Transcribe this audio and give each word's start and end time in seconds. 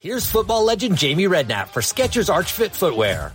Here's 0.00 0.30
football 0.30 0.64
legend 0.64 0.98
Jamie 0.98 1.24
Redknapp 1.24 1.68
for 1.68 1.80
Skechers 1.80 2.28
Arch 2.28 2.52
Fit 2.52 2.74
footwear. 2.74 3.32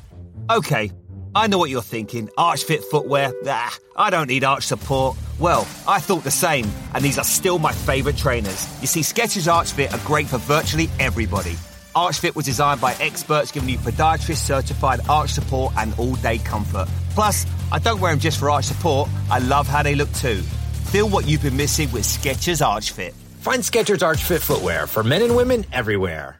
Okay, 0.50 0.92
I 1.34 1.48
know 1.48 1.58
what 1.58 1.70
you're 1.70 1.82
thinking. 1.82 2.30
Arch 2.38 2.66
Fit 2.66 2.84
footwear? 2.84 3.32
Nah, 3.44 3.70
I 3.96 4.10
don't 4.10 4.28
need 4.28 4.44
arch 4.44 4.64
support. 4.64 5.16
Well, 5.40 5.62
I 5.88 6.00
thought 6.00 6.24
the 6.24 6.30
same, 6.32 6.70
and 6.94 7.06
these 7.06 7.18
are 7.18 7.24
still 7.24 7.58
my 7.58 7.72
favourite 7.72 8.18
trainers. 8.18 8.68
You 8.82 8.88
see, 8.88 9.00
Skechers 9.00 9.52
Arch 9.52 9.72
Fit 9.72 9.94
are 9.94 10.00
great 10.06 10.28
for 10.28 10.40
virtually 10.40 10.90
everybody. 11.00 11.56
Arch 11.96 12.20
Fit 12.20 12.36
was 12.36 12.46
designed 12.46 12.82
by 12.82 12.94
experts 13.00 13.52
giving 13.52 13.70
you 13.70 13.78
podiatrist 13.78 14.38
certified 14.46 15.00
arch 15.10 15.32
support 15.32 15.74
and 15.78 15.98
all 15.98 16.16
day 16.16 16.38
comfort. 16.38 16.88
Plus, 17.12 17.46
I 17.72 17.80
don't 17.80 18.00
wear 18.00 18.12
them 18.12 18.20
just 18.20 18.40
for 18.40 18.50
arch 18.50 18.66
support, 18.66 19.10
I 19.32 19.40
love 19.40 19.68
how 19.68 19.84
they 19.84 19.96
look 19.96 20.12
too. 20.14 20.44
Feel 20.92 21.10
what 21.10 21.28
you've 21.28 21.42
been 21.42 21.58
missing 21.58 21.92
with 21.92 22.04
Skechers 22.04 22.66
Arch 22.66 22.92
Fit. 22.92 23.14
Find 23.42 23.62
Skechers 23.62 24.02
Arch 24.02 24.24
Fit 24.24 24.42
footwear 24.42 24.88
for 24.88 25.04
men 25.04 25.22
and 25.22 25.36
women 25.36 25.66
everywhere. 25.74 26.40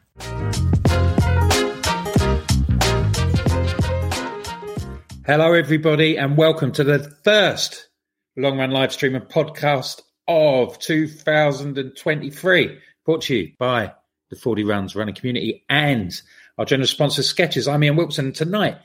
Hello, 5.26 5.52
everybody, 5.52 6.18
and 6.18 6.38
welcome 6.38 6.72
to 6.72 6.86
the 6.86 7.14
first 7.26 7.90
long 8.38 8.58
run 8.58 8.72
live 8.72 8.94
stream 8.94 9.16
and 9.16 9.26
podcast 9.26 10.00
of 10.30 10.80
2023. 10.80 12.78
Brought 13.06 13.24
to 13.24 13.36
you 13.36 13.52
by 13.60 13.92
the 14.30 14.38
Fordy 14.38 14.64
Runs 14.64 14.96
Running 14.96 15.16
Community 15.16 15.66
and 15.68 16.14
our 16.58 16.64
general 16.64 16.88
sponsor, 16.88 17.22
Skechers. 17.22 17.70
I'm 17.70 17.84
Ian 17.84 17.98
Wilson. 17.98 18.32
Tonight, 18.32 18.78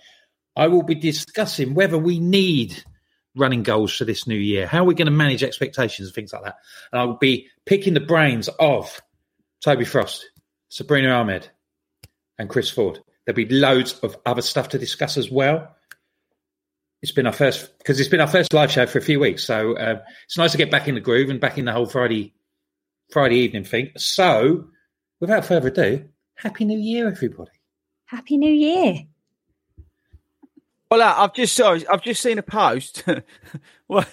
I 0.56 0.66
will 0.66 0.82
be 0.82 0.96
discussing 0.96 1.74
whether 1.74 1.98
we 1.98 2.18
need 2.18 2.82
running 3.34 3.62
goals 3.62 3.96
for 3.96 4.04
this 4.04 4.26
new 4.26 4.36
year, 4.36 4.66
how 4.66 4.82
are 4.82 4.84
we're 4.84 4.92
going 4.94 5.06
to 5.06 5.12
manage 5.12 5.42
expectations 5.42 6.08
and 6.08 6.14
things 6.14 6.32
like 6.32 6.44
that. 6.44 6.56
And 6.92 7.00
I 7.00 7.04
will 7.04 7.16
be 7.16 7.48
picking 7.66 7.94
the 7.94 8.00
brains 8.00 8.48
of 8.60 9.00
Toby 9.62 9.84
Frost, 9.84 10.28
Sabrina 10.68 11.10
Ahmed, 11.10 11.48
and 12.38 12.48
Chris 12.48 12.70
Ford. 12.70 12.98
There'll 13.24 13.36
be 13.36 13.48
loads 13.48 13.98
of 14.00 14.16
other 14.26 14.42
stuff 14.42 14.70
to 14.70 14.78
discuss 14.78 15.16
as 15.16 15.30
well. 15.30 15.74
It's 17.02 17.12
been 17.12 17.26
our 17.26 17.32
first 17.32 17.76
because 17.78 17.98
it's 17.98 18.08
been 18.08 18.20
our 18.20 18.28
first 18.28 18.52
live 18.52 18.70
show 18.70 18.86
for 18.86 18.98
a 18.98 19.02
few 19.02 19.18
weeks, 19.18 19.42
so 19.42 19.76
uh, 19.76 20.02
it's 20.24 20.38
nice 20.38 20.52
to 20.52 20.58
get 20.58 20.70
back 20.70 20.86
in 20.86 20.94
the 20.94 21.00
groove 21.00 21.30
and 21.30 21.40
back 21.40 21.58
in 21.58 21.64
the 21.64 21.72
whole 21.72 21.86
Friday 21.86 22.32
Friday 23.10 23.38
evening 23.38 23.64
thing. 23.64 23.90
So, 23.96 24.68
without 25.20 25.44
further 25.44 25.68
ado, 25.68 26.08
Happy 26.36 26.64
New 26.64 26.78
Year, 26.78 27.08
everybody! 27.08 27.50
Happy 28.06 28.36
New 28.36 28.52
Year. 28.52 29.06
Well, 30.92 31.00
uh, 31.00 31.14
I've 31.16 31.32
just 31.32 31.56
sorry, 31.56 31.88
I've 31.88 32.02
just 32.02 32.20
seen 32.20 32.36
a 32.36 32.42
post 32.42 33.02
on 33.88 34.04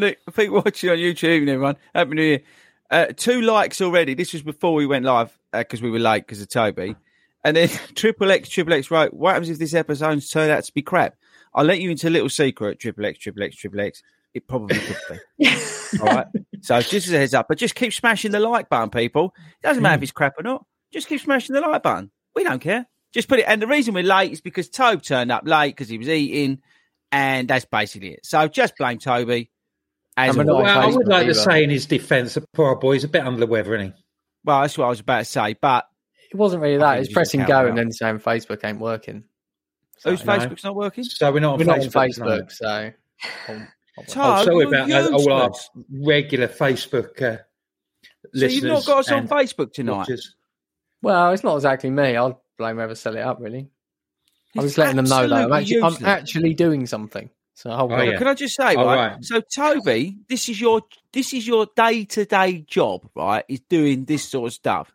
the 0.00 0.16
people 0.34 0.56
watching 0.56 0.90
on 0.90 0.96
YouTube 0.96 1.38
and 1.38 1.50
everyone. 1.50 1.76
Happy 1.94 2.14
New 2.14 2.22
Year! 2.24 2.42
Uh, 2.90 3.06
two 3.16 3.42
likes 3.42 3.80
already. 3.80 4.14
This 4.14 4.32
was 4.32 4.42
before 4.42 4.74
we 4.74 4.86
went 4.86 5.04
live 5.04 5.38
because 5.52 5.80
we 5.80 5.88
were 5.88 6.00
late 6.00 6.26
because 6.26 6.42
of 6.42 6.48
Toby. 6.48 6.96
And 7.44 7.56
then 7.56 7.68
Triple 7.94 8.32
X 8.32 8.48
Triple 8.48 8.72
X 8.72 8.90
wrote, 8.90 9.14
"What 9.14 9.34
happens 9.34 9.50
if 9.50 9.60
this 9.60 9.72
episode's 9.72 10.28
turned 10.28 10.50
out 10.50 10.64
to 10.64 10.72
be 10.72 10.82
crap?" 10.82 11.14
I'll 11.54 11.64
let 11.64 11.80
you 11.80 11.92
into 11.92 12.08
a 12.08 12.10
little 12.10 12.28
secret. 12.28 12.80
Triple 12.80 13.06
X 13.06 13.20
Triple 13.20 13.44
X 13.44 13.54
Triple 13.54 13.82
X. 13.82 14.02
It 14.34 14.48
probably 14.48 14.80
could 14.80 15.20
be. 15.38 15.48
All 16.00 16.06
right. 16.06 16.26
So 16.62 16.80
just 16.80 17.06
as 17.06 17.12
a 17.12 17.18
heads 17.18 17.34
up, 17.34 17.46
but 17.46 17.56
just 17.56 17.76
keep 17.76 17.92
smashing 17.92 18.32
the 18.32 18.40
like 18.40 18.68
button, 18.68 18.90
people. 18.90 19.32
It 19.62 19.68
doesn't 19.68 19.80
matter 19.80 19.94
if 19.94 20.02
it's 20.02 20.10
crap 20.10 20.36
or 20.40 20.42
not. 20.42 20.66
Just 20.92 21.06
keep 21.06 21.20
smashing 21.20 21.54
the 21.54 21.60
like 21.60 21.84
button. 21.84 22.10
We 22.34 22.42
don't 22.42 22.58
care. 22.58 22.88
Just 23.12 23.28
put 23.28 23.38
it. 23.40 23.44
And 23.46 23.60
the 23.60 23.66
reason 23.66 23.94
we're 23.94 24.02
late 24.02 24.32
is 24.32 24.40
because 24.40 24.68
Tobe 24.68 25.02
turned 25.02 25.30
up 25.30 25.42
late 25.46 25.70
because 25.76 25.88
he 25.88 25.98
was 25.98 26.08
eating, 26.08 26.60
and 27.10 27.46
that's 27.48 27.64
basically 27.64 28.12
it. 28.14 28.26
So 28.26 28.48
just 28.48 28.76
blame 28.76 28.98
Toby. 28.98 29.50
As 30.16 30.36
well. 30.36 30.64
I 30.66 30.86
would 30.86 31.06
like 31.08 31.26
to 31.26 31.34
say 31.34 31.64
in 31.64 31.70
his 31.70 31.86
defence, 31.86 32.34
the 32.34 32.42
poor 32.52 32.74
boy 32.76 32.80
boy's 32.80 33.04
a 33.04 33.08
bit 33.08 33.24
under 33.26 33.40
the 33.40 33.46
weather, 33.46 33.74
isn't 33.76 33.94
he? 33.94 34.02
Well, 34.44 34.60
that's 34.62 34.76
what 34.76 34.86
I 34.86 34.88
was 34.88 35.00
about 35.00 35.18
to 35.20 35.24
say. 35.24 35.54
But 35.60 35.86
It 36.30 36.36
wasn't 36.36 36.62
really 36.62 36.76
that. 36.78 36.92
think 36.94 37.00
It's 37.00 37.10
you 37.10 37.14
pressing 37.14 37.44
go 37.44 37.66
and 37.66 37.78
then 37.78 37.90
saying 37.92 38.18
Facebook 38.18 38.62
ain't 38.64 38.78
working. 38.78 39.24
whose 40.04 40.24
no. 40.24 40.32
Facebook's 40.36 40.64
not 40.64 40.74
working? 40.74 41.04
So 41.04 41.32
we're 41.32 41.40
not 41.40 41.54
on 41.54 41.58
We're 41.60 41.64
not 41.64 41.78
on 41.80 41.86
Facebook. 41.86 42.18
no. 42.26 42.42
Facebook, 42.42 42.52
so. 42.52 42.92
um, 43.52 43.68
Oh, 43.98 44.02
Tobe, 44.04 44.44
sorry 44.44 44.56
you're 44.56 44.68
about 44.68 44.88
that. 44.88 45.12
All 45.12 45.32
our 45.32 45.50
regular 46.02 46.48
Facebook 46.48 47.20
uh, 47.22 47.36
So 47.36 47.42
listeners. 48.32 48.54
you've 48.54 48.64
not 48.64 48.86
got 48.86 48.98
us 49.00 49.10
on 49.12 49.28
Facebook 49.28 49.72
tonight. 49.74 49.92
watchers. 49.98 50.34
Well, 51.02 51.32
it's 51.32 51.44
not 51.44 51.56
exactly 51.56 51.90
me. 51.90 52.16
I'll 52.16 52.41
blame 52.58 52.76
whoever 52.76 52.94
set 52.94 53.14
it 53.14 53.20
up, 53.20 53.38
really. 53.40 53.68
I 54.56 54.62
was 54.62 54.72
He's 54.72 54.78
letting 54.78 54.96
them 54.96 55.06
know 55.06 55.26
that 55.28 55.44
I'm 55.44 55.52
actually, 55.52 55.82
I'm 55.82 56.04
actually 56.04 56.54
doing 56.54 56.86
something. 56.86 57.30
So 57.54 57.70
Oh, 57.70 58.02
yeah. 58.02 58.18
Can 58.18 58.26
I 58.26 58.34
just 58.34 58.56
say, 58.56 58.74
Oh, 58.76 58.84
right? 58.84 59.12
right. 59.12 59.24
So, 59.24 59.40
Toby, 59.40 60.18
this 60.28 60.48
is 60.48 60.60
your 60.60 60.82
this 61.12 61.32
is 61.32 61.46
your 61.46 61.66
day 61.76 62.04
to 62.06 62.24
day 62.24 62.64
job, 62.66 63.08
right? 63.14 63.44
Is 63.48 63.60
doing 63.68 64.04
this 64.04 64.28
sort 64.28 64.48
of 64.48 64.52
stuff, 64.54 64.92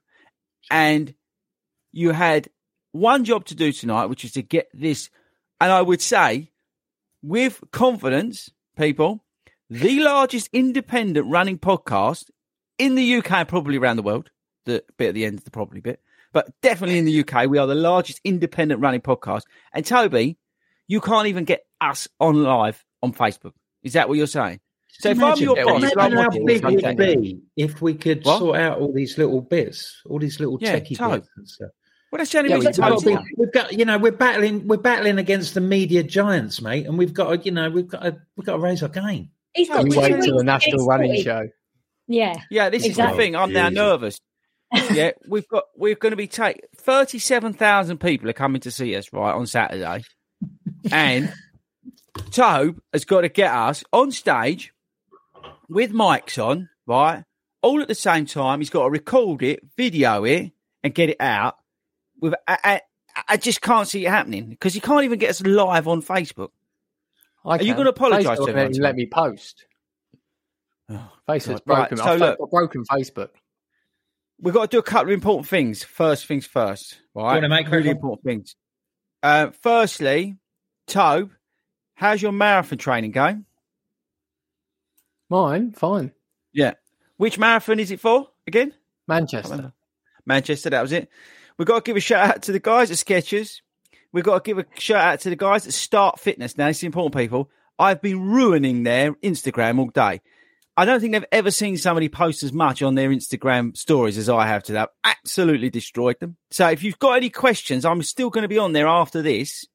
and 0.70 1.14
you 1.92 2.12
had 2.12 2.50
one 2.92 3.24
job 3.26 3.46
to 3.46 3.56
do 3.56 3.72
tonight, 3.72 4.08
which 4.08 4.26
is 4.26 4.32
to 4.34 4.42
get 4.42 4.68
this. 4.74 5.10
And 5.60 5.72
I 5.72 5.82
would 5.82 6.02
say, 6.02 6.52
with 7.24 7.64
confidence, 7.72 8.52
people, 8.76 9.24
the 9.70 10.00
largest 10.02 10.50
independent 10.54 11.28
running 11.28 11.58
podcast 11.58 12.30
in 12.78 12.96
the 12.96 13.16
UK, 13.16 13.48
probably 13.48 13.78
around 13.78 13.96
the 13.98 14.04
world. 14.04 14.30
The 14.66 14.84
bit 14.98 15.10
at 15.10 15.14
the 15.16 15.26
end, 15.26 15.40
of 15.40 15.46
the 15.46 15.52
probably 15.52 15.80
bit, 15.80 16.02
but 16.34 16.50
definitely 16.62 16.98
in 17.00 17.06
the 17.06 17.20
UK, 17.22 17.50
we 17.50 17.58
are 17.58 17.68
the 17.68 17.76
largest 17.76 18.20
independent 18.24 18.82
running 18.82 19.02
podcast. 19.02 19.44
And 19.74 19.86
Toby, 19.86 20.38
you 20.88 21.02
can't 21.02 21.28
even 21.28 21.44
get 21.46 21.66
us 21.82 22.08
on 22.20 22.44
live 22.44 22.84
on 23.04 23.14
Facebook. 23.14 23.54
Is 23.84 23.94
that 23.94 24.10
what 24.10 24.18
you're 24.18 24.28
saying? 24.28 24.60
So 25.00 25.10
if 25.10 25.18
I'm 25.20 25.24
Imagine, 25.26 25.44
your 25.44 25.58
Yeah, 25.58 25.64
boss, 25.66 25.92
imagine 25.92 26.18
how 26.18 26.30
big 26.30 26.64
it 26.64 26.86
would 26.86 26.98
be 26.98 27.40
if 27.56 27.82
we 27.82 27.94
could 27.94 28.26
What? 28.26 28.40
sort 28.40 28.58
out 28.58 28.80
all 28.80 28.92
these 28.94 29.18
little 29.18 29.42
bits, 29.42 30.02
all 30.10 30.18
these 30.18 30.40
little 30.40 30.58
Yeah, 30.60 30.80
techie 30.80 30.98
Tobe. 30.98 31.12
bits 31.22 31.30
and 31.38 31.48
stuff. 31.48 31.70
well, 32.12 32.18
that's 32.18 32.32
the 32.32 32.38
only 32.40 32.50
Yeah, 32.50 32.56
reason 32.56 32.84
we- 32.84 32.90
We've 32.92 32.96
got, 32.96 33.04
here. 33.04 33.18
to 33.18 33.24
be- 33.24 33.34
we've 33.38 33.52
got, 33.52 33.74
you 33.74 33.86
know, 33.86 33.98
we're 34.00 34.12
battling, 34.12 34.68
we're 34.68 34.78
battling 34.78 35.20
against 35.20 35.54
the 35.54 35.62
media 35.62 36.02
giants, 36.04 36.62
mate, 36.62 36.88
and 36.88 36.98
we've 36.98 37.14
got, 37.14 37.30
to, 37.32 37.46
you 37.46 37.52
know, 37.52 37.70
we've 37.70 37.88
got, 37.88 38.02
to, 38.04 38.18
we've 38.36 38.46
got 38.46 38.54
to 38.54 38.60
raise 38.60 38.82
our 38.82 38.90
game. 38.90 39.30
He's 39.54 39.68
got 39.70 39.84
We 39.84 39.96
wait 39.96 40.14
weeks 40.14 40.26
till 40.26 40.38
the 40.38 40.44
national 40.44 40.86
running 40.88 41.22
show. 41.22 41.48
Yeah. 42.08 42.36
Yeah, 42.50 42.70
this 42.70 42.86
Exactly. 42.86 43.12
is 43.12 43.18
the 43.18 43.24
thing. 43.24 43.36
I'm 43.36 43.52
now 43.54 43.70
nervous. 43.70 44.20
Yeah, 44.92 45.12
we've 45.28 45.48
got 45.48 45.64
we're 45.76 45.96
going 45.96 46.12
to 46.12 46.18
be 46.18 46.28
take 46.28 46.62
thirty-seven 46.76 47.54
thousand 47.54 48.00
people 48.00 48.30
are 48.30 48.34
coming 48.34 48.62
to 48.62 48.72
see 48.72 48.96
us 48.96 49.12
right 49.14 49.34
on 49.34 49.48
Saturday, 49.48 50.04
and 50.92 51.34
Tobe 52.32 52.80
has 52.94 53.06
got 53.06 53.22
to 53.22 53.30
get 53.30 53.52
us 53.52 53.84
on 53.94 54.12
stage 54.12 54.74
with 55.70 55.92
mics 55.94 56.42
on, 56.44 56.70
right? 56.86 57.24
All 57.62 57.82
at 57.82 57.88
the 57.88 57.96
same 57.96 58.26
time. 58.26 58.60
He's 58.60 58.70
got 58.70 58.84
to 58.84 58.90
record 58.90 59.42
it, 59.44 59.62
video 59.78 60.24
it, 60.26 60.52
and 60.84 60.94
get 60.94 61.10
it 61.10 61.18
out. 61.20 61.56
With 62.20 62.34
I, 62.48 62.58
I, 62.64 62.82
I 63.28 63.38
just 63.38 63.62
can't 63.62 63.88
see 63.88 64.06
it 64.06 64.10
happening 64.10 64.50
because 64.50 64.76
you 64.76 64.82
can't 64.82 65.04
even 65.06 65.20
get 65.20 65.30
us 65.30 65.42
live 65.42 65.88
on 65.88 66.02
Facebook. 66.02 66.50
I 67.46 67.58
Are 67.58 67.64
you 67.64 67.74
gonna 67.76 67.90
apologise 67.92 68.26
to 68.38 68.42
won't 68.42 68.50
everyone, 68.50 68.72
even 68.72 68.82
Let 68.84 68.96
me 68.96 69.06
post. 69.08 69.66
Facebook's 70.92 71.62
Right, 71.66 71.90
broken. 71.90 71.98
so 71.98 72.04
I've 72.06 72.20
look- 72.20 72.40
got 72.40 72.50
broken 72.52 72.84
Facebook. 72.92 73.30
We've 74.40 74.54
got 74.54 74.70
to 74.70 74.76
do 74.76 74.80
a 74.80 74.84
couple 74.84 75.10
of 75.10 75.14
important 75.14 75.48
things. 75.48 75.84
First 75.84 76.28
things 76.28 76.46
first, 76.46 77.00
right? 77.16 77.36
wanna 77.36 77.50
make 77.50 77.70
really 77.70 77.90
important 77.90 78.24
things. 78.24 78.56
Uh, 79.24 79.50
firstly, 79.62 80.38
Tobe, 80.86 81.32
how's 81.96 82.22
your 82.22 82.32
marathon 82.32 82.78
training 82.78 83.12
going? 83.12 83.46
Mine, 85.30 85.72
fine. 85.72 86.12
Yeah. 86.54 86.74
Which 87.18 87.40
marathon 87.40 87.80
is 87.80 87.92
it 87.92 88.00
for 88.00 88.28
again? 88.46 88.74
Manchester. 89.08 89.74
Manchester, 90.26 90.70
that 90.70 90.82
was 90.82 90.92
it. 90.92 91.10
We've 91.58 91.68
got 91.68 91.84
to 91.84 91.90
give 91.90 91.98
a 91.98 92.02
shout 92.02 92.30
out 92.30 92.42
to 92.44 92.52
the 92.52 92.60
guys 92.60 92.92
at 92.92 92.98
Skechers. 92.98 93.62
We've 94.12 94.24
got 94.24 94.44
to 94.44 94.48
give 94.48 94.60
a 94.60 94.66
shout 94.80 95.04
out 95.04 95.20
to 95.22 95.30
the 95.30 95.36
guys 95.36 95.66
at 95.66 95.74
Start 95.74 96.20
Fitness. 96.20 96.58
Now, 96.58 96.68
this 96.68 96.78
is 96.78 96.84
important, 96.84 97.16
people. 97.16 97.50
I've 97.80 98.02
been 98.02 98.30
ruining 98.30 98.84
their 98.84 99.14
Instagram 99.16 99.80
all 99.80 99.88
day. 99.88 100.22
I 100.80 100.86
don't 100.86 101.00
think 101.02 101.14
they've 101.14 101.26
ever 101.32 101.50
seen 101.50 101.76
somebody 101.76 102.08
post 102.08 102.44
as 102.44 102.54
much 102.54 102.84
on 102.84 102.94
their 102.94 103.10
Instagram 103.10 103.76
stories 103.76 104.16
as 104.16 104.30
I 104.30 104.46
have 104.46 104.62
today. 104.62 104.82
I've 104.82 104.90
absolutely 105.04 105.72
destroyed 105.72 106.20
them. 106.20 106.38
So 106.52 106.70
if 106.70 106.84
you've 106.84 107.00
got 107.00 107.14
any 107.14 107.32
questions, 107.32 107.84
I'm 107.84 108.04
still 108.04 108.30
going 108.30 108.44
to 108.44 108.48
be 108.48 108.60
on 108.60 108.74
there 108.74 108.86
after 108.86 109.24
this. 109.24 109.66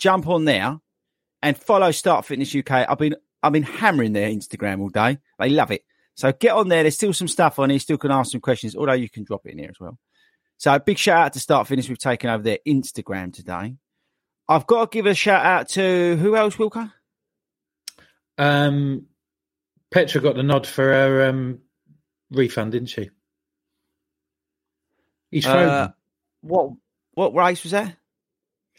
Jump 0.00 0.26
on 0.26 0.44
there 0.44 0.80
and 1.42 1.56
follow 1.56 1.92
Start 1.92 2.26
Fitness 2.26 2.56
UK. 2.56 2.72
I've 2.88 2.98
been 2.98 3.14
I've 3.40 3.52
been 3.52 3.62
hammering 3.62 4.14
their 4.14 4.28
Instagram 4.28 4.80
all 4.80 4.88
day. 4.88 5.18
They 5.38 5.48
love 5.48 5.70
it. 5.70 5.84
So 6.16 6.32
get 6.32 6.54
on 6.54 6.68
there. 6.68 6.82
There's 6.82 6.96
still 6.96 7.12
some 7.12 7.28
stuff 7.28 7.60
on 7.60 7.70
here. 7.70 7.78
Still 7.78 7.98
can 7.98 8.10
ask 8.10 8.32
some 8.32 8.40
questions, 8.40 8.74
although 8.74 8.92
you 8.94 9.08
can 9.08 9.22
drop 9.22 9.46
it 9.46 9.52
in 9.52 9.58
here 9.58 9.70
as 9.70 9.78
well. 9.78 9.96
So 10.58 10.76
big 10.80 10.98
shout 10.98 11.26
out 11.26 11.32
to 11.34 11.40
Start 11.40 11.68
Fitness. 11.68 11.88
We've 11.88 11.98
taken 11.98 12.30
over 12.30 12.42
their 12.42 12.58
Instagram 12.66 13.32
today. 13.32 13.76
I've 14.48 14.66
got 14.66 14.90
to 14.90 14.96
give 14.96 15.06
a 15.06 15.14
shout 15.14 15.46
out 15.46 15.68
to 15.70 16.16
who 16.16 16.34
else, 16.34 16.56
Wilco? 16.56 16.92
Um, 18.38 19.06
Petra 19.92 20.20
got 20.20 20.34
the 20.34 20.42
nod 20.42 20.66
for 20.66 20.84
her 20.84 21.28
um, 21.28 21.60
refund, 22.30 22.72
didn't 22.72 22.88
she? 22.88 23.10
He's 25.30 25.44
frozen. 25.44 25.68
Uh, 25.68 25.92
what 26.40 26.72
what 27.14 27.34
race 27.34 27.62
was 27.62 27.72
that? 27.72 27.96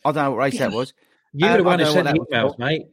I 0.06 0.12
don't 0.12 0.24
know 0.24 0.32
what 0.32 0.38
race 0.38 0.60
that 0.60 0.72
was. 0.72 0.94
you 1.34 1.46
were 1.46 1.54
um, 1.54 1.58
the 1.58 1.64
one 1.64 1.80
who 1.80 1.86
sent 1.86 2.08
the 2.08 2.14
emails, 2.14 2.60
mate. 2.60 2.88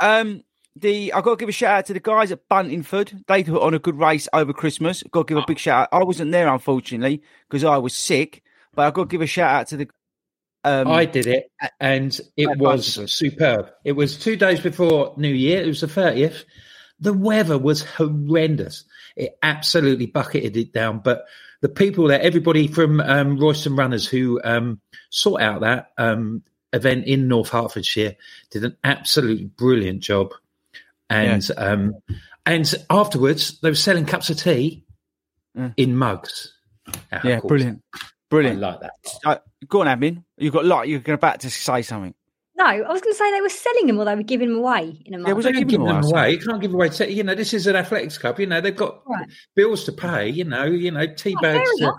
Um, 0.00 0.42
the 0.76 1.12
I 1.12 1.20
got 1.20 1.30
to 1.30 1.36
give 1.36 1.48
a 1.48 1.52
shout 1.52 1.78
out 1.78 1.86
to 1.86 1.94
the 1.94 2.00
guys 2.00 2.32
at 2.32 2.48
Buntingford. 2.48 3.24
They 3.26 3.44
put 3.44 3.62
on 3.62 3.74
a 3.74 3.78
good 3.78 3.98
race 3.98 4.28
over 4.32 4.52
Christmas. 4.52 5.02
Got 5.10 5.26
to 5.26 5.34
give 5.34 5.42
a 5.42 5.46
big 5.46 5.58
shout 5.58 5.88
out. 5.92 6.00
I 6.00 6.04
wasn't 6.04 6.32
there 6.32 6.48
unfortunately 6.48 7.22
because 7.48 7.64
I 7.64 7.78
was 7.78 7.96
sick, 7.96 8.42
but 8.74 8.86
I 8.86 8.90
got 8.90 9.04
to 9.04 9.08
give 9.08 9.22
a 9.22 9.26
shout 9.26 9.50
out 9.50 9.66
to 9.68 9.76
the. 9.78 9.88
Um, 10.64 10.88
I 10.88 11.04
did 11.04 11.26
it, 11.26 11.50
and 11.80 12.18
it 12.36 12.58
was 12.58 12.96
Buntingford. 12.96 13.10
superb. 13.10 13.70
It 13.84 13.92
was 13.92 14.18
two 14.18 14.36
days 14.36 14.60
before 14.60 15.14
New 15.16 15.28
Year. 15.28 15.62
It 15.62 15.66
was 15.66 15.80
the 15.80 15.88
thirtieth. 15.88 16.44
The 17.00 17.12
weather 17.12 17.58
was 17.58 17.82
horrendous. 17.84 18.84
It 19.16 19.38
absolutely 19.42 20.06
bucketed 20.06 20.56
it 20.56 20.72
down. 20.72 21.00
But 21.04 21.24
the 21.60 21.68
people 21.68 22.08
there, 22.08 22.20
everybody 22.20 22.68
from 22.68 23.00
um, 23.00 23.38
Royston 23.38 23.76
Runners 23.76 24.06
who 24.08 24.40
um, 24.44 24.80
sought 25.10 25.40
out 25.40 25.60
that 25.62 25.90
um, 25.98 26.42
event 26.72 27.06
in 27.06 27.28
North 27.28 27.50
Hertfordshire, 27.50 28.16
did 28.50 28.64
an 28.64 28.76
absolutely 28.84 29.44
brilliant 29.46 30.00
job. 30.00 30.32
And 31.10 31.48
um, 31.56 31.94
and 32.44 32.74
afterwards, 32.90 33.60
they 33.60 33.70
were 33.70 33.74
selling 33.74 34.06
cups 34.06 34.30
of 34.30 34.38
tea 34.38 34.82
Mm. 35.56 35.72
in 35.78 35.96
mugs. 35.96 36.52
Ah, 37.10 37.20
yeah, 37.24 37.40
course. 37.40 37.48
brilliant, 37.48 37.82
I 37.94 37.98
brilliant. 38.28 38.60
like 38.60 38.80
that. 38.80 38.90
Uh, 39.24 39.36
go 39.66 39.80
on, 39.80 39.86
admin. 39.86 40.22
You've 40.36 40.52
got 40.52 40.66
like 40.66 40.86
you're 40.86 41.00
about 41.14 41.40
to 41.40 41.50
say 41.50 41.80
something. 41.80 42.14
No, 42.58 42.64
I 42.64 42.78
was 42.90 43.00
going 43.02 43.12
to 43.12 43.18
say 43.18 43.30
they 43.32 43.40
were 43.42 43.48
selling 43.50 43.86
them 43.86 43.98
or 43.98 44.04
they 44.06 44.14
were 44.14 44.22
giving 44.22 44.48
them 44.48 44.58
away 44.58 45.02
in 45.04 45.12
a 45.14 45.18
month. 45.18 45.28
Yeah, 45.28 45.34
was 45.34 45.44
They 45.44 45.52
they 45.52 45.58
can't 45.58 45.68
giving 45.68 45.84
give 45.86 45.92
them 45.94 46.02
them 46.02 46.10
away? 46.10 46.20
away. 46.22 46.30
You 46.32 46.38
can't 46.38 46.60
give 46.62 46.72
away. 46.74 46.88
Tea. 46.88 47.10
You 47.10 47.22
know, 47.22 47.34
this 47.34 47.52
is 47.52 47.66
an 47.66 47.76
athletics 47.76 48.16
club. 48.18 48.40
You 48.40 48.46
know, 48.46 48.60
they've 48.60 48.74
got 48.74 49.02
Right. 49.06 49.28
bills 49.54 49.84
to 49.84 49.92
pay. 49.92 50.30
You 50.30 50.44
know, 50.44 50.64
you 50.64 50.90
know, 50.90 51.06
tea 51.06 51.34
Oh, 51.38 51.42
bags 51.42 51.70
to 51.78 51.82
enough. 51.84 51.94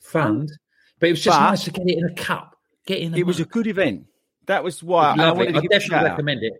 fund. 0.00 0.50
But 0.98 1.08
it 1.08 1.12
was 1.12 1.22
just 1.22 1.38
But- 1.38 1.50
nice 1.50 1.64
to 1.64 1.70
get 1.70 1.86
it 1.88 1.98
in 1.98 2.04
a 2.04 2.14
cup. 2.14 2.56
Get 2.86 2.98
in. 2.98 3.14
A 3.14 3.16
It 3.18 3.26
was 3.26 3.38
a 3.40 3.44
good 3.44 3.66
event. 3.68 4.06
That 4.46 4.64
was 4.64 4.82
why 4.82 5.12
and 5.12 5.22
I 5.22 5.30
wanted 5.32 5.52
to 5.52 5.58
I 5.58 5.60
give 5.60 5.70
a 5.70 5.74
definitely 5.74 5.88
shout 5.88 6.04
out. 6.06 6.10
recommend 6.10 6.42
it. 6.42 6.52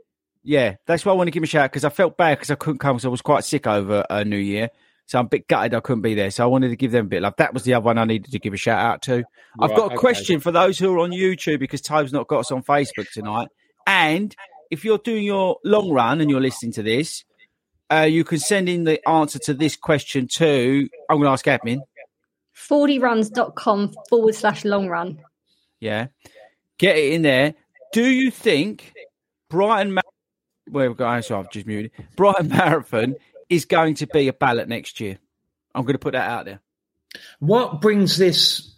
Yeah, 0.45 0.75
that's 0.87 1.05
why 1.05 1.13
I 1.13 1.15
want 1.17 1.27
to 1.29 1.31
give 1.33 1.41
him 1.41 1.45
a 1.45 1.49
shout 1.49 1.71
because 1.71 1.85
I 1.85 1.89
felt 1.89 2.17
bad 2.17 2.39
because 2.39 2.51
I 2.51 2.55
couldn't 2.55 2.79
come 2.79 2.97
because 2.97 3.05
I 3.05 3.09
was 3.09 3.23
quite 3.23 3.43
sick 3.45 3.67
over 3.67 4.05
uh, 4.09 4.23
New 4.25 4.37
Year. 4.37 4.71
So 5.13 5.19
I'm 5.19 5.27
a 5.27 5.29
bit 5.29 5.47
gutted 5.47 5.75
I 5.75 5.81
couldn't 5.81 6.01
be 6.01 6.15
there. 6.15 6.31
So 6.31 6.43
I 6.43 6.47
wanted 6.47 6.71
to 6.71 6.77
give 6.77 6.91
them 6.91 7.05
a 7.05 7.09
bit 7.11 7.17
of 7.19 7.25
love. 7.25 7.35
That 7.37 7.53
was 7.53 7.65
the 7.65 7.75
other 7.75 7.85
one 7.85 7.99
I 7.99 8.05
needed 8.07 8.33
to 8.33 8.39
give 8.39 8.55
a 8.55 8.57
shout 8.57 8.79
out 8.79 9.03
to. 9.03 9.25
I've 9.61 9.69
Right, 9.69 9.77
got 9.77 9.83
a 9.83 9.87
okay. 9.89 9.97
question 9.97 10.41
for 10.41 10.51
those 10.51 10.79
who 10.79 10.91
are 10.95 11.01
on 11.01 11.11
YouTube 11.11 11.59
because 11.59 11.83
Tobe's 11.83 12.15
not 12.15 12.29
got 12.29 12.39
us 12.39 12.51
on 12.51 12.63
Facebook 12.63 13.11
tonight. 13.13 13.49
And 13.87 14.35
if 14.71 14.87
you're 14.87 14.97
doing 14.97 15.25
your 15.25 15.59
long 15.67 15.91
run 15.91 16.23
and 16.23 16.31
you're 16.31 16.41
listening 16.41 16.73
to 16.73 16.83
this, 16.83 17.25
uh, 17.93 18.07
you 18.09 18.25
can 18.25 18.39
send 18.39 18.71
in 18.71 18.85
the 18.85 19.07
answer 19.07 19.39
to 19.41 19.53
this 19.53 19.77
question 19.77 20.29
to, 20.37 20.89
I'm 21.11 21.19
going 21.19 21.27
to 21.27 21.33
ask 21.33 21.45
admin. 21.45 21.81
fordyruns.com 22.57 23.93
forward 24.09 24.35
slash 24.35 24.65
long 24.65 24.89
run. 24.89 25.19
Yeah. 25.79 26.07
Get 26.79 26.97
it 26.97 27.13
in 27.13 27.21
there. 27.21 27.53
Do 27.93 28.09
you 28.09 28.31
think 28.31 28.95
Brighton, 29.51 29.93
Mar- 29.93 30.05
where 30.71 30.89
we've 30.89 30.97
got, 30.97 31.31
I've 31.31 31.51
just 31.51 31.67
muted, 31.67 31.91
Brighton 32.17 32.49
Marathon 32.49 33.17
is 33.53 33.67
going 33.67 33.95
to 33.97 34.07
be 34.07 34.29
a 34.29 34.33
ballot 34.33 34.69
next 34.69 35.01
year? 35.01 35.19
I'm 35.75 35.83
going 35.83 35.95
to 35.95 35.99
put 35.99 36.13
that 36.13 36.29
out 36.29 36.45
there. 36.45 36.61
What 37.39 37.81
brings 37.81 38.17
this 38.17 38.75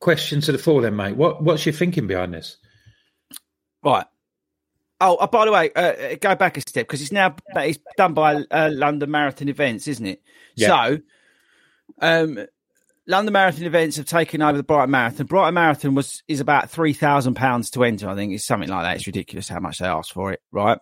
question 0.00 0.40
to 0.42 0.52
the 0.52 0.58
fore, 0.58 0.82
then, 0.82 0.96
mate? 0.96 1.16
What 1.16 1.42
What's 1.42 1.64
your 1.64 1.72
thinking 1.72 2.06
behind 2.06 2.34
this? 2.34 2.56
Right. 3.84 4.06
Oh, 5.00 5.16
uh, 5.16 5.28
by 5.28 5.44
the 5.44 5.52
way, 5.52 5.70
uh, 5.74 6.16
go 6.20 6.34
back 6.34 6.56
a 6.56 6.60
step 6.60 6.86
because 6.86 7.00
it's 7.00 7.12
now 7.12 7.36
it's 7.54 7.78
done 7.96 8.14
by 8.14 8.42
uh, 8.50 8.70
London 8.72 9.10
Marathon 9.10 9.48
Events, 9.48 9.86
isn't 9.86 10.06
it? 10.06 10.22
Yeah. 10.56 10.68
So, 10.68 10.98
um, 12.00 12.46
London 13.06 13.32
Marathon 13.32 13.64
Events 13.64 13.96
have 13.96 14.06
taken 14.06 14.42
over 14.42 14.56
the 14.56 14.64
Brighton 14.64 14.90
Marathon. 14.90 15.26
Brighton 15.26 15.54
Marathon 15.54 15.94
was 15.94 16.24
is 16.26 16.40
about 16.40 16.70
three 16.70 16.92
thousand 16.92 17.34
pounds 17.34 17.70
to 17.70 17.84
enter. 17.84 18.08
I 18.08 18.16
think 18.16 18.32
it's 18.32 18.44
something 18.44 18.68
like 18.68 18.82
that. 18.82 18.96
It's 18.96 19.06
ridiculous 19.06 19.48
how 19.48 19.60
much 19.60 19.78
they 19.78 19.86
ask 19.86 20.12
for 20.12 20.32
it, 20.32 20.40
right? 20.50 20.78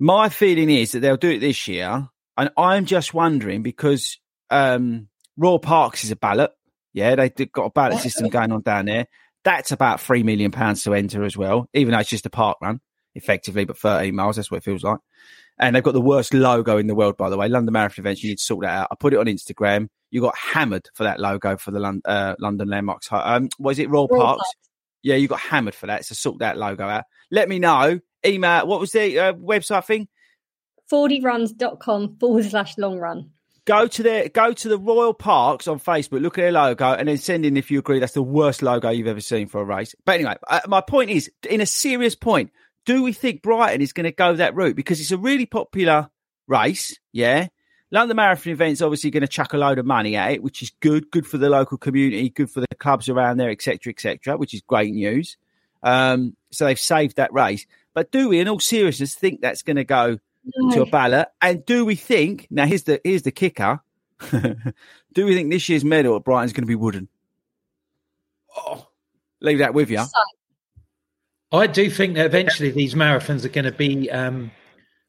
My 0.00 0.28
feeling 0.30 0.68
is 0.68 0.90
that 0.92 1.00
they'll 1.00 1.16
do 1.16 1.30
it 1.30 1.38
this 1.38 1.68
year, 1.68 2.08
and 2.36 2.50
I'm 2.56 2.86
just 2.86 3.14
wondering 3.14 3.62
because 3.62 4.18
um, 4.50 5.08
Royal 5.36 5.58
Parks 5.58 6.04
is 6.04 6.10
a 6.10 6.16
ballot. 6.16 6.50
Yeah, 6.92 7.16
they've 7.16 7.50
got 7.50 7.66
a 7.66 7.70
ballot 7.70 7.98
system 8.00 8.28
going 8.28 8.52
on 8.52 8.62
down 8.62 8.86
there. 8.86 9.06
That's 9.44 9.72
about 9.72 10.00
three 10.00 10.22
million 10.22 10.50
pounds 10.50 10.84
to 10.84 10.94
enter 10.94 11.24
as 11.24 11.36
well, 11.36 11.68
even 11.74 11.92
though 11.92 11.98
it's 11.98 12.10
just 12.10 12.26
a 12.26 12.30
park 12.30 12.58
run, 12.62 12.80
effectively, 13.14 13.64
but 13.64 13.76
13 13.76 14.14
miles. 14.14 14.36
That's 14.36 14.50
what 14.50 14.58
it 14.58 14.64
feels 14.64 14.84
like. 14.84 15.00
And 15.58 15.76
they've 15.76 15.82
got 15.82 15.94
the 15.94 16.00
worst 16.00 16.34
logo 16.34 16.78
in 16.78 16.86
the 16.86 16.94
world, 16.94 17.16
by 17.16 17.30
the 17.30 17.36
way. 17.36 17.48
London 17.48 17.72
Marathon 17.72 18.02
events, 18.02 18.22
you 18.22 18.30
need 18.30 18.38
to 18.38 18.44
sort 18.44 18.62
that 18.62 18.76
out. 18.76 18.88
I 18.90 18.94
put 18.98 19.12
it 19.12 19.18
on 19.18 19.26
Instagram. 19.26 19.88
You 20.10 20.20
got 20.20 20.36
hammered 20.36 20.88
for 20.94 21.04
that 21.04 21.20
logo 21.20 21.56
for 21.56 21.70
the 21.70 21.78
Lon- 21.78 22.02
uh, 22.04 22.34
London 22.38 22.68
Landmarks. 22.68 23.08
Um, 23.10 23.48
was 23.58 23.78
it 23.78 23.90
Royal, 23.90 24.08
Royal 24.08 24.20
Parks? 24.20 24.38
Parks. 24.38 24.50
Yeah, 25.02 25.16
you 25.16 25.28
got 25.28 25.40
hammered 25.40 25.74
for 25.74 25.86
that. 25.86 26.04
So 26.04 26.14
sort 26.14 26.38
that 26.38 26.56
logo 26.56 26.88
out. 26.88 27.04
Let 27.30 27.48
me 27.48 27.58
know. 27.58 28.00
Email. 28.24 28.66
What 28.66 28.80
was 28.80 28.92
the 28.92 29.18
uh, 29.18 29.32
website 29.34 29.84
thing? 29.84 30.08
fordyruns.com 30.94 32.16
forward 32.18 32.44
slash 32.44 32.78
long 32.78 32.98
run. 32.98 33.30
Go 33.64 33.86
to 33.88 34.02
their 34.02 34.28
go 34.28 34.52
to 34.52 34.68
the 34.68 34.78
Royal 34.78 35.14
Parks 35.14 35.66
on 35.66 35.80
Facebook. 35.80 36.20
Look 36.20 36.38
at 36.38 36.42
their 36.42 36.52
logo, 36.52 36.92
and 36.92 37.08
then 37.08 37.16
send 37.16 37.44
in 37.44 37.56
if 37.56 37.70
you 37.70 37.78
agree 37.78 37.98
that's 37.98 38.12
the 38.12 38.22
worst 38.22 38.62
logo 38.62 38.90
you've 38.90 39.06
ever 39.06 39.22
seen 39.22 39.48
for 39.48 39.62
a 39.62 39.64
race. 39.64 39.94
But 40.04 40.16
anyway, 40.16 40.36
uh, 40.46 40.60
my 40.68 40.82
point 40.82 41.10
is, 41.10 41.30
in 41.48 41.62
a 41.62 41.66
serious 41.66 42.14
point, 42.14 42.52
do 42.84 43.02
we 43.02 43.14
think 43.14 43.42
Brighton 43.42 43.80
is 43.80 43.94
going 43.94 44.04
to 44.04 44.12
go 44.12 44.34
that 44.34 44.54
route 44.54 44.76
because 44.76 45.00
it's 45.00 45.12
a 45.12 45.18
really 45.18 45.46
popular 45.46 46.10
race? 46.46 46.98
Yeah, 47.10 47.48
London 47.90 48.16
Marathon 48.16 48.52
events 48.52 48.82
obviously 48.82 49.10
going 49.10 49.22
to 49.22 49.28
chuck 49.28 49.54
a 49.54 49.56
load 49.56 49.78
of 49.78 49.86
money 49.86 50.14
at 50.14 50.32
it, 50.32 50.42
which 50.42 50.62
is 50.62 50.70
good, 50.80 51.10
good 51.10 51.26
for 51.26 51.38
the 51.38 51.48
local 51.48 51.78
community, 51.78 52.28
good 52.28 52.50
for 52.50 52.60
the 52.60 52.66
clubs 52.78 53.08
around 53.08 53.38
there, 53.38 53.50
etc., 53.50 53.90
etc., 53.90 54.36
which 54.36 54.52
is 54.52 54.60
great 54.60 54.92
news. 54.92 55.38
Um, 55.82 56.36
so 56.50 56.66
they've 56.66 56.78
saved 56.78 57.16
that 57.16 57.32
race. 57.32 57.66
But 57.94 58.10
do 58.10 58.28
we, 58.28 58.40
in 58.40 58.48
all 58.48 58.60
seriousness, 58.60 59.14
think 59.14 59.40
that's 59.40 59.62
going 59.62 59.76
to 59.76 59.84
go 59.84 60.18
to 60.72 60.82
a 60.82 60.86
ballot? 60.86 61.28
And 61.40 61.64
do 61.64 61.84
we 61.84 61.94
think 61.94 62.46
now? 62.50 62.66
Here's 62.66 62.84
the 62.84 63.00
here's 63.04 63.22
the 63.22 63.32
kicker. 63.32 63.80
do 64.30 65.26
we 65.26 65.34
think 65.34 65.50
this 65.50 65.68
year's 65.68 65.84
medal 65.84 66.16
at 66.16 66.24
Brighton's 66.24 66.52
going 66.52 66.62
to 66.62 66.68
be 66.68 66.74
wooden? 66.74 67.08
Oh, 68.56 68.86
leave 69.40 69.58
that 69.58 69.74
with 69.74 69.90
you. 69.90 70.04
I 71.52 71.66
do 71.66 71.90
think 71.90 72.14
that 72.14 72.26
eventually 72.26 72.70
these 72.70 72.94
marathons 72.94 73.44
are 73.44 73.48
going 73.48 73.64
to 73.64 73.72
be 73.72 74.10
um, 74.10 74.50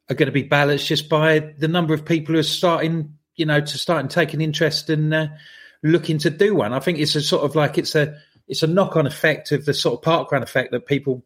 are 0.09 0.15
going 0.15 0.27
to 0.27 0.31
be 0.31 0.43
balanced 0.43 0.87
just 0.87 1.09
by 1.09 1.39
the 1.57 1.67
number 1.67 1.93
of 1.93 2.05
people 2.05 2.33
who 2.33 2.39
are 2.39 2.43
starting, 2.43 3.17
you 3.35 3.45
know, 3.45 3.61
to 3.61 3.77
start 3.77 4.01
and 4.01 4.09
taking 4.09 4.41
interest 4.41 4.89
and 4.89 5.13
uh, 5.13 5.27
looking 5.83 6.17
to 6.19 6.29
do 6.29 6.55
one. 6.55 6.73
I 6.73 6.79
think 6.79 6.99
it's 6.99 7.15
a 7.15 7.21
sort 7.21 7.43
of 7.43 7.55
like 7.55 7.77
it's 7.77 7.95
a 7.95 8.17
it's 8.47 8.63
a 8.63 8.67
knock 8.67 8.95
on 8.95 9.07
effect 9.07 9.51
of 9.51 9.65
the 9.65 9.73
sort 9.73 9.95
of 9.95 10.03
park 10.03 10.31
run 10.31 10.43
effect 10.43 10.71
that 10.71 10.85
people 10.85 11.25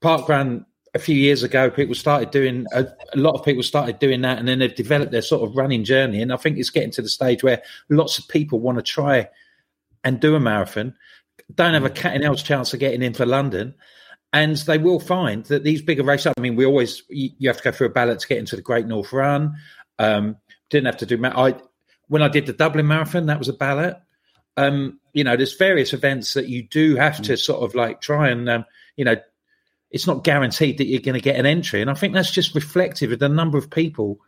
park 0.00 0.28
run 0.28 0.64
a 0.94 0.98
few 0.98 1.16
years 1.16 1.42
ago, 1.42 1.70
people 1.70 1.94
started 1.94 2.30
doing 2.30 2.66
a, 2.72 2.86
a, 3.12 3.16
lot 3.16 3.34
of 3.34 3.44
people 3.44 3.62
started 3.62 3.98
doing 3.98 4.22
that, 4.22 4.38
and 4.38 4.48
then 4.48 4.58
they've 4.58 4.74
developed 4.74 5.12
their 5.12 5.22
sort 5.22 5.48
of 5.48 5.56
running 5.56 5.84
journey. 5.84 6.22
And 6.22 6.32
I 6.32 6.36
think 6.36 6.58
it's 6.58 6.70
getting 6.70 6.90
to 6.92 7.02
the 7.02 7.08
stage 7.08 7.42
where 7.42 7.62
lots 7.88 8.18
of 8.18 8.28
people 8.28 8.60
want 8.60 8.78
to 8.78 8.82
try 8.82 9.28
and 10.04 10.20
do 10.20 10.34
a 10.34 10.40
marathon, 10.40 10.94
don't 11.54 11.74
have 11.74 11.84
a 11.84 11.90
cat 11.90 12.14
in 12.14 12.22
hell's 12.22 12.42
chance 12.42 12.72
of 12.72 12.80
getting 12.80 13.02
in 13.02 13.14
for 13.14 13.26
London, 13.26 13.74
and 14.32 14.56
they 14.56 14.78
will 14.78 15.00
find 15.00 15.44
that 15.46 15.64
these 15.64 15.82
bigger 15.82 16.04
races. 16.04 16.32
I 16.36 16.40
mean, 16.40 16.56
we 16.56 16.66
always 16.66 17.02
you, 17.08 17.30
you 17.38 17.48
have 17.48 17.58
to 17.58 17.62
go 17.62 17.72
through 17.72 17.88
a 17.88 17.90
ballot 17.90 18.20
to 18.20 18.28
get 18.28 18.38
into 18.38 18.56
the 18.56 18.62
Great 18.62 18.86
North 18.86 19.12
Run. 19.12 19.56
Um, 19.98 20.36
didn't 20.70 20.86
have 20.86 20.98
to 20.98 21.06
do. 21.06 21.22
I 21.24 21.56
when 22.08 22.22
I 22.22 22.28
did 22.28 22.46
the 22.46 22.52
Dublin 22.52 22.86
Marathon, 22.86 23.26
that 23.26 23.38
was 23.38 23.48
a 23.48 23.54
ballot. 23.54 23.96
Um, 24.56 25.00
you 25.12 25.24
know, 25.24 25.36
there's 25.36 25.56
various 25.56 25.92
events 25.92 26.34
that 26.34 26.48
you 26.48 26.62
do 26.62 26.96
have 26.96 27.22
to 27.22 27.36
sort 27.36 27.62
of 27.62 27.74
like 27.74 28.00
try 28.00 28.28
and 28.28 28.48
um, 28.48 28.64
you 28.96 29.04
know 29.04 29.16
it's 29.90 30.06
not 30.06 30.24
guaranteed 30.24 30.78
that 30.78 30.86
you're 30.86 31.00
going 31.00 31.14
to 31.14 31.20
get 31.20 31.36
an 31.36 31.46
entry. 31.46 31.80
And 31.80 31.90
I 31.90 31.94
think 31.94 32.14
that's 32.14 32.30
just 32.30 32.54
reflective 32.54 33.12
of 33.12 33.18
the 33.18 33.28
number 33.28 33.58
of 33.58 33.70
people. 33.70 34.18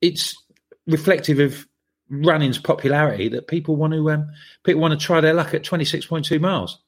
It's 0.00 0.36
reflective 0.86 1.38
of 1.38 1.66
running's 2.08 2.58
popularity 2.58 3.28
that 3.28 3.46
people 3.46 3.76
want 3.76 3.92
to 3.92 4.10
um, 4.10 4.28
people 4.64 4.80
want 4.80 4.98
to 4.98 5.06
try 5.06 5.20
their 5.20 5.34
luck 5.34 5.54
at 5.54 5.62
26.2 5.62 6.40
miles. 6.40 6.78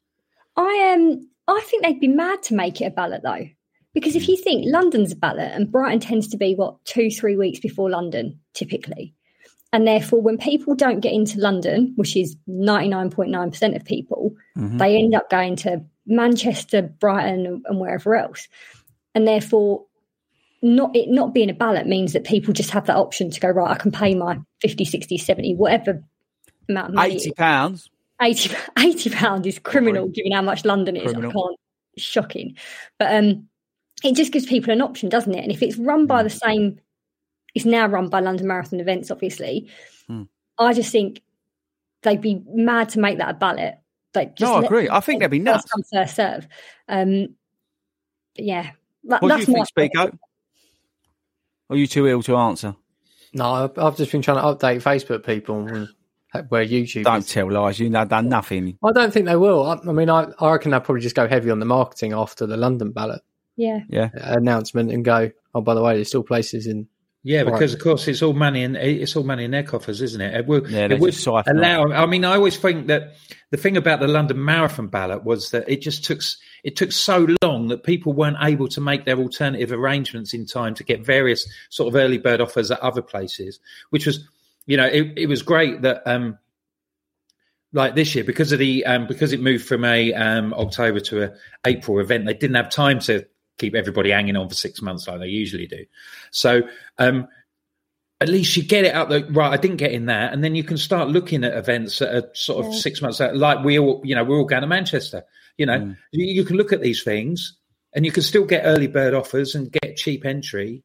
I 0.57 0.93
um 0.95 1.29
I 1.49 1.61
think 1.65 1.83
they'd 1.83 2.01
be 2.01 2.09
mad 2.09 2.43
to 2.45 2.55
make 2.55 2.81
it 2.81 2.87
a 2.87 2.91
ballot 2.91 3.23
though. 3.23 3.47
Because 3.95 4.17
if 4.17 4.27
you 4.27 4.37
think 4.37 4.65
London's 4.67 5.13
a 5.13 5.17
ballot 5.17 5.53
and 5.53 5.71
Brighton 5.71 6.01
tends 6.01 6.29
to 6.29 6.37
be 6.37 6.55
what 6.55 6.83
two, 6.85 7.11
three 7.11 7.37
weeks 7.37 7.61
before 7.61 7.91
London 7.91 8.41
typically. 8.55 9.15
And 9.75 9.87
therefore, 9.87 10.21
when 10.21 10.37
people 10.37 10.75
don't 10.75 11.01
get 11.01 11.15
into 11.15 11.41
London, 11.41 11.95
which 11.97 12.15
is 12.15 12.37
99.9% 12.47 13.77
of 13.77 13.85
people, 13.87 14.35
mm-hmm. 14.57 14.77
they 14.77 14.97
end 14.97 15.15
up 15.15 15.31
going 15.31 15.57
to 15.57 15.83
Manchester, 16.07 16.83
Brighton, 16.83 17.63
and 17.65 17.81
wherever 17.81 18.15
else. 18.15 18.49
And 19.15 19.27
therefore, 19.27 19.85
not 20.63 20.95
it 20.95 21.09
not 21.09 21.35
being 21.35 21.51
a 21.51 21.55
ballot 21.55 21.87
means 21.87 22.13
that 22.13 22.25
people 22.25 22.55
just 22.55 22.71
have 22.71 22.87
that 22.87 22.97
option 22.97 23.31
to 23.31 23.41
go 23.41 23.49
right 23.49 23.73
i 23.73 23.75
can 23.75 23.91
pay 23.91 24.15
my 24.15 24.39
50 24.61 24.85
60 24.85 25.19
70 25.19 25.55
whatever 25.57 26.03
amount 26.69 26.91
of 26.91 26.95
money 26.95 27.17
80 27.17 27.33
pounds 27.33 27.91
80 28.21 28.55
80 28.79 29.11
pounds 29.11 29.47
is 29.47 29.59
criminal 29.59 30.09
given 30.09 30.33
how 30.33 30.43
much 30.43 30.65
london 30.65 30.97
is 30.97 31.13
criminal. 31.13 31.31
i 31.31 31.35
can't 31.35 31.59
shocking 31.99 32.57
but 32.99 33.13
um 33.13 33.49
it 34.05 34.15
just 34.15 34.33
gives 34.33 34.47
people 34.47 34.73
an 34.73 34.81
option 34.81 35.09
doesn't 35.09 35.35
it 35.35 35.43
and 35.43 35.53
if 35.53 35.63
it's 35.63 35.77
run 35.77 36.07
by 36.07 36.23
the 36.23 36.31
hmm. 36.31 36.49
same 36.49 36.81
it's 37.55 37.65
now 37.65 37.87
run 37.87 38.09
by 38.09 38.21
london 38.21 38.47
marathon 38.47 38.81
events 38.81 39.11
obviously 39.11 39.69
hmm. 40.07 40.23
i 40.59 40.73
just 40.73 40.93
think 40.93 41.21
they'd 42.03 42.21
be 42.21 42.41
mad 42.55 42.89
to 42.89 43.01
make 43.01 43.19
that 43.19 43.31
a 43.31 43.35
ballot 43.35 43.75
like 44.15 44.39
no, 44.41 44.57
I 44.57 44.65
agree. 44.65 44.89
I 44.91 45.01
think 45.01 45.21
they'd 45.21 45.31
be 45.31 45.39
nuts. 45.39 45.63
First 45.63 45.73
come, 45.73 45.83
first 45.93 46.17
serve. 46.17 46.49
Um, 46.89 47.37
yeah, 48.35 48.71
that, 49.05 49.23
what 49.23 49.33
do 49.33 49.39
you 49.39 49.47
think, 49.47 49.67
Speako? 49.69 50.19
Are 51.71 51.77
you 51.77 51.87
too 51.87 52.07
ill 52.07 52.23
to 52.25 52.37
answer? 52.37 52.77
No, 53.35 53.73
I've 53.77 53.97
just 53.97 54.13
been 54.13 54.23
trying 54.23 54.37
to 54.37 54.43
update 54.43 54.83
Facebook 54.83 55.25
people 55.25 55.65
where 56.49 56.65
YouTube. 56.65 57.05
Don't 57.05 57.19
is. 57.19 57.29
tell 57.29 57.51
lies. 57.51 57.79
You've 57.79 57.93
done 57.93 58.29
nothing. 58.29 58.79
I 58.85 58.93
don't 58.93 59.13
think 59.13 59.27
they 59.27 59.37
will. 59.37 59.65
I, 59.67 59.79
I 59.89 59.93
mean, 59.93 60.11
I, 60.11 60.27
I 60.39 60.53
reckon 60.53 60.71
they'll 60.71 60.81
probably 60.81 61.03
just 61.03 61.17
go 61.17 61.27
heavy 61.27 61.51
on 61.51 61.59
the 61.59 61.67
marketing 61.67 62.13
after 62.13 62.47
the 62.47 62.57
London 62.57 62.93
ballot. 62.93 63.23
Yeah. 63.57 63.81
Yeah. 63.89 64.11
Announcement 64.15 64.91
and 64.91 65.05
go. 65.05 65.31
Oh, 65.55 65.61
by 65.61 65.75
the 65.75 65.83
way, 65.83 65.95
there's 65.95 66.09
still 66.09 66.23
places 66.23 66.67
in 66.67 66.89
yeah, 67.25 67.45
because 67.45 67.73
right. 67.73 67.75
of 67.75 67.81
course 67.81 68.09
it's 68.09 68.21
all 68.21 68.33
money 68.33 68.65
and 68.65 68.77
it's 68.77 69.15
all 69.15 69.23
money 69.23 69.45
in 69.45 69.53
their 69.53 69.63
coffers, 69.63 70.03
isn't 70.03 70.21
it? 70.21 70.35
It 70.35 70.47
will, 70.47 70.69
yeah, 70.69 70.89
it 70.91 70.99
would 70.99 71.15
allow. 71.27 71.93
I 71.93 72.07
mean, 72.07 72.25
I 72.25 72.35
always 72.35 72.57
think 72.57 72.89
that 72.89 73.15
the 73.51 73.57
thing 73.57 73.77
about 73.77 74.01
the 74.01 74.09
London 74.09 74.45
Marathon 74.45 74.89
ballot 74.89 75.23
was 75.23 75.53
that 75.53 75.69
it 75.69 75.83
just 75.83 76.05
took 76.05 76.21
it 76.65 76.75
took 76.75 76.91
so 76.91 77.29
long 77.43 77.69
that 77.69 77.85
people 77.85 78.13
weren't 78.13 78.39
able 78.43 78.67
to 78.69 78.81
make 78.81 79.05
their 79.05 79.19
alternative 79.19 79.71
arrangements 79.71 80.35
in 80.35 80.47
time 80.47 80.75
to 80.75 80.85
get 80.85 81.07
various 81.07 81.47
sort 81.71 81.89
of 81.89 81.95
early 81.95 82.19
bird 82.19 82.41
offers 82.41 82.73
at 82.73 82.81
other 82.81 83.03
places, 83.03 83.61
which 83.91 84.05
was, 84.05 84.29
you 84.67 84.77
know, 84.77 84.87
it, 84.87 85.13
it 85.17 85.27
was 85.27 85.43
great 85.43 85.83
that. 85.83 86.03
um 86.07 86.39
like 87.75 87.95
this 87.95 88.15
year 88.15 88.23
because 88.23 88.53
of 88.53 88.59
the 88.59 88.85
um, 88.85 89.07
because 89.07 89.33
it 89.33 89.41
moved 89.41 89.67
from 89.67 89.83
a 89.83 90.13
um, 90.13 90.53
October 90.53 91.01
to 91.01 91.23
a 91.23 91.33
April 91.67 92.01
event, 92.01 92.27
they 92.27 92.35
didn't 92.35 92.57
have 92.57 92.69
time 92.69 92.99
to 92.99 93.27
keep 93.63 93.75
everybody 93.77 94.11
hanging 94.11 94.37
on 94.37 94.49
for 94.49 94.55
six 94.55 94.83
months 94.83 95.07
like 95.07 95.21
they 95.21 95.29
usually 95.29 95.69
do. 95.69 95.87
So 96.33 96.63
um, 96.99 97.29
at 98.21 98.29
least 98.29 98.57
you 98.57 98.65
get 98.65 98.85
it 98.85 98.95
out 98.95 99.09
the 99.09 99.25
right. 99.31 99.53
I 99.53 99.57
didn't 99.57 99.77
get 99.77 99.93
in 99.93 100.07
there, 100.07 100.29
and 100.31 100.43
then 100.43 100.55
you 100.55 100.65
can 100.65 100.77
start 100.77 101.09
looking 101.09 101.45
at 101.45 101.55
events 101.55 102.01
that 102.01 102.15
are 102.15 102.31
sort 102.35 102.67
of 102.67 102.73
yeah. 102.73 102.79
six 102.79 103.01
months 103.01 103.21
out. 103.21 103.37
Like 103.37 103.65
we 103.65 103.79
all, 103.79 104.01
you 104.05 104.15
know, 104.15 104.25
we're 104.25 104.39
all 104.39 104.45
going 104.45 104.63
to 104.63 104.69
Manchester. 104.69 105.25
You 105.57 105.67
know, 105.67 105.79
mm. 105.79 105.97
you, 106.11 106.27
you, 106.27 106.45
can 106.45 106.57
look 106.57 106.73
at 106.73 106.81
these 106.81 107.03
things, 107.03 107.57
and 107.93 108.05
you 108.05 108.13
can 108.13 108.23
still 108.23 108.45
get 108.45 108.63
early 108.65 108.89
bird 108.89 109.15
offers 109.15 109.55
and 109.55 109.71
get 109.71 109.97
cheap 109.97 110.25
entry 110.25 110.83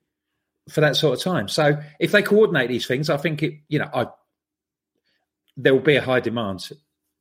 for 0.69 0.81
that 0.81 0.95
sort 0.95 1.17
of 1.17 1.23
time. 1.23 1.47
So 1.47 1.79
if 1.99 2.11
they 2.11 2.21
coordinate 2.21 2.69
these 2.69 2.85
things, 2.85 3.09
I 3.09 3.17
think 3.17 3.43
it. 3.43 3.53
You 3.67 3.79
know, 3.79 3.89
I 3.93 4.07
there 5.55 5.73
will 5.73 5.81
be 5.81 5.95
a 5.95 6.01
high 6.01 6.19
demand. 6.19 6.69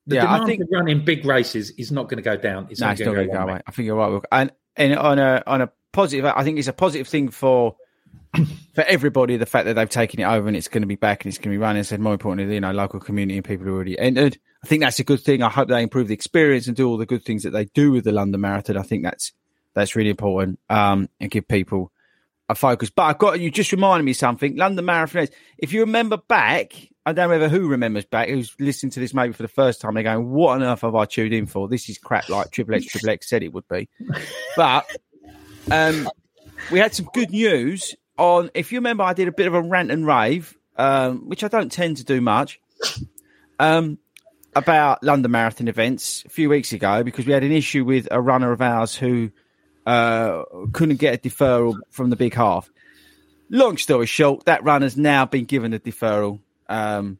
The 0.06 0.16
yeah, 0.16 0.22
demand 0.22 0.42
I 0.44 0.46
think 0.46 0.62
running 0.70 1.04
big 1.04 1.25
races 1.25 1.70
is 1.72 1.90
not 1.90 2.04
going 2.04 2.18
to 2.18 2.22
go 2.22 2.36
down. 2.36 2.68
It's 2.70 2.80
no, 2.80 2.88
not 2.88 2.98
going 2.98 3.16
to 3.16 3.26
go 3.26 3.38
away. 3.38 3.60
I 3.66 3.70
think 3.70 3.86
you're 3.86 3.96
right. 3.96 4.22
And 4.30 4.52
and 4.76 4.97
on 4.97 5.18
a 5.18 5.42
on 5.47 5.62
a 5.62 5.71
positive, 5.92 6.25
I 6.25 6.45
think 6.45 6.59
it's 6.59 6.68
a 6.68 6.73
positive 6.73 7.09
thing 7.09 7.28
for 7.30 7.76
for 8.75 8.85
everybody 8.85 9.37
the 9.37 9.47
fact 9.47 9.66
that 9.66 9.75
they've 9.75 9.88
taken 9.88 10.21
it 10.21 10.25
over 10.25 10.47
and 10.47 10.56
it's 10.56 10.68
going 10.68 10.83
to 10.83 10.87
be 10.87 10.97
back 10.97 11.25
and 11.25 11.30
it's 11.30 11.38
going 11.38 11.52
to 11.52 11.59
be 11.59 11.59
running. 11.59 11.83
said 11.83 12.00
more 12.00 12.12
importantly, 12.12 12.54
you 12.54 12.61
know, 12.61 12.73
local 12.73 13.00
community 13.00 13.38
and 13.38 13.45
people 13.45 13.66
who 13.66 13.75
already 13.75 13.99
entered. 13.99 14.38
I 14.62 14.66
think 14.66 14.83
that's 14.83 14.99
a 14.99 15.04
good 15.04 15.21
thing. 15.21 15.42
I 15.42 15.49
hope 15.49 15.68
they 15.68 15.83
improve 15.83 16.09
the 16.09 16.14
experience 16.14 16.66
and 16.66 16.76
do 16.76 16.88
all 16.88 16.97
the 16.97 17.06
good 17.06 17.25
things 17.25 17.45
that 17.45 17.50
they 17.50 17.66
do 17.66 17.92
with 17.92 18.04
the 18.04 18.12
London 18.12 18.40
Marathon. 18.40 18.76
I 18.76 18.83
think 18.83 19.02
that's 19.02 19.33
that's 19.75 19.97
really 19.97 20.11
important 20.11 20.59
um, 20.68 21.09
and 21.21 21.30
give 21.30 21.47
people 21.49 21.92
a 22.49 22.55
focus. 22.55 22.91
But 22.91 23.05
I've 23.05 23.19
got 23.19 23.41
you 23.41 23.50
just 23.50 23.73
reminded 23.73 24.05
me 24.05 24.12
something. 24.12 24.57
London 24.57 24.85
Marathon. 24.85 25.29
If 25.59 25.73
you 25.73 25.81
remember 25.81 26.17
back, 26.17 26.75
I 27.05 27.12
don't 27.12 27.31
remember 27.31 27.49
who 27.49 27.69
remembers 27.69 28.05
back. 28.05 28.29
Who's 28.29 28.55
listening 28.59 28.91
to 28.91 29.00
this 29.00 29.15
maybe 29.15 29.33
for 29.33 29.43
the 29.43 29.49
first 29.49 29.81
time? 29.81 29.95
They're 29.95 30.03
going, 30.03 30.31
"What 30.31 30.55
on 30.55 30.62
earth 30.62 30.83
have 30.83 30.95
I 30.95 31.05
tuned 31.05 31.35
in 31.35 31.47
for? 31.47 31.69
This 31.69 31.88
is 31.88 31.99
crap." 31.99 32.29
Like 32.29 32.50
Triple 32.50 32.75
X, 32.75 32.87
Triple 32.87 33.11
X 33.11 33.29
said 33.29 33.43
it 33.43 33.53
would 33.53 33.69
be. 33.69 33.88
But 34.57 34.87
um, 35.71 36.09
we 36.71 36.79
had 36.79 36.95
some 36.95 37.09
good 37.12 37.31
news 37.31 37.95
on. 38.19 38.50
If 38.55 38.73
you 38.73 38.79
remember, 38.79 39.05
I 39.05 39.12
did 39.12 39.29
a 39.29 39.33
bit 39.33 39.47
of 39.47 39.55
a 39.55 39.62
rant 39.62 39.91
and 39.91 40.07
rave, 40.07 40.57
um, 40.76 41.29
which 41.29 41.45
I 41.45 41.49
don't 41.49 41.71
tend 41.71 41.99
to 41.99 42.05
do 42.05 42.21
much. 42.21 42.61
Um, 43.59 43.99
about 44.57 45.03
London 45.03 45.31
Marathon 45.31 45.69
events 45.69 46.25
a 46.25 46.31
few 46.31 46.49
weeks 46.49 46.73
ago 46.73 47.03
because 47.03 47.26
we 47.26 47.33
had 47.33 47.45
an 47.45 47.53
issue 47.53 47.85
with 47.85 48.09
a 48.11 48.21
runner 48.21 48.53
of 48.53 48.62
ours 48.62 48.95
who 48.95 49.31
uh, 49.87 50.43
couldn't 50.73 50.97
get 50.97 51.14
a 51.14 51.28
deferral 51.28 51.78
from 51.90 52.11
the 52.11 52.16
big 52.16 52.35
half. 52.35 52.71
Long 53.49 53.76
story 53.78 54.07
short, 54.07 54.45
that 54.47 54.64
runner's 54.64 54.97
now 54.97 55.25
been 55.25 55.45
given 55.45 55.73
a 55.73 55.78
deferral, 55.78 56.40
um, 56.69 57.19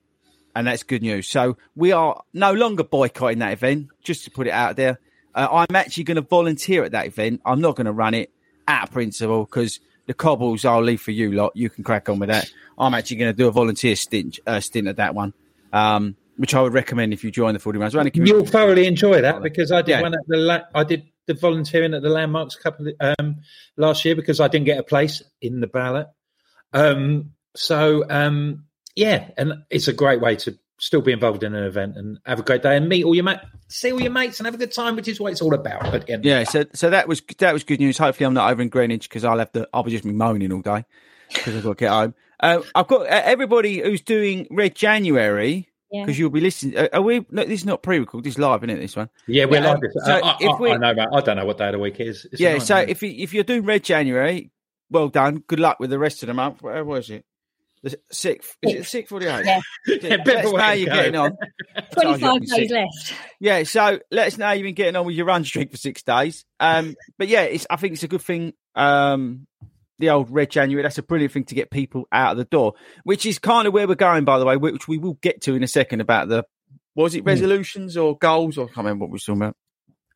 and 0.55 0.67
that's 0.67 0.83
good 0.83 1.03
news. 1.03 1.29
So 1.29 1.57
we 1.77 1.93
are 1.93 2.21
no 2.33 2.53
longer 2.53 2.83
boycotting 2.83 3.39
that 3.39 3.53
event. 3.53 3.89
Just 4.03 4.25
to 4.25 4.31
put 4.31 4.49
it 4.49 4.53
out 4.53 4.75
there, 4.75 4.99
uh, 5.35 5.47
I'm 5.51 5.77
actually 5.77 6.05
going 6.05 6.17
to 6.17 6.23
volunteer 6.23 6.83
at 6.83 6.93
that 6.93 7.07
event. 7.07 7.43
I'm 7.47 7.61
not 7.61 7.77
going 7.77 7.87
to 7.87 7.93
run 7.93 8.15
it 8.15 8.33
at 8.67 8.91
principle 8.91 9.45
because 9.45 9.79
the 10.07 10.15
cobbles 10.15 10.65
I'll 10.65 10.83
leave 10.83 11.01
for 11.01 11.13
you 11.13 11.31
lot. 11.31 11.53
You 11.55 11.71
can 11.71 11.85
crack 11.85 12.09
on 12.09 12.19
with 12.19 12.29
that. 12.29 12.51
I'm 12.77 12.95
actually 12.95 13.19
going 13.19 13.33
to 13.33 13.37
do 13.37 13.47
a 13.47 13.53
volunteer 13.53 13.95
stint 13.95 14.41
uh, 14.47 14.59
stint 14.59 14.89
at 14.89 14.97
that 14.97 15.15
one. 15.15 15.33
Um, 15.73 16.17
which 16.37 16.55
I 16.55 16.61
would 16.61 16.75
recommend 16.75 17.13
if 17.13 17.25
you 17.25 17.31
join 17.31 17.55
the 17.55 17.59
Fordy 17.59 17.79
Runs. 17.79 17.95
You'll 18.15 18.45
thoroughly 18.45 18.87
enjoy 18.87 19.23
that 19.23 19.43
because 19.43 19.73
I 19.73 19.81
did 19.81 19.93
yeah. 19.93 20.03
one 20.03 20.15
at 20.15 20.21
the 20.27 20.67
I 20.75 20.85
did 20.85 21.05
the 21.27 21.35
volunteering 21.35 21.95
at 21.95 22.03
the 22.03 22.09
landmarks 22.09 22.57
a 22.57 22.61
couple 22.61 22.91
um, 23.01 23.37
last 23.77 24.05
year 24.05 24.15
because 24.15 24.41
I 24.41 24.49
didn't 24.49 24.67
get 24.67 24.79
a 24.79 24.83
place 24.83 25.23
in 25.41 25.61
the 25.61 25.67
ballot. 25.67 26.09
Um, 26.73 27.33
so 27.55 28.05
um, 28.09 28.65
yeah, 28.95 29.31
and 29.37 29.65
it's 29.71 29.89
a 29.89 29.93
great 29.93 30.21
way 30.21 30.37
to 30.37 30.59
still 30.79 31.01
be 31.01 31.13
involved 31.13 31.43
in 31.43 31.55
an 31.55 31.65
event 31.65 31.97
and 31.97 32.19
have 32.27 32.39
a 32.39 32.43
great 32.43 32.63
day 32.63 32.77
and 32.77 32.89
meet 32.89 33.05
all 33.05 33.15
your 33.15 33.25
mates, 33.25 33.43
see 33.69 33.93
all 33.93 34.01
your 34.01 34.11
mates 34.11 34.39
and 34.39 34.47
have 34.47 34.55
a 34.55 34.59
good 34.59 34.73
time, 34.73 34.97
which 34.97 35.09
is 35.09 35.19
what 35.19 35.33
it's 35.33 35.41
all 35.41 35.55
about. 35.55 35.91
The 35.91 36.21
yeah, 36.23 36.45
so 36.45 36.65
so 36.75 36.91
that 36.91 37.09
was 37.09 37.23
that 37.39 37.53
was 37.53 37.65
good 37.65 37.81
news. 37.81 37.99
Hopefully, 37.99 38.27
I'm 38.27 38.35
not 38.35 38.51
over 38.51 38.63
in 38.63 38.69
Greenwich 38.69 39.09
because 39.09 39.25
I'll 39.25 39.39
have 39.39 39.53
to. 39.53 39.69
I'll 39.73 39.83
be 39.83 39.91
just 39.91 40.05
moaning 40.05 40.53
all 40.53 40.63
day 40.63 40.85
because 41.33 41.57
I've 41.57 41.63
got 41.63 41.79
to 41.79 41.85
get 41.85 41.91
home. 41.91 42.15
Uh, 42.39 42.61
I've 42.75 42.89
got 42.89 43.03
uh, 43.03 43.23
everybody 43.25 43.81
who's 43.81 44.03
doing 44.03 44.47
Red 44.51 44.75
January 44.75 45.69
because 45.91 46.19
yeah. 46.19 46.23
you'll 46.23 46.31
be 46.31 46.41
listening. 46.41 46.77
Uh, 46.77 46.89
are 46.93 47.03
we? 47.03 47.25
No, 47.31 47.45
this 47.45 47.61
is 47.61 47.65
not 47.65 47.83
pre-recorded. 47.83 48.25
This 48.25 48.35
is 48.35 48.39
live, 48.39 48.63
isn't 48.65 48.71
it? 48.71 48.81
This 48.81 48.97
one. 48.97 49.09
Yeah, 49.27 49.45
we're 49.45 49.61
yeah, 49.61 49.73
live. 49.73 49.77
Um, 49.77 49.91
so 50.05 50.21
I, 50.25 50.37
if 50.41 50.61
we, 50.61 50.71
I 50.71 50.77
know, 50.77 51.07
I 51.13 51.21
don't 51.21 51.37
know 51.37 51.45
what 51.45 51.59
day 51.59 51.67
of 51.67 51.73
the 51.73 51.79
week 51.79 52.01
is. 52.01 52.27
It's 52.31 52.41
yeah, 52.41 52.59
so 52.59 52.77
if 52.77 53.03
you, 53.03 53.11
if 53.11 53.33
you're 53.33 53.45
doing 53.45 53.65
Red 53.65 53.85
January, 53.85 54.51
well 54.91 55.09
done. 55.09 55.45
Good 55.47 55.61
luck 55.61 55.79
with 55.81 55.91
the 55.91 55.99
rest 55.99 56.23
of 56.23 56.27
the 56.29 56.35
month. 56.35 56.63
Where 56.63 56.85
was 56.85 57.11
it? 57.11 57.25
The 57.83 57.99
sixth. 58.11 58.57
Is 58.63 58.75
it 58.75 58.87
sixth 58.87 59.13
or 59.13 59.21
the 59.21 59.37
eighth? 59.37 59.47
Yeah. 59.47 59.61
yeah 59.87 60.17
let 60.27 60.45
us 60.45 60.53
know 60.53 60.71
you're 60.73 60.95
getting 60.95 61.17
on. 61.17 61.37
Twenty-five 61.93 62.47
days 62.47 62.71
left. 62.71 63.15
Yeah, 63.39 63.63
so 63.63 64.01
let 64.11 64.29
us 64.29 64.39
know 64.39 64.51
you've 64.53 64.65
been 64.65 64.75
getting 64.75 64.97
on 64.97 65.07
with 65.07 65.15
your 65.15 65.27
run 65.27 65.45
streak 65.45 65.71
for 65.71 65.77
six 65.77 66.03
days. 66.03 66.45
Um, 66.59 66.97
but 67.19 67.29
yeah, 67.29 67.43
it's. 67.43 67.67
I 67.71 67.77
think 67.77 67.93
it's 67.93 68.03
a 68.03 68.09
good 68.09 68.23
thing. 68.23 68.55
Um, 68.75 69.47
the 69.99 70.11
old 70.11 70.31
red 70.31 70.51
January. 70.51 70.83
That's 70.83 70.99
a 70.99 71.03
brilliant 71.03 71.33
thing 71.33 71.45
to 71.45 71.55
get 71.55 71.71
people 71.71 72.07
out 72.13 72.33
of 72.33 72.39
the 72.39 72.45
door, 72.45 72.75
which 73.05 73.27
is 73.27 73.39
kind 73.39 73.67
of 73.67 73.75
where 73.75 73.89
we're 73.89 73.95
going, 73.95 74.25
by 74.25 74.39
the 74.39 74.45
way, 74.45 74.57
which 74.57 74.89
we 74.89 74.99
will 74.99 75.15
get 75.15 75.43
to 75.43 75.55
in 75.55 75.63
a 75.63 75.69
second 75.69 76.01
about 76.01 76.29
the 76.29 76.45
was 76.95 77.15
it 77.15 77.21
hmm. 77.21 77.29
resolutions 77.29 77.97
or 77.97 78.17
goals 78.19 78.57
or 78.59 78.65
I 78.65 78.69
can't 78.69 78.79
remember 78.79 79.05
what 79.05 79.11
we 79.11 79.15
were 79.15 79.19
talking 79.19 79.43
about. 79.43 79.57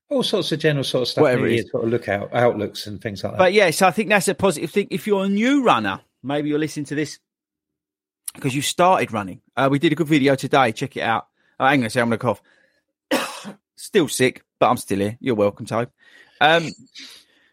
all 0.08 0.22
sorts 0.22 0.50
of 0.52 0.58
general 0.58 0.84
sort 0.84 1.02
of 1.02 1.08
stuff. 1.08 1.22
Whatever 1.22 1.46
it 1.46 1.52
Year 1.52 1.64
sort 1.70 1.84
of 1.84 1.90
look 1.90 2.08
out 2.08 2.34
outlooks 2.34 2.86
and 2.86 3.00
things 3.00 3.22
like 3.22 3.34
that. 3.34 3.38
But 3.38 3.52
yeah, 3.52 3.70
so 3.70 3.86
I 3.86 3.90
think 3.90 4.08
that's 4.08 4.28
a 4.28 4.34
positive 4.34 4.70
thing. 4.70 4.88
If 4.90 5.06
you're 5.06 5.24
a 5.24 5.28
new 5.28 5.62
runner, 5.62 6.00
maybe 6.22 6.48
you're 6.48 6.58
listening 6.58 6.86
to 6.86 6.94
this 6.94 7.18
because 8.34 8.54
you 8.54 8.62
started 8.62 9.12
running. 9.12 9.42
Uh, 9.56 9.68
we 9.70 9.78
did 9.78 9.92
a 9.92 9.94
good 9.94 10.06
video 10.06 10.34
today. 10.34 10.72
Check 10.72 10.96
it 10.96 11.02
out. 11.02 11.26
Oh, 11.58 11.66
hang 11.66 11.80
on 11.80 11.86
a 11.86 11.90
second, 11.90 12.12
I'm 12.12 12.18
going 12.18 12.36
to 13.10 13.12
cough. 13.12 13.56
still 13.76 14.08
sick, 14.08 14.44
but 14.58 14.70
I'm 14.70 14.76
still 14.78 14.98
here. 14.98 15.18
You're 15.20 15.34
welcome, 15.34 15.66
Tobe. 15.66 15.90
Um, 16.40 16.70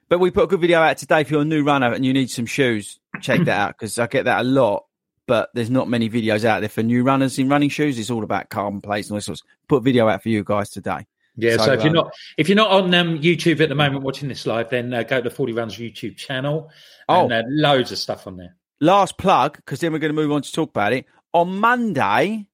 but 0.10 0.20
we 0.20 0.32
put 0.32 0.44
a 0.44 0.48
good 0.48 0.62
video 0.62 0.80
out 0.80 0.98
today. 0.98 1.22
If 1.22 1.32
you're 1.32 1.42
a 1.42 1.46
new 1.46 1.64
runner 1.64 1.92
and 1.94 2.06
you 2.06 2.14
need 2.14 2.30
some 2.30 2.46
shoes, 2.46 3.00
check 3.22 3.40
that 3.42 3.60
out 3.60 3.76
because 3.78 3.98
I 4.00 4.08
get 4.08 4.26
that 4.26 4.42
a 4.42 4.44
lot. 4.44 4.86
But 5.26 5.50
there's 5.54 5.70
not 5.70 5.90
many 5.90 6.10
videos 6.10 6.46
out 6.46 6.62
there 6.62 6.70
for 6.70 6.84
new 6.84 7.04
runners 7.04 7.38
in 7.38 7.50
running 7.50 7.70
shoes. 7.70 8.00
It's 8.00 8.10
all 8.10 8.24
about 8.24 8.50
carbon 8.50 8.80
plates 8.80 9.10
and 9.10 9.18
all 9.18 9.22
sorts. 9.22 9.44
Put 9.68 9.78
a 9.78 9.82
video 9.82 10.08
out 10.08 10.24
for 10.24 10.30
you 10.30 10.44
guys 10.44 10.70
today. 10.70 11.06
Yeah, 11.36 11.58
so, 11.58 11.66
So, 11.66 11.74
if 11.74 11.80
you're 11.82 11.90
um, 11.90 11.94
not 11.94 12.14
if 12.38 12.50
you're 12.50 12.56
not 12.56 12.72
on 12.72 12.94
um, 12.94 13.20
YouTube 13.20 13.60
at 13.60 13.70
the 13.70 13.76
moment 13.76 14.04
watching 14.04 14.30
this 14.30 14.48
live, 14.48 14.70
then 14.70 14.94
uh, 14.94 15.04
go 15.04 15.22
to 15.22 15.30
Fordy 15.30 15.54
Runs 15.54 15.78
YouTube 15.78 16.16
channel. 16.16 16.72
Oh. 17.10 17.24
and 17.24 17.34
uh, 17.34 17.44
loads 17.48 17.92
of 17.92 17.98
stuff 17.98 18.28
on 18.28 18.38
there. 18.38 18.56
last 18.82 19.18
plug 19.18 19.56
because 19.56 19.80
then 19.80 19.94
we're 19.94 20.00
going 20.00 20.14
to 20.14 20.22
move 20.22 20.32
on 20.32 20.42
to 20.42 20.52
talk 20.52 20.70
about 20.70 20.94
it 20.94 21.06
on 21.34 21.60
Monday. 21.60 22.48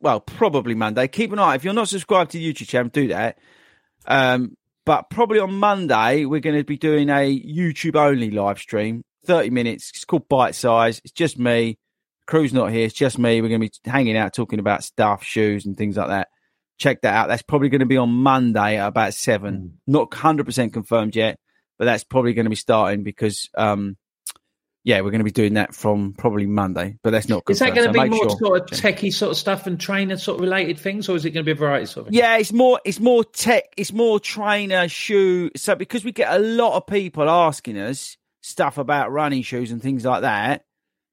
Well, 0.00 0.20
probably 0.20 0.74
Monday. 0.74 1.06
Keep 1.08 1.32
an 1.32 1.38
eye. 1.38 1.54
If 1.54 1.64
you're 1.64 1.74
not 1.74 1.88
subscribed 1.88 2.32
to 2.32 2.38
the 2.38 2.52
YouTube 2.52 2.68
channel, 2.68 2.88
do 2.88 3.08
that. 3.08 3.38
Um, 4.06 4.56
but 4.86 5.10
probably 5.10 5.40
on 5.40 5.52
Monday 5.52 6.24
we're 6.24 6.40
going 6.40 6.56
to 6.56 6.64
be 6.64 6.78
doing 6.78 7.10
a 7.10 7.38
YouTube 7.38 7.96
only 7.96 8.30
live 8.30 8.58
stream, 8.58 9.02
thirty 9.26 9.50
minutes. 9.50 9.90
It's 9.90 10.06
called 10.06 10.28
Bite 10.28 10.54
Size. 10.54 11.02
It's 11.04 11.12
just 11.12 11.38
me. 11.38 11.76
Crew's 12.26 12.54
not 12.54 12.72
here. 12.72 12.86
It's 12.86 12.94
just 12.94 13.18
me. 13.18 13.42
We're 13.42 13.48
going 13.48 13.60
to 13.60 13.68
be 13.68 13.90
hanging 13.90 14.16
out, 14.16 14.32
talking 14.32 14.58
about 14.58 14.82
stuff, 14.82 15.22
shoes, 15.22 15.66
and 15.66 15.76
things 15.76 15.96
like 15.96 16.08
that. 16.08 16.28
Check 16.78 17.02
that 17.02 17.14
out. 17.14 17.28
That's 17.28 17.42
probably 17.42 17.68
going 17.68 17.80
to 17.80 17.86
be 17.86 17.96
on 17.96 18.10
Monday 18.10 18.78
at 18.78 18.86
about 18.86 19.14
seven. 19.14 19.78
Not 19.86 20.14
hundred 20.14 20.46
percent 20.46 20.72
confirmed 20.72 21.16
yet, 21.16 21.38
but 21.78 21.84
that's 21.84 22.04
probably 22.04 22.32
going 22.32 22.46
to 22.46 22.50
be 22.50 22.56
starting 22.56 23.02
because 23.02 23.50
um, 23.56 23.96
yeah, 24.86 25.00
we're 25.00 25.10
going 25.10 25.18
to 25.18 25.24
be 25.24 25.32
doing 25.32 25.54
that 25.54 25.74
from 25.74 26.14
probably 26.16 26.46
Monday, 26.46 26.96
but 27.02 27.10
that's 27.10 27.28
not. 27.28 27.42
Is 27.48 27.58
that 27.58 27.74
going 27.74 27.92
to 27.92 27.98
so 27.98 28.04
be 28.04 28.08
more 28.08 28.30
sure- 28.30 28.38
sort 28.38 28.60
of 28.60 28.78
techie 28.78 29.12
sort 29.12 29.32
of 29.32 29.36
stuff 29.36 29.66
and 29.66 29.80
trainer 29.80 30.16
sort 30.16 30.36
of 30.36 30.42
related 30.42 30.78
things, 30.78 31.08
or 31.08 31.16
is 31.16 31.24
it 31.24 31.32
going 31.32 31.44
to 31.44 31.48
be 31.48 31.50
a 31.50 31.58
variety 31.58 31.86
sort 31.86 32.06
of? 32.06 32.12
thing? 32.12 32.20
Yeah, 32.20 32.36
it's 32.36 32.52
more. 32.52 32.80
It's 32.84 33.00
more 33.00 33.24
tech. 33.24 33.64
It's 33.76 33.92
more 33.92 34.20
trainer 34.20 34.86
shoe. 34.86 35.50
So 35.56 35.74
because 35.74 36.04
we 36.04 36.12
get 36.12 36.32
a 36.32 36.38
lot 36.38 36.76
of 36.76 36.86
people 36.86 37.28
asking 37.28 37.78
us 37.78 38.16
stuff 38.42 38.78
about 38.78 39.10
running 39.10 39.42
shoes 39.42 39.72
and 39.72 39.82
things 39.82 40.04
like 40.04 40.20
that, 40.20 40.64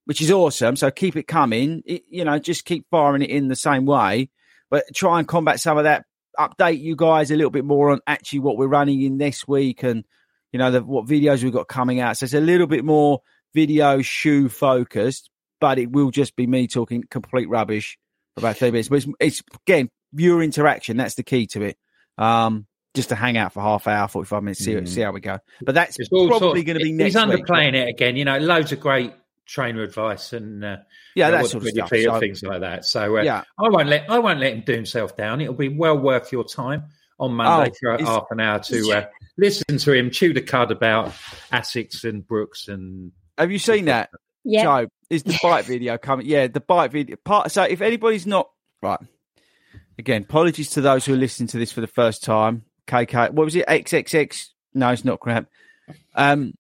which 0.06 0.22
is 0.22 0.30
awesome. 0.30 0.76
So 0.76 0.92
keep 0.92 1.16
it 1.16 1.28
coming. 1.28 1.82
It, 1.88 2.04
you 2.08 2.26
know, 2.26 2.38
just 2.38 2.66
keep 2.66 2.86
firing 2.92 3.24
it 3.24 3.32
in 3.32 3.48
the 3.48 3.56
same 3.56 3.88
way, 3.88 4.30
but 4.70 4.86
try 4.94 5.18
and 5.18 5.28
combat 5.28 5.60
some 5.60 5.80
of 5.80 5.86
that. 5.86 6.06
Update 6.38 6.80
you 6.80 6.96
guys 6.96 7.32
a 7.32 7.36
little 7.36 7.50
bit 7.50 7.66
more 7.66 7.90
on 7.90 8.02
actually 8.06 8.40
what 8.40 8.56
we're 8.56 8.68
running 8.68 9.02
in 9.02 9.18
this 9.18 9.48
week 9.48 9.82
and 9.82 10.04
you 10.52 10.60
know 10.60 10.70
the, 10.70 10.84
what 10.84 11.08
videos 11.08 11.44
we've 11.44 11.52
got 11.52 11.68
coming 11.68 12.00
out. 12.00 12.18
So 12.18 12.26
it's 12.26 12.36
a 12.36 12.40
little 12.40 12.68
bit 12.68 12.86
more 12.86 13.22
video 13.54 14.02
shoe 14.02 14.50
focused, 14.50 15.30
but 15.62 15.78
it 15.80 15.92
will 15.92 16.12
just 16.12 16.36
be 16.36 16.48
me 16.48 16.68
talking 16.68 17.04
complete 17.10 17.50
rubbish 17.50 17.98
for 18.36 18.42
about 18.42 18.58
30 18.58 18.72
minutes. 18.72 18.90
But 18.90 18.96
it's, 18.98 19.08
it's 19.20 19.44
again, 19.68 19.90
viewer 20.14 20.42
interaction. 20.44 20.98
That's 20.98 21.16
the 21.16 21.24
key 21.24 21.48
to 21.48 21.62
it. 21.64 21.78
Um, 22.18 22.68
just 22.96 23.10
to 23.10 23.16
hang 23.16 23.38
out 23.38 23.54
for 23.54 23.62
half 23.62 23.88
hour, 23.88 24.08
45 24.08 24.44
minutes, 24.44 24.60
see, 24.64 24.86
see 24.86 25.02
how 25.02 25.12
we 25.12 25.20
go. 25.20 25.40
But 25.62 25.74
that's 25.76 25.98
probably 26.10 26.30
sort 26.40 26.58
of- 26.58 26.66
going 26.66 26.78
to 26.78 26.84
be 26.84 26.90
He's 27.04 27.16
next 27.16 27.28
week. 27.28 27.46
underplaying 27.46 27.74
it 27.74 27.90
again. 27.90 28.16
You 28.16 28.26
know, 28.26 28.38
loads 28.38 28.72
of 28.72 28.80
great 28.80 29.14
trainer 29.48 29.82
advice 29.82 30.32
and 30.32 30.64
uh, 30.64 30.78
Yeah, 31.16 31.32
that 31.32 31.48
sort 31.48 31.64
of 31.64 31.70
stuff. 31.70 31.90
So- 31.90 32.20
things 32.20 32.44
like 32.44 32.62
that. 32.62 32.86
So 32.86 33.18
uh, 33.18 33.22
Yeah. 33.24 33.44
I 33.60 33.70
won't 33.70 33.88
let 33.90 34.10
I 34.12 34.20
won't 34.20 34.40
let 34.40 34.54
him 34.54 34.64
do 34.66 34.74
himself 34.74 35.18
down. 35.18 35.42
It'll 35.42 35.54
be 35.56 35.70
well 35.70 35.98
worth 35.98 36.32
your 36.32 36.44
time 36.44 36.84
on 37.20 37.34
Monday 37.34 37.72
Oh, 37.72 37.98
for 37.98 38.04
half 38.04 38.26
an 38.32 38.40
hour 38.40 38.60
to 38.60 38.92
uh, 38.92 39.06
listen 39.38 39.78
to 39.80 39.94
him 39.94 40.10
chew 40.12 40.34
the 40.34 40.42
cud 40.42 40.72
about 40.72 41.10
Asics 41.52 42.04
and 42.04 42.26
Brooks 42.28 42.68
and 42.68 43.12
Have 43.38 43.52
you 43.52 43.60
seen 43.60 43.86
that? 43.86 44.10
Yeah. 44.44 44.64
Joe, 44.64 44.88
is 45.10 45.24
the 45.24 45.38
bike 45.42 45.66
video 45.66 45.98
coming? 45.98 46.26
Yeah, 46.26 46.48
the 46.48 46.60
bike 46.60 46.92
video 46.92 47.16
part. 47.18 47.52
So 47.52 47.64
if 47.64 47.82
anybody's 47.82 48.28
not 48.28 48.50
right, 48.82 49.00
again, 49.98 50.24
apologies 50.24 50.72
to 50.72 50.82
those 50.82 51.06
who 51.06 51.14
are 51.14 51.18
listening 51.18 51.48
to 51.48 51.58
this 51.58 51.72
for 51.72 51.82
the 51.82 51.88
first 51.88 52.24
time. 52.24 52.66
KK, 52.88 53.32
what 53.32 53.46
was 53.46 53.56
it? 53.56 53.66
XXX? 53.68 54.50
No, 54.74 54.90
it's 54.90 55.06
not 55.06 55.20
crap. 55.20 55.48
Um, 56.16 56.54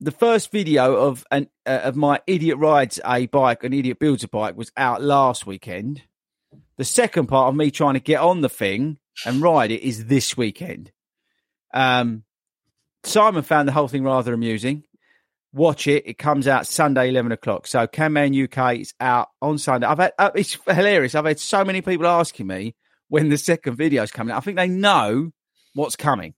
the 0.00 0.12
first 0.12 0.50
video 0.50 0.94
of 0.94 1.24
an 1.30 1.48
uh, 1.66 1.80
of 1.84 1.96
my 1.96 2.20
idiot 2.26 2.58
rides 2.58 3.00
a 3.04 3.26
bike, 3.26 3.64
an 3.64 3.72
idiot 3.72 3.98
builds 3.98 4.24
a 4.24 4.28
bike, 4.28 4.56
was 4.56 4.72
out 4.76 5.02
last 5.02 5.46
weekend. 5.46 6.02
The 6.76 6.84
second 6.84 7.26
part 7.26 7.48
of 7.48 7.56
me 7.56 7.70
trying 7.70 7.94
to 7.94 8.00
get 8.00 8.20
on 8.20 8.42
the 8.42 8.48
thing 8.48 8.98
and 9.24 9.40
ride 9.40 9.70
it 9.70 9.82
is 9.82 10.06
this 10.06 10.36
weekend. 10.36 10.92
Um, 11.72 12.24
Simon 13.04 13.42
found 13.42 13.68
the 13.68 13.72
whole 13.72 13.88
thing 13.88 14.04
rather 14.04 14.34
amusing 14.34 14.84
watch 15.56 15.86
it. 15.86 16.06
It 16.06 16.18
comes 16.18 16.46
out 16.46 16.66
Sunday, 16.66 17.08
eleven 17.08 17.32
o'clock. 17.32 17.66
So 17.66 17.86
Camman 17.86 18.44
UK 18.44 18.80
is 18.80 18.94
out 19.00 19.28
on 19.40 19.58
Sunday. 19.58 19.86
I've 19.86 19.98
had 19.98 20.12
uh, 20.18 20.30
it's 20.34 20.58
hilarious. 20.66 21.14
I've 21.14 21.24
had 21.24 21.40
so 21.40 21.64
many 21.64 21.82
people 21.82 22.06
asking 22.06 22.46
me 22.46 22.74
when 23.08 23.28
the 23.28 23.38
second 23.38 23.76
video 23.76 24.02
is 24.02 24.12
coming. 24.12 24.32
out. 24.32 24.38
I 24.38 24.40
think 24.40 24.56
they 24.56 24.68
know 24.68 25.32
what's 25.74 25.96
coming. 25.96 26.34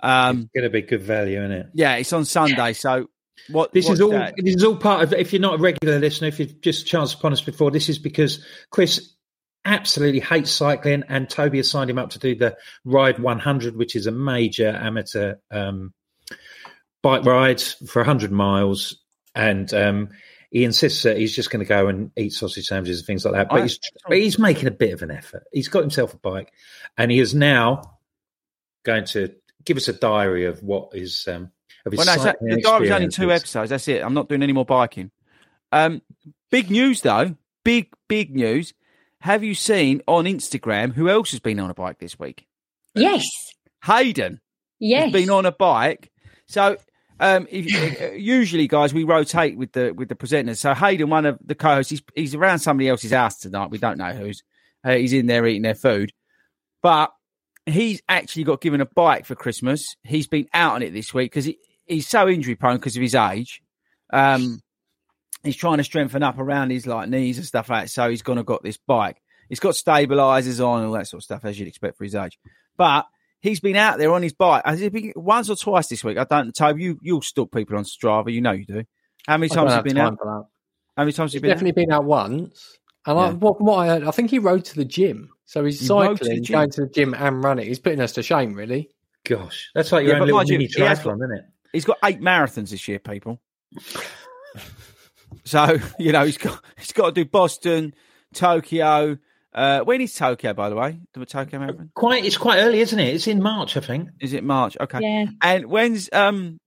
Um, 0.00 0.42
it's 0.42 0.50
going 0.54 0.64
to 0.64 0.70
be 0.70 0.82
good 0.82 1.02
value, 1.02 1.40
isn't 1.40 1.52
it? 1.52 1.66
yeah, 1.74 1.96
it's 1.96 2.12
on 2.12 2.24
Sunday. 2.24 2.72
So 2.74 3.08
what? 3.48 3.72
This 3.72 3.88
is 3.88 4.00
all. 4.00 4.10
that? 4.10 4.34
This 4.36 4.56
is 4.56 4.64
all 4.64 4.76
part 4.76 5.02
of. 5.02 5.12
If 5.12 5.32
you're 5.32 5.42
not 5.42 5.54
a 5.54 5.58
regular 5.62 5.98
listener, 5.98 6.28
if 6.28 6.38
you've 6.38 6.60
just 6.60 6.86
chanced 6.86 7.14
upon 7.18 7.32
us 7.32 7.40
before, 7.40 7.70
this 7.70 7.88
is 7.88 7.98
because 7.98 8.44
Chris 8.70 9.12
absolutely 9.64 10.20
hates 10.20 10.50
cycling, 10.50 11.02
and 11.08 11.28
Toby 11.28 11.58
has 11.58 11.70
signed 11.70 11.90
him 11.90 11.98
up 11.98 12.10
to 12.10 12.18
do 12.18 12.34
the 12.36 12.56
Ride 12.84 13.18
100, 13.18 13.76
which 13.76 13.96
is 13.96 14.06
a 14.06 14.12
major 14.12 14.68
amateur 14.68 15.36
um, 15.50 15.92
bike 17.02 17.24
ride 17.24 17.60
for 17.60 18.00
100 18.00 18.30
miles, 18.32 18.96
and 19.34 19.72
um, 19.74 20.08
he 20.50 20.64
insists 20.64 21.02
that 21.04 21.16
he's 21.18 21.34
just 21.34 21.50
going 21.50 21.64
to 21.64 21.68
go 21.68 21.88
and 21.88 22.10
eat 22.16 22.32
sausage 22.32 22.66
sandwiches 22.66 22.98
and 23.00 23.06
things 23.06 23.24
like 23.24 23.34
that. 23.34 23.48
But 23.48 23.60
I- 23.60 23.62
he's, 23.62 23.78
but 24.08 24.16
he's 24.18 24.38
making 24.38 24.68
a 24.68 24.72
bit 24.72 24.92
of 24.92 25.02
an 25.02 25.10
effort. 25.10 25.44
He's 25.52 25.68
got 25.68 25.80
himself 25.80 26.14
a 26.14 26.18
bike, 26.18 26.52
and 26.96 27.10
he 27.10 27.18
is 27.20 27.34
now 27.34 27.98
going 28.84 29.04
to 29.06 29.34
give 29.64 29.76
us 29.76 29.88
a 29.88 29.92
diary 29.92 30.46
of 30.46 30.62
what 30.62 30.90
is. 30.94 31.26
Um, 31.28 31.50
of 31.84 31.92
his 31.92 31.98
Well, 32.04 32.16
no, 32.16 32.22
so 32.22 32.32
the 32.40 32.60
diary's 32.60 32.90
only 32.90 33.08
two 33.08 33.30
episodes. 33.30 33.70
That's 33.70 33.86
it. 33.86 34.02
I'm 34.02 34.14
not 34.14 34.28
doing 34.28 34.42
any 34.42 34.52
more 34.52 34.64
biking. 34.64 35.12
Um, 35.70 36.02
big 36.50 36.70
news 36.70 37.00
though. 37.02 37.36
Big 37.64 37.92
big 38.08 38.34
news. 38.34 38.74
Have 39.20 39.42
you 39.44 39.54
seen 39.54 40.02
on 40.06 40.24
Instagram 40.24 40.92
who 40.94 41.08
else 41.08 41.30
has 41.30 41.40
been 41.40 41.58
on 41.60 41.70
a 41.70 41.74
bike 41.74 41.98
this 41.98 42.18
week? 42.18 42.46
Yes. 42.94 43.24
Hayden. 43.84 44.40
Yes. 44.78 45.04
has 45.04 45.12
been 45.12 45.30
on 45.30 45.46
a 45.46 45.52
bike. 45.52 46.10
So 46.46 46.76
um, 47.18 47.46
if, 47.50 48.00
uh, 48.00 48.12
usually, 48.12 48.68
guys, 48.68 48.92
we 48.92 49.04
rotate 49.04 49.56
with 49.56 49.72
the 49.72 49.92
with 49.92 50.08
the 50.08 50.14
presenters. 50.14 50.58
So 50.58 50.74
Hayden, 50.74 51.10
one 51.10 51.26
of 51.26 51.38
the 51.44 51.54
co-hosts, 51.54 51.90
he's, 51.90 52.02
he's 52.14 52.34
around 52.34 52.58
somebody 52.58 52.88
else's 52.88 53.12
house 53.12 53.38
tonight. 53.38 53.70
We 53.70 53.78
don't 53.78 53.98
know 53.98 54.12
who's. 54.12 54.42
Uh, 54.84 54.92
he's 54.92 55.12
in 55.12 55.26
there 55.26 55.46
eating 55.46 55.62
their 55.62 55.74
food, 55.74 56.12
but 56.82 57.10
he's 57.64 58.00
actually 58.08 58.44
got 58.44 58.60
given 58.60 58.80
a 58.80 58.86
bike 58.86 59.24
for 59.24 59.34
Christmas. 59.34 59.96
He's 60.04 60.28
been 60.28 60.46
out 60.54 60.74
on 60.74 60.82
it 60.82 60.92
this 60.92 61.12
week 61.12 61.32
because 61.32 61.46
he, 61.46 61.58
he's 61.86 62.06
so 62.06 62.28
injury 62.28 62.54
prone 62.54 62.76
because 62.76 62.96
of 62.96 63.02
his 63.02 63.14
age. 63.14 63.62
Um, 64.12 64.60
he's 65.42 65.56
trying 65.56 65.78
to 65.78 65.84
strengthen 65.84 66.22
up 66.22 66.38
around 66.38 66.70
his 66.70 66.86
like 66.86 67.08
knees 67.08 67.38
and 67.38 67.46
stuff 67.46 67.68
like 67.68 67.84
that. 67.84 67.90
So 67.90 68.08
he's 68.08 68.22
gone 68.22 68.40
got 68.44 68.62
this 68.62 68.76
bike. 68.76 69.20
It's 69.48 69.60
got 69.60 69.74
stabilizers 69.74 70.60
on 70.60 70.80
and 70.80 70.88
all 70.88 70.94
that 70.94 71.08
sort 71.08 71.20
of 71.20 71.24
stuff, 71.24 71.44
as 71.44 71.58
you'd 71.58 71.68
expect 71.68 71.96
for 71.96 72.04
his 72.04 72.14
age. 72.14 72.38
But 72.76 73.06
he's 73.46 73.60
been 73.60 73.76
out 73.76 73.98
there 73.98 74.12
on 74.12 74.22
his 74.22 74.32
bike. 74.34 74.62
Has 74.64 74.80
he 74.80 74.88
been 74.88 75.12
once 75.16 75.48
or 75.48 75.56
twice 75.56 75.88
this 75.88 76.02
week? 76.04 76.18
I 76.18 76.24
don't 76.24 76.46
know. 76.46 76.52
Toby, 76.52 76.82
you 76.84 76.98
you'll 77.02 77.22
stalk 77.22 77.52
people 77.52 77.76
on 77.76 77.84
Strava. 77.84 78.32
You 78.32 78.40
know 78.40 78.52
you 78.52 78.66
do. 78.66 78.84
How 79.26 79.36
many 79.36 79.48
times 79.48 79.70
have 79.70 79.78
have 79.78 79.86
you 79.86 79.92
been 79.92 80.02
time 80.02 80.12
out? 80.14 80.18
for 80.18 80.24
that. 80.24 80.44
How 80.96 81.02
many 81.04 81.12
times 81.12 81.32
have 81.32 81.34
you 81.34 81.38
He's 81.38 81.42
been 81.42 81.50
definitely 81.50 81.82
been 81.84 81.92
out 81.92 82.04
once. 82.04 82.78
And 83.06 83.18
I, 83.18 83.30
what, 83.30 83.60
what 83.60 83.76
I 83.76 83.86
heard, 83.86 84.04
I 84.04 84.10
think 84.10 84.30
he 84.30 84.38
rode 84.40 84.64
to 84.64 84.74
the 84.74 84.84
gym. 84.84 85.30
So 85.44 85.64
he's 85.64 85.78
He 85.80 85.88
rode 85.88 86.16
to 86.18 86.24
cycling, 86.24 86.42
gym? 86.42 86.54
going 86.54 86.70
to 86.70 86.80
the 86.82 86.86
gym 86.88 87.14
and 87.14 87.44
running. 87.44 87.68
He's 87.68 87.78
putting 87.78 88.00
us 88.00 88.12
to 88.12 88.22
shame, 88.22 88.54
really. 88.54 88.90
Gosh, 89.24 89.70
that's 89.74 89.92
like 89.92 90.04
your 90.04 90.14
Yeah, 90.14 90.20
own 90.20 90.26
little 90.26 90.44
mini 90.44 90.66
he 90.66 90.82
has 90.82 90.98
triathlon, 91.00 91.16
isn't 91.18 91.36
it? 91.38 91.44
He's 91.72 91.84
got 91.84 91.98
eight 92.04 92.20
marathons 92.20 92.70
this 92.70 92.88
year, 92.88 92.98
people. 92.98 93.40
so 95.44 95.78
you 95.98 96.12
know 96.12 96.24
he's 96.24 96.38
got 96.38 96.64
he's 96.78 96.92
got 96.92 97.06
to 97.06 97.12
do 97.12 97.24
Boston, 97.24 97.94
Tokyo. 98.34 99.18
Uh, 99.56 99.80
when 99.80 100.02
is 100.02 100.14
Tokyo, 100.14 100.52
by 100.52 100.68
the 100.68 100.76
way? 100.76 101.00
The 101.14 101.24
Tokyo 101.24 101.58
Marathon 101.58 101.90
Quite, 101.94 102.26
it's 102.26 102.36
quite 102.36 102.58
early, 102.58 102.80
isn't 102.80 102.98
it? 102.98 103.14
It's 103.14 103.26
in 103.26 103.42
March, 103.42 103.74
I 103.78 103.80
think. 103.80 104.10
is 104.20 104.34
it 104.34 104.44
March? 104.44 104.76
Okay. 104.78 104.98
Yeah. 105.00 105.26
And 105.40 105.66
when's 105.66 106.10
um 106.12 106.60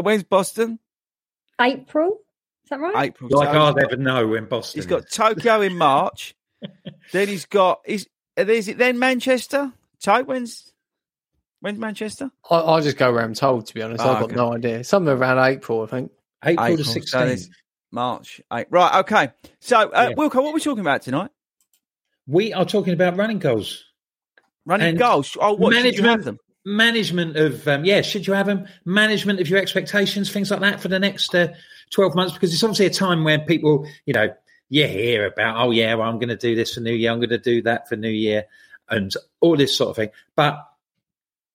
when's 0.00 0.22
Boston? 0.22 0.78
April. 1.60 2.20
Is 2.62 2.70
that 2.70 2.78
right? 2.78 3.06
April. 3.06 3.28
Like 3.32 3.48
So 3.48 3.58
I'll 3.58 3.74
he's 3.74 3.82
never 3.82 3.96
know 3.96 4.34
in 4.34 4.44
Boston. 4.46 4.78
He's 4.78 4.86
got. 4.86 5.10
Tokyo 5.10 5.62
in 5.62 5.76
March. 5.76 6.36
then 7.12 7.26
he's 7.26 7.46
got 7.46 7.80
is 7.84 8.08
is 8.36 8.68
it 8.68 8.78
then 8.78 9.00
Manchester? 9.00 9.72
Toke, 10.00 10.28
when's 10.28 10.72
when's 11.60 11.78
Manchester? 11.78 12.30
I, 12.48 12.60
I 12.60 12.80
just 12.82 12.98
go 12.98 13.12
where 13.12 13.24
I'm 13.24 13.34
told, 13.34 13.66
to 13.66 13.74
be 13.74 13.82
honest. 13.82 14.04
Oh, 14.04 14.12
I've 14.12 14.20
got 14.20 14.24
okay. 14.24 14.36
no 14.36 14.54
idea. 14.54 14.84
Somewhere 14.84 15.16
around 15.16 15.44
April, 15.44 15.82
I 15.82 15.86
think. 15.86 16.12
April, 16.44 16.66
the 16.66 16.72
April, 16.72 16.84
so 16.84 17.00
16th. 17.00 17.26
there's 17.26 17.50
March. 17.90 18.40
Eight. 18.52 18.66
Right. 18.70 19.00
Okay. 19.00 19.32
So, 19.60 19.90
uh, 19.90 20.08
Yeah. 20.10 20.14
Wilco, 20.14 20.36
what 20.36 20.50
are 20.50 20.54
we 20.54 20.60
talking 20.60 20.80
about 20.80 21.02
tonight? 21.02 21.30
We 22.26 22.52
are 22.52 22.64
talking 22.64 22.92
about 22.92 23.16
running 23.16 23.38
goals. 23.38 23.84
Running 24.64 24.90
And 24.90 24.98
goals. 24.98 25.36
Oh, 25.40 25.54
what 25.54 25.70
did 25.70 25.78
you 25.78 26.02
management, 26.02 26.10
have 26.10 26.24
them? 26.24 26.38
management 26.64 27.36
of 27.36 27.66
um, 27.66 27.84
yeah, 27.84 28.02
should 28.02 28.26
you 28.26 28.32
have 28.32 28.46
them? 28.46 28.66
Management 28.84 29.40
of 29.40 29.48
your 29.48 29.58
expectations, 29.58 30.30
things 30.30 30.50
like 30.50 30.60
that 30.60 30.80
for 30.80 30.88
the 30.88 30.98
next 30.98 31.34
uh, 31.34 31.48
twelve 31.90 32.14
months, 32.14 32.32
because 32.32 32.52
it's 32.52 32.62
obviously 32.62 32.86
a 32.86 32.90
time 32.90 33.24
when 33.24 33.40
people, 33.42 33.86
you 34.06 34.14
know, 34.14 34.32
you 34.68 34.86
hear 34.86 35.26
about 35.26 35.66
oh 35.66 35.70
yeah, 35.70 35.94
well, 35.94 36.08
I'm 36.08 36.18
going 36.18 36.28
to 36.28 36.36
do 36.36 36.54
this 36.54 36.74
for 36.74 36.80
New 36.80 36.94
Year, 36.94 37.10
I'm 37.10 37.18
going 37.18 37.30
to 37.30 37.38
do 37.38 37.62
that 37.62 37.88
for 37.88 37.96
New 37.96 38.10
Year, 38.10 38.44
and 38.88 39.12
all 39.40 39.56
this 39.56 39.76
sort 39.76 39.90
of 39.90 39.96
thing. 39.96 40.10
But 40.36 40.58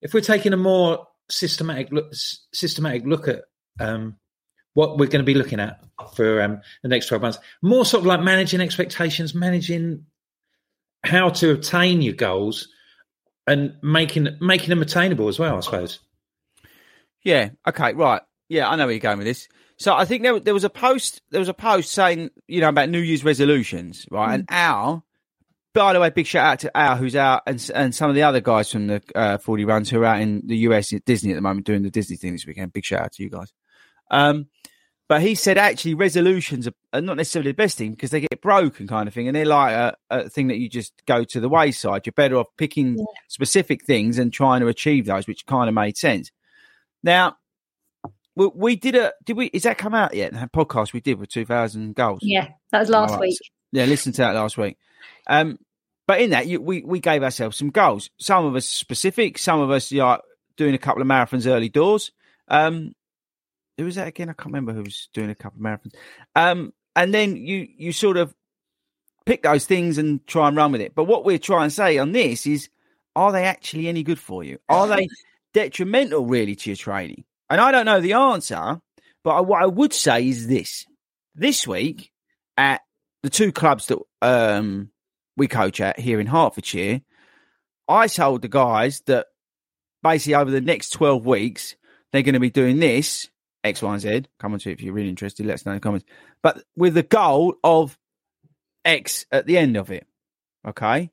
if 0.02 0.14
we're 0.14 0.22
taking 0.22 0.54
a 0.54 0.58
more 0.58 1.08
systematic 1.30 1.92
look, 1.92 2.14
systematic 2.14 3.06
look 3.06 3.28
at 3.28 3.44
um, 3.80 4.18
what 4.74 4.98
we're 4.98 5.08
going 5.08 5.24
to 5.24 5.24
be 5.24 5.34
looking 5.34 5.60
at 5.60 5.80
for 6.14 6.42
um, 6.42 6.62
the 6.84 6.90
next 6.90 7.08
12 7.08 7.22
months. 7.22 7.40
More 7.62 7.86
sort 7.86 8.02
of 8.02 8.06
like 8.06 8.22
managing 8.22 8.62
expectations, 8.62 9.34
managing 9.34 10.06
how 11.08 11.30
to 11.30 11.52
obtain 11.52 12.02
your 12.02 12.13
goals 12.13 12.67
and 13.48 13.76
making 13.82 14.28
making 14.39 14.70
them 14.70 14.82
attainable 14.82 15.28
as 15.28 15.39
well, 15.39 15.58
I 15.58 15.60
suppose. 15.62 16.00
Yeah. 17.24 17.50
Okay. 17.67 17.93
Right. 17.93 18.22
Yeah, 18.50 18.70
I 18.70 18.76
know 18.76 18.86
where 18.86 18.93
you're 18.93 19.00
going 19.00 19.17
with 19.17 19.28
this. 19.28 19.48
So 19.78 19.93
I 19.93 20.06
think 20.06 20.24
there, 20.24 20.39
there 20.39 20.54
was 20.54 20.63
a 20.63 20.70
post 20.70 21.22
there 21.30 21.39
was 21.39 21.50
a 21.50 21.54
post 21.54 21.91
saying 21.91 22.32
you 22.48 22.62
know 22.62 22.70
about 22.70 22.89
New 22.89 23.00
Year's 23.00 23.24
resolutions, 23.24 24.06
right? 24.10 24.30
Mm. 24.30 24.34
And 24.34 24.46
Al, 24.50 25.06
by 25.74 25.93
the 25.93 26.00
way, 26.00 26.10
big 26.10 26.26
shout 26.26 26.46
out 26.46 26.60
to 26.60 26.78
Al 26.78 26.98
who's 26.98 27.15
out 27.15 27.43
and 27.46 27.72
and 27.74 27.93
some 27.93 28.10
of 28.10 28.15
the 28.15 28.24
other 28.24 28.41
guys 28.41 28.72
from 28.72 28.88
the 28.88 29.02
uh, 29.15 29.38
Fordy 29.38 29.65
Runs 29.65 29.89
who 29.89 30.02
are 30.02 30.06
out 30.06 30.22
in 30.22 30.41
the 30.46 30.58
US 30.60 30.93
at 30.93 31.06
Disney 31.06 31.32
at 31.32 31.36
the 31.36 31.41
moment 31.41 31.65
doing 31.65 31.84
the 31.84 31.91
Disney 31.91 32.17
thing 32.17 32.34
this 32.34 32.46
weekend. 32.46 32.74
Big 32.74 32.86
shout 32.86 33.02
out 33.02 33.12
to 33.13 33.24
you 33.24 33.30
guys. 33.30 33.54
Um, 34.10 34.48
but 35.10 35.22
he 35.22 35.36
said 35.36 35.58
actually 35.58 35.93
resolutions 35.93 36.67
are, 36.67 36.74
are, 36.93 37.02
not 37.02 37.17
necessarily 37.17 37.52
the 37.52 37.56
best 37.56 37.78
thing 37.78 37.91
because 37.91 38.12
they 38.12 38.22
get 38.22 38.41
broken, 38.41 38.88
kind 38.88 39.08
of 39.08 39.13
thing, 39.13 39.28
and 39.28 39.36
they're 39.36 39.46
like 39.46 39.74
a, 39.74 39.96
a, 40.10 40.30
thing 40.30 40.48
that 40.48 40.58
you 40.58 40.70
just 40.70 40.93
go 41.06 41.24
to 41.24 41.39
the 41.39 41.50
wayside. 41.50 42.06
You're 42.06 42.13
better 42.13 42.38
off 42.38 42.48
picking 42.58 42.98
yeah. 42.98 43.06
specific 43.28 43.86
things 43.86 44.17
and 44.17 44.34
trying 44.34 44.62
to 44.62 44.67
achieve 44.67 45.06
those, 45.06 45.28
which 45.28 45.46
kind 45.46 45.70
of 45.70 45.76
made 45.76 45.98
sense. 45.98 46.32
Now, 47.04 47.38
we, 48.36 48.48
we, 48.54 48.76
did 48.76 48.96
a 48.96 49.13
did 49.26 49.38
we? 49.38 49.48
Is 49.48 49.63
that 49.63 49.78
come 49.78 49.96
out 49.96 50.13
yet? 50.13 50.34
That 50.34 50.52
podcast 50.52 50.93
we 50.93 51.02
did 51.02 51.20
with 51.20 51.30
two 51.30 51.46
thousand 51.46 51.96
goals. 51.96 52.20
Yeah, 52.22 52.50
that 52.72 52.80
was 52.80 52.89
last 52.89 53.12
right. 53.12 53.22
week. 53.22 53.39
Yeah, 53.72 53.86
listen 53.86 54.12
to 54.13 54.22
that 54.22 54.36
last 54.36 54.58
week. 54.58 54.78
Um, 55.28 55.58
but 56.06 56.22
in 56.22 56.32
that, 56.32 56.48
you, 56.48 56.62
we 56.62 56.84
we 56.84 57.00
gave 57.00 57.24
ourselves 57.24 57.58
some 57.58 57.70
goals. 57.70 58.10
Some 58.20 58.46
of 58.46 58.56
us 58.56 58.65
specific, 58.65 59.38
some 59.38 59.60
of 59.60 59.72
us 59.72 59.91
like 59.91 60.22
doing 60.58 60.76
a 60.76 60.80
couple 60.80 61.02
of 61.02 61.08
marathons 61.08 61.48
early 61.48 61.70
doors. 61.70 62.12
Um, 62.48 62.93
who 63.78 63.86
was 63.86 63.96
that 63.96 64.08
again? 64.08 64.30
I 64.30 64.34
can't 64.34 64.48
remember 64.48 64.74
who 64.74 64.84
was 64.84 65.10
doing 65.13 65.30
a 65.30 65.36
couple 65.36 65.60
of 65.60 65.63
marathons. 65.63 65.96
Um, 66.36 66.74
and 66.96 67.13
then 67.13 67.36
you 67.38 67.68
you 67.78 67.92
sort 67.92 68.18
of 68.18 68.34
pick 69.26 69.44
those 69.44 69.66
things 69.66 69.98
and 69.98 70.26
try 70.26 70.48
and 70.48 70.58
run 70.58 70.72
with 70.72 70.82
it. 70.82 70.96
But 70.96 71.04
what 71.04 71.26
we're 71.26 71.38
trying 71.38 71.70
to 71.70 71.76
say 71.76 71.98
on 71.98 72.12
this 72.12 72.48
is, 72.48 72.70
are 73.16 73.32
they 73.32 73.46
actually 73.46 73.88
any 73.88 74.02
good 74.02 74.20
for 74.20 74.44
you? 74.44 74.58
Are 74.68 74.88
they 74.88 75.08
detrimental 75.54 76.26
really 76.26 76.56
to 76.56 76.70
your 76.72 76.78
training? 76.78 77.24
And 77.50 77.62
I 77.62 77.72
don't 77.72 77.86
know 77.86 78.02
the 78.02 78.13
answer, 78.13 78.82
but 79.24 79.30
I, 79.32 79.42
what 79.42 79.62
I 79.62 79.68
would 79.68 79.94
say 79.94 80.28
is 80.28 80.48
this: 80.48 80.86
this 81.36 81.68
week 81.68 82.12
at 82.58 82.82
the 83.22 83.30
two 83.30 83.52
clubs 83.52 83.88
that 83.88 84.00
um, 84.24 84.90
we 85.36 85.48
coach 85.48 85.80
at 85.80 86.00
here 86.00 86.20
in 86.20 86.28
Hertfordshire, 86.28 87.02
I 87.88 88.08
told 88.08 88.42
the 88.42 88.48
guys 88.48 89.02
that 89.02 89.28
basically 90.02 90.36
over 90.36 90.50
the 90.50 90.62
next 90.62 90.90
twelve 90.90 91.28
weeks 91.28 91.76
they're 92.12 92.24
going 92.24 92.34
to 92.34 92.40
be 92.40 92.50
doing 92.50 92.80
this 92.80 93.30
X, 93.63 93.82
Y, 93.82 93.91
and 93.91 94.02
Z. 94.02 94.24
Come 94.39 94.54
on 94.54 94.60
to 94.60 94.70
it 94.70 94.74
if 94.74 94.82
you're 94.82 94.93
really 94.93 95.10
interested. 95.10 95.46
Let 95.46 95.56
us 95.56 95.65
know 95.65 95.74
in 95.74 95.78
the 95.78 95.82
comments. 95.82 96.06
But 96.41 96.63
with 96.76 96.93
the 96.93 97.04
goal 97.04 97.56
of 97.63 97.98
X 98.86 99.26
at 99.32 99.46
the 99.46 99.58
end 99.58 99.78
of 99.78 99.91
it. 99.91 100.08
Okay. 100.67 101.12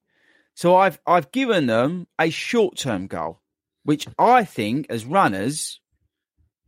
So 0.55 0.77
I've 0.77 1.01
I've 1.07 1.33
given 1.33 1.67
them 1.67 2.07
a 2.19 2.31
short 2.31 2.77
term 2.77 3.09
goal, 3.09 3.41
which 3.83 4.07
I 4.19 4.45
think 4.45 4.87
as 4.89 5.05
runners 5.05 5.81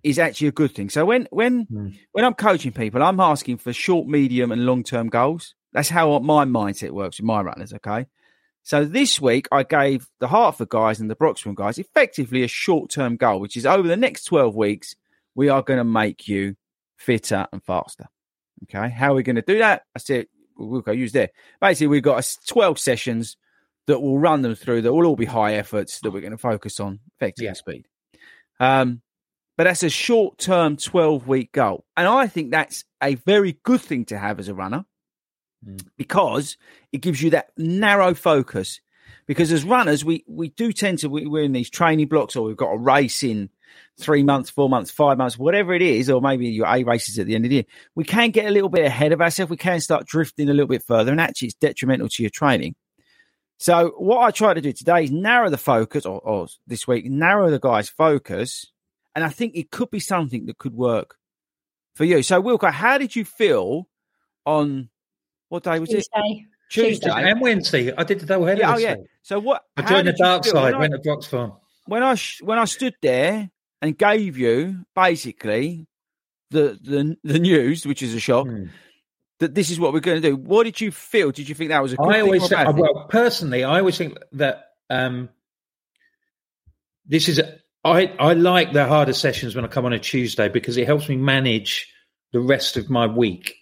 is 0.02 0.18
actually 0.18 0.48
a 0.48 0.52
good 0.52 0.72
thing. 0.72 0.90
So 0.90 1.04
when 1.04 1.28
when 1.30 1.66
mm. 1.66 1.98
when 2.12 2.24
I'm 2.24 2.34
coaching 2.34 2.72
people, 2.72 3.02
I'm 3.02 3.20
asking 3.20 3.58
for 3.58 3.72
short, 3.72 4.08
medium, 4.08 4.52
and 4.52 4.66
long 4.66 4.82
term 4.82 5.08
goals. 5.08 5.54
That's 5.72 5.88
how 5.88 6.18
my 6.20 6.44
mindset 6.44 6.90
works 6.90 7.18
with 7.18 7.26
my 7.26 7.42
runners. 7.42 7.72
Okay. 7.74 8.06
So 8.62 8.84
this 8.84 9.20
week 9.20 9.46
I 9.52 9.62
gave 9.62 10.08
the 10.18 10.26
Hertford 10.26 10.70
guys 10.70 10.98
and 10.98 11.08
the 11.08 11.14
Broxham 11.14 11.54
guys 11.54 11.78
effectively 11.78 12.42
a 12.42 12.48
short 12.48 12.90
term 12.90 13.16
goal, 13.16 13.38
which 13.38 13.56
is 13.56 13.64
over 13.64 13.86
the 13.86 13.96
next 13.96 14.24
12 14.24 14.56
weeks, 14.56 14.96
we 15.36 15.48
are 15.50 15.62
going 15.62 15.78
to 15.78 15.84
make 15.84 16.26
you 16.26 16.56
fitter 16.96 17.46
and 17.52 17.62
faster. 17.62 18.06
Okay. 18.64 18.88
How 18.88 19.12
are 19.12 19.16
we 19.16 19.22
going 19.22 19.36
to 19.36 19.42
do 19.42 19.58
that? 19.58 19.82
I 19.94 20.00
said, 20.00 20.26
we'll 20.56 20.80
go 20.80 20.92
use 20.92 21.12
there. 21.12 21.28
Basically, 21.60 21.88
we've 21.88 22.02
got 22.02 22.28
12 22.48 22.78
sessions 22.78 23.36
that 23.86 24.00
will 24.00 24.18
run 24.18 24.42
them 24.42 24.56
through 24.56 24.82
that 24.82 24.92
will 24.92 25.06
all 25.06 25.14
be 25.14 25.26
high 25.26 25.54
efforts 25.54 26.00
that 26.00 26.10
we're 26.10 26.20
going 26.20 26.32
to 26.32 26.38
focus 26.38 26.80
on 26.80 26.98
effective 27.16 27.44
yeah. 27.44 27.52
speed. 27.52 27.86
Um, 28.58 29.02
but 29.56 29.64
that's 29.64 29.82
a 29.82 29.90
short 29.90 30.38
term 30.38 30.76
12 30.76 31.28
week 31.28 31.52
goal. 31.52 31.84
And 31.96 32.08
I 32.08 32.26
think 32.26 32.50
that's 32.50 32.84
a 33.02 33.14
very 33.14 33.58
good 33.62 33.80
thing 33.80 34.06
to 34.06 34.18
have 34.18 34.40
as 34.40 34.48
a 34.48 34.54
runner 34.54 34.84
mm. 35.66 35.86
because 35.96 36.56
it 36.92 36.98
gives 36.98 37.22
you 37.22 37.30
that 37.30 37.50
narrow 37.56 38.14
focus. 38.14 38.80
Because 39.26 39.52
as 39.52 39.64
runners, 39.64 40.04
we, 40.04 40.24
we 40.26 40.48
do 40.50 40.72
tend 40.72 41.00
to, 41.00 41.08
we, 41.08 41.26
we're 41.26 41.42
in 41.42 41.52
these 41.52 41.70
training 41.70 42.08
blocks 42.08 42.36
or 42.36 42.46
we've 42.46 42.56
got 42.56 42.72
a 42.72 42.78
race 42.78 43.22
in 43.22 43.50
three 43.98 44.22
months, 44.22 44.50
four 44.50 44.68
months, 44.68 44.90
five 44.90 45.18
months, 45.18 45.38
whatever 45.38 45.74
it 45.74 45.82
is, 45.82 46.10
or 46.10 46.20
maybe 46.20 46.48
your 46.48 46.66
A 46.66 46.84
races 46.84 47.18
at 47.18 47.26
the 47.26 47.34
end 47.34 47.44
of 47.44 47.50
the 47.50 47.56
year, 47.56 47.64
we 47.94 48.04
can 48.04 48.30
get 48.30 48.46
a 48.46 48.50
little 48.50 48.68
bit 48.68 48.84
ahead 48.84 49.12
of 49.12 49.20
ourselves. 49.20 49.50
We 49.50 49.56
can 49.56 49.80
start 49.80 50.06
drifting 50.06 50.48
a 50.48 50.52
little 50.52 50.68
bit 50.68 50.82
further, 50.82 51.10
and 51.10 51.20
actually, 51.20 51.48
it's 51.48 51.56
detrimental 51.56 52.08
to 52.08 52.22
your 52.22 52.30
training. 52.30 52.74
So, 53.58 53.94
what 53.96 54.22
I 54.22 54.30
try 54.30 54.54
to 54.54 54.60
do 54.60 54.72
today 54.72 55.04
is 55.04 55.10
narrow 55.10 55.50
the 55.50 55.58
focus, 55.58 56.04
or, 56.04 56.20
or 56.20 56.46
this 56.66 56.86
week, 56.86 57.06
narrow 57.06 57.50
the 57.50 57.58
guy's 57.58 57.88
focus, 57.88 58.66
and 59.14 59.24
I 59.24 59.28
think 59.28 59.54
it 59.54 59.70
could 59.70 59.90
be 59.90 60.00
something 60.00 60.46
that 60.46 60.58
could 60.58 60.74
work 60.74 61.16
for 61.94 62.04
you. 62.04 62.22
So, 62.22 62.42
Wilco, 62.42 62.70
how 62.70 62.98
did 62.98 63.16
you 63.16 63.24
feel 63.24 63.88
on 64.44 64.88
what 65.48 65.64
day 65.64 65.78
was 65.78 65.88
Tuesday. 65.88 66.10
it? 66.14 66.46
Tuesday. 66.68 67.06
Tuesday 67.06 67.30
and 67.30 67.40
Wednesday. 67.40 67.92
I 67.96 68.04
did 68.04 68.20
the 68.20 68.26
double 68.26 68.46
header. 68.46 68.60
Yeah, 68.60 68.74
oh, 68.74 68.78
yeah. 68.78 68.96
So 69.22 69.38
what? 69.38 69.62
I 69.76 69.82
joined 69.82 70.08
the 70.08 70.12
dark 70.12 70.44
side. 70.44 70.76
Went 70.76 70.92
to 70.92 70.98
Brox 70.98 71.26
Farm. 71.26 71.52
When 71.86 72.02
I 72.02 72.16
when 72.40 72.58
I 72.58 72.64
stood 72.64 72.94
there 73.00 73.50
and 73.82 73.96
gave 73.96 74.36
you 74.36 74.84
basically 74.94 75.86
the 76.50 76.78
the, 76.82 77.16
the 77.24 77.38
news, 77.38 77.86
which 77.86 78.02
is 78.02 78.14
a 78.14 78.20
shock. 78.20 78.46
Hmm. 78.46 78.66
That 79.38 79.54
this 79.54 79.68
is 79.68 79.78
what 79.78 79.92
we're 79.92 80.00
going 80.00 80.22
to 80.22 80.28
do. 80.30 80.34
What 80.34 80.64
did 80.64 80.80
you 80.80 80.90
feel? 80.90 81.30
Did 81.30 81.46
you 81.46 81.54
think 81.54 81.68
that 81.68 81.82
was 81.82 81.92
a 81.92 81.96
good 81.96 82.14
I 82.14 82.20
always 82.20 82.48
think, 82.48 82.78
well, 82.78 83.06
personally, 83.10 83.64
I 83.64 83.80
always 83.80 83.98
think 83.98 84.16
that 84.32 84.70
um, 84.88 85.28
this 87.04 87.28
is. 87.28 87.38
A, 87.38 87.58
I 87.84 88.12
I 88.18 88.32
like 88.32 88.72
the 88.72 88.86
harder 88.86 89.12
sessions 89.12 89.54
when 89.54 89.64
I 89.64 89.68
come 89.68 89.84
on 89.84 89.92
a 89.92 89.98
Tuesday 89.98 90.48
because 90.48 90.76
it 90.76 90.86
helps 90.86 91.08
me 91.08 91.16
manage 91.16 91.92
the 92.32 92.40
rest 92.40 92.76
of 92.76 92.90
my 92.90 93.06
week. 93.06 93.56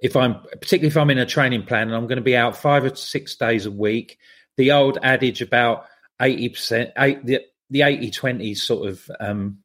If 0.00 0.16
I'm 0.16 0.40
particularly 0.52 0.88
if 0.88 0.96
I'm 0.96 1.10
in 1.10 1.18
a 1.18 1.26
training 1.26 1.64
plan 1.64 1.88
and 1.88 1.96
I'm 1.96 2.06
going 2.06 2.16
to 2.16 2.22
be 2.22 2.36
out 2.36 2.56
five 2.56 2.84
or 2.84 2.94
six 2.94 3.36
days 3.36 3.66
a 3.66 3.70
week, 3.70 4.18
the 4.56 4.72
old 4.72 4.98
adage 5.02 5.42
about 5.42 5.84
eighty 6.22 6.48
percent, 6.48 6.92
eight 6.96 7.26
the 7.26 7.40
the 7.70 7.82
80 7.82 8.10
20 8.10 8.54
sort 8.54 8.88
of 8.88 9.10
um, 9.20 9.58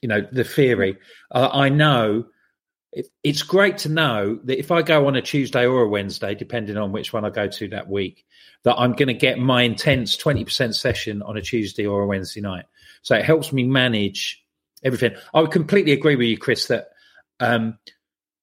you 0.00 0.08
know 0.08 0.26
the 0.32 0.44
theory. 0.44 0.96
Uh, 1.30 1.48
i 1.52 1.68
know 1.68 2.26
it, 2.92 3.06
it's 3.22 3.42
great 3.42 3.78
to 3.78 3.88
know 3.88 4.38
that 4.44 4.58
if 4.58 4.70
i 4.70 4.82
go 4.82 5.06
on 5.06 5.16
a 5.16 5.22
tuesday 5.22 5.66
or 5.66 5.82
a 5.82 5.88
wednesday 5.88 6.34
depending 6.34 6.76
on 6.76 6.92
which 6.92 7.12
one 7.12 7.24
i 7.24 7.30
go 7.30 7.48
to 7.48 7.68
that 7.68 7.88
week 7.88 8.24
that 8.64 8.76
i'm 8.76 8.92
going 8.92 9.08
to 9.08 9.14
get 9.14 9.38
my 9.38 9.62
intense 9.62 10.16
20% 10.16 10.74
session 10.74 11.22
on 11.22 11.36
a 11.36 11.42
tuesday 11.42 11.86
or 11.86 12.02
a 12.02 12.06
wednesday 12.06 12.40
night. 12.40 12.64
So 13.02 13.14
it 13.14 13.24
helps 13.24 13.52
me 13.52 13.64
manage 13.64 14.42
everything. 14.82 15.14
I 15.32 15.40
would 15.40 15.52
completely 15.52 15.92
agree 15.92 16.16
with 16.16 16.26
you 16.26 16.38
chris 16.38 16.66
that 16.66 16.88
um, 17.40 17.78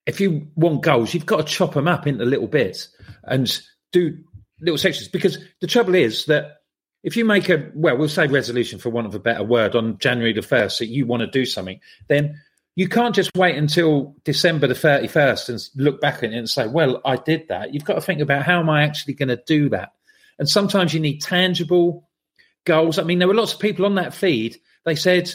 if 0.06 0.22
you 0.22 0.48
want 0.56 0.84
goals 0.84 1.14
you've 1.14 1.26
got 1.26 1.38
to 1.38 1.54
chop 1.54 1.74
them 1.74 1.88
up 1.88 2.08
into 2.08 2.26
little 2.26 2.48
bits 2.48 2.90
and 3.24 3.62
do 3.92 4.18
little 4.62 4.78
sections. 4.78 5.08
Because 5.08 5.38
the 5.62 5.68
trouble 5.68 5.96
is 5.96 6.26
that 6.26 6.58
if 7.06 7.16
you 7.16 7.24
make 7.24 7.50
a 7.50 7.70
well, 7.76 7.96
we'll 7.96 8.10
say 8.10 8.26
resolution 8.26 8.80
for 8.80 8.90
want 8.90 9.06
of 9.06 9.14
a 9.14 9.20
better 9.20 9.44
word 9.44 9.76
on 9.76 10.00
January 10.00 10.34
the 10.34 10.42
first 10.42 10.80
that 10.80 10.88
you 10.88 11.06
want 11.06 11.22
to 11.22 11.28
do 11.28 11.46
something, 11.46 11.80
then 12.08 12.42
you 12.76 12.90
can't 12.90 13.14
just 13.14 13.30
wait 13.38 13.56
until 13.56 14.16
December 14.24 14.66
the 14.66 14.74
thirty 14.74 15.08
first 15.08 15.48
and 15.48 15.62
look 15.76 16.02
back 16.02 16.18
at 16.18 16.26
it 16.26 16.34
and 16.34 16.50
say, 16.50 16.68
"Well, 16.68 17.02
I 17.06 17.18
did 17.18 17.48
that." 17.50 17.76
You've 17.76 17.86
got 17.86 17.94
to 17.94 18.02
think 18.02 18.22
about 18.22 18.42
how 18.42 18.60
am 18.60 18.72
I 18.72 18.82
actually 18.82 19.14
going 19.14 19.30
to 19.30 19.42
do 19.46 19.70
that, 19.70 19.94
and 20.40 20.50
sometimes 20.50 20.96
you 20.96 21.00
need 21.00 21.22
tangible 21.22 22.10
goals. 22.66 22.98
I 22.98 23.04
mean, 23.04 23.20
there 23.20 23.28
were 23.28 23.36
lots 23.36 23.54
of 23.54 23.60
people 23.60 23.86
on 23.86 23.96
that 23.96 24.16
feed. 24.16 24.60
They 24.84 24.96
said, 24.96 25.32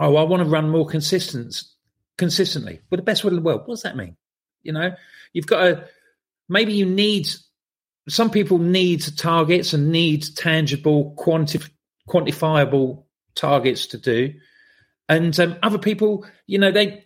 "Oh, 0.00 0.16
I 0.16 0.24
want 0.24 0.42
to 0.42 0.48
run 0.48 0.68
more 0.68 0.86
consistent, 0.86 1.62
consistently." 2.18 2.80
But 2.90 2.96
the 2.96 3.04
best 3.04 3.22
word 3.22 3.30
in 3.30 3.36
the 3.36 3.42
world. 3.42 3.62
What 3.66 3.74
does 3.74 3.82
that 3.82 3.96
mean? 3.96 4.16
You 4.64 4.72
know, 4.72 4.96
you've 5.32 5.46
got 5.46 5.60
to. 5.60 5.88
Maybe 6.48 6.72
you 6.72 6.86
need 6.86 7.28
some 8.08 8.30
people 8.30 8.58
need 8.58 9.02
targets 9.16 9.72
and 9.72 9.90
need 9.90 10.24
tangible, 10.36 11.14
quantif- 11.18 11.70
quantifiable 12.08 13.04
targets 13.34 13.86
to 13.88 13.98
do, 13.98 14.34
and 15.08 15.38
um, 15.40 15.56
other 15.62 15.78
people, 15.78 16.26
you 16.46 16.58
know, 16.58 16.70
they 16.72 17.04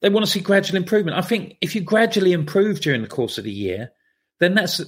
they 0.00 0.08
want 0.08 0.24
to 0.26 0.30
see 0.30 0.40
gradual 0.40 0.76
improvement. 0.76 1.16
I 1.16 1.20
think 1.22 1.56
if 1.60 1.74
you 1.74 1.80
gradually 1.80 2.32
improve 2.32 2.80
during 2.80 3.02
the 3.02 3.08
course 3.08 3.38
of 3.38 3.44
the 3.44 3.52
year, 3.52 3.92
then 4.40 4.54
that's 4.54 4.80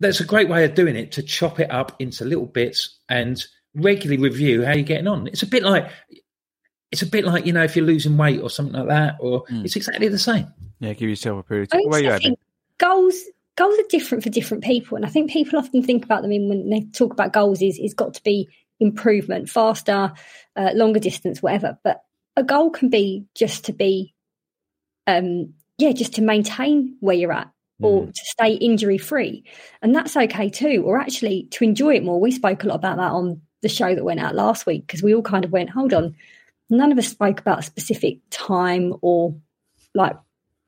that's 0.00 0.20
a 0.20 0.24
great 0.24 0.48
way 0.48 0.64
of 0.64 0.74
doing 0.74 0.96
it 0.96 1.12
to 1.12 1.22
chop 1.22 1.58
it 1.60 1.70
up 1.70 1.96
into 2.00 2.24
little 2.24 2.46
bits 2.46 2.98
and 3.08 3.42
regularly 3.74 4.22
review 4.22 4.64
how 4.64 4.72
you're 4.72 4.82
getting 4.82 5.06
on. 5.08 5.26
It's 5.28 5.42
a 5.42 5.46
bit 5.46 5.62
like 5.62 5.90
it's 6.92 7.02
a 7.02 7.06
bit 7.06 7.24
like 7.24 7.46
you 7.46 7.52
know 7.52 7.62
if 7.64 7.76
you're 7.76 7.84
losing 7.84 8.16
weight 8.16 8.40
or 8.40 8.50
something 8.50 8.74
like 8.74 8.88
that, 8.88 9.16
or 9.20 9.44
Mm. 9.46 9.64
it's 9.64 9.76
exactly 9.76 10.08
the 10.08 10.18
same. 10.18 10.46
Yeah, 10.80 10.92
give 10.92 11.08
yourself 11.08 11.40
a 11.40 11.42
period. 11.42 11.68
I 11.72 11.78
Of 11.78 11.82
Where 11.86 12.02
you 12.02 12.12
also 12.12 12.28
at? 12.30 12.38
goals 12.78 13.20
goals 13.56 13.78
are 13.78 13.88
different 13.88 14.24
for 14.24 14.30
different 14.30 14.64
people, 14.64 14.96
and 14.96 15.04
I 15.04 15.08
think 15.08 15.30
people 15.30 15.58
often 15.58 15.82
think 15.82 16.04
about 16.04 16.22
them 16.22 16.32
in 16.32 16.48
when 16.48 16.70
they 16.70 16.82
talk 16.92 17.12
about 17.12 17.32
goals 17.32 17.62
is 17.62 17.78
it's 17.78 17.94
got 17.94 18.14
to 18.14 18.22
be 18.22 18.48
improvement, 18.78 19.48
faster, 19.48 20.12
uh, 20.54 20.70
longer 20.74 21.00
distance, 21.00 21.42
whatever. 21.42 21.78
But 21.82 22.02
a 22.36 22.44
goal 22.44 22.70
can 22.70 22.90
be 22.90 23.24
just 23.34 23.64
to 23.64 23.72
be, 23.72 24.14
um, 25.06 25.54
yeah, 25.78 25.92
just 25.92 26.14
to 26.14 26.22
maintain 26.22 26.96
where 27.00 27.16
you're 27.16 27.32
at 27.32 27.50
or 27.82 28.06
to 28.06 28.12
stay 28.14 28.54
injury 28.54 28.96
free, 28.96 29.44
and 29.82 29.94
that's 29.94 30.16
okay 30.16 30.48
too. 30.48 30.82
Or 30.86 30.98
actually 30.98 31.48
to 31.52 31.64
enjoy 31.64 31.96
it 31.96 32.04
more. 32.04 32.20
We 32.20 32.30
spoke 32.30 32.64
a 32.64 32.68
lot 32.68 32.76
about 32.76 32.96
that 32.96 33.12
on 33.12 33.42
the 33.62 33.68
show 33.68 33.94
that 33.94 34.04
went 34.04 34.20
out 34.20 34.34
last 34.34 34.66
week 34.66 34.86
because 34.86 35.02
we 35.02 35.14
all 35.14 35.22
kind 35.22 35.44
of 35.44 35.52
went, 35.52 35.70
hold 35.70 35.92
on, 35.92 36.14
none 36.70 36.92
of 36.92 36.98
us 36.98 37.08
spoke 37.08 37.40
about 37.40 37.60
a 37.60 37.62
specific 37.62 38.18
time 38.30 38.94
or 39.02 39.34
like 39.94 40.16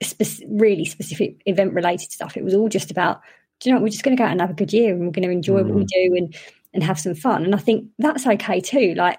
spec- 0.03 0.49
really 0.49 0.85
specific 0.85 1.43
event 1.47 1.75
related 1.75 2.13
stuff. 2.13 2.37
It 2.37 2.45
was 2.45 2.55
all 2.55 2.69
just 2.69 2.91
about, 2.91 3.21
do 3.61 3.69
you 3.69 3.75
know, 3.75 3.81
we're 3.81 3.89
just 3.89 4.05
going 4.05 4.17
to 4.17 4.21
go 4.21 4.25
out 4.25 4.33
and 4.33 4.41
have 4.41 4.51
a 4.51 4.55
good 4.55 4.73
year 4.73 4.95
and 4.95 5.01
we're 5.01 5.13
going 5.13 5.27
to 5.27 5.31
enjoy 5.31 5.63
what 5.63 5.75
we 5.75 5.85
do 5.85 6.15
and 6.17 6.35
and 6.75 6.83
have 6.83 7.01
some 7.01 7.15
fun. 7.15 7.45
And 7.45 7.55
I 7.55 7.59
think 7.59 7.89
that's 7.99 8.27
okay 8.27 8.61
too. 8.61 8.95
Like 8.95 9.19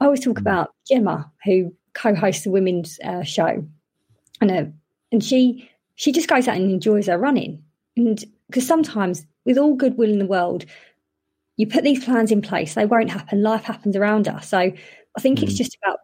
I 0.00 0.04
always 0.04 0.20
talk 0.20 0.38
about 0.38 0.74
Gemma, 0.86 1.30
who 1.44 1.74
co-hosts 1.94 2.44
the 2.44 2.50
women's 2.50 2.98
uh, 3.04 3.22
show, 3.22 3.64
and 4.40 4.50
uh, 4.50 4.64
and 5.12 5.22
she 5.24 5.68
she 5.96 6.12
just 6.12 6.28
goes 6.28 6.48
out 6.48 6.56
and 6.56 6.70
enjoys 6.70 7.06
her 7.06 7.18
running. 7.18 7.62
And 7.96 8.24
because 8.48 8.66
sometimes, 8.66 9.26
with 9.44 9.58
all 9.58 9.74
goodwill 9.74 10.10
in 10.10 10.18
the 10.18 10.26
world, 10.26 10.64
you 11.56 11.66
put 11.66 11.84
these 11.84 12.04
plans 12.04 12.32
in 12.32 12.40
place, 12.40 12.74
they 12.74 12.86
won't 12.86 13.10
happen. 13.10 13.42
Life 13.42 13.64
happens 13.64 13.96
around 13.96 14.28
us. 14.28 14.48
So 14.48 14.58
I 14.58 15.20
think 15.20 15.42
it's 15.42 15.54
just 15.54 15.76
about 15.82 15.98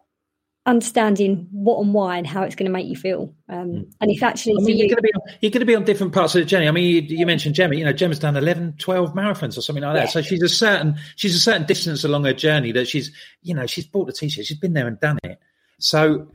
understanding 0.67 1.47
what 1.51 1.79
and 1.79 1.93
why 1.93 2.17
and 2.17 2.27
how 2.27 2.43
it's 2.43 2.53
going 2.53 2.65
to 2.65 2.71
make 2.71 2.87
you 2.87 2.95
feel. 2.95 3.33
Um, 3.47 3.87
and 4.01 4.11
if 4.11 4.21
actually 4.21 4.57
I 4.59 4.65
mean, 4.65 4.77
you, 4.77 4.85
you're 4.85 4.95
going 4.95 4.97
to 4.97 5.01
be 5.01 5.13
on, 5.13 5.21
you're 5.39 5.51
going 5.51 5.59
to 5.61 5.65
be 5.65 5.75
on 5.75 5.85
different 5.85 6.13
parts 6.13 6.35
of 6.35 6.41
the 6.41 6.45
journey. 6.45 6.67
I 6.67 6.71
mean, 6.71 7.07
you, 7.09 7.17
you 7.19 7.25
mentioned 7.25 7.55
Gemma. 7.55 7.75
You 7.75 7.85
know, 7.85 7.93
Gemma's 7.93 8.19
done 8.19 8.35
11, 8.35 8.75
12 8.77 9.13
marathons 9.13 9.57
or 9.57 9.61
something 9.61 9.83
like 9.83 9.95
that. 9.95 10.03
Yeah. 10.03 10.09
So 10.09 10.21
she's 10.21 10.43
a 10.43 10.49
certain 10.49 10.97
she's 11.15 11.33
a 11.33 11.39
certain 11.39 11.65
distance 11.65 12.03
along 12.03 12.25
her 12.25 12.33
journey 12.33 12.73
that 12.73 12.87
she's 12.87 13.11
you 13.41 13.55
know 13.55 13.65
she's 13.65 13.87
bought 13.87 14.07
the 14.07 14.13
t-shirt. 14.13 14.45
She's 14.45 14.59
been 14.59 14.73
there 14.73 14.87
and 14.87 14.99
done 14.99 15.17
it. 15.23 15.39
So 15.79 16.27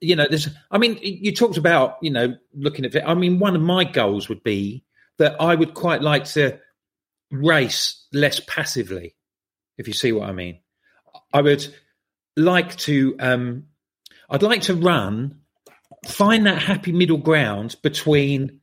you 0.00 0.14
know, 0.14 0.26
there's. 0.28 0.48
I 0.70 0.78
mean, 0.78 0.98
you 1.02 1.34
talked 1.34 1.56
about 1.56 1.96
you 2.00 2.10
know 2.12 2.36
looking 2.54 2.84
at 2.84 2.94
it. 2.94 3.02
I 3.04 3.14
mean, 3.14 3.40
one 3.40 3.56
of 3.56 3.62
my 3.62 3.82
goals 3.82 4.28
would 4.28 4.44
be 4.44 4.84
that 5.18 5.40
I 5.40 5.56
would 5.56 5.74
quite 5.74 6.00
like 6.00 6.26
to 6.26 6.60
race 7.32 8.06
less 8.12 8.40
passively, 8.40 9.16
if 9.76 9.88
you 9.88 9.94
see 9.94 10.12
what 10.12 10.28
I 10.28 10.32
mean. 10.32 10.60
I 11.32 11.42
would 11.42 11.66
like 12.36 12.76
to. 12.76 13.16
um 13.18 13.64
I'd 14.30 14.42
like 14.42 14.62
to 14.62 14.74
run 14.74 15.40
find 16.06 16.46
that 16.46 16.62
happy 16.62 16.92
middle 16.92 17.18
ground 17.18 17.76
between 17.82 18.60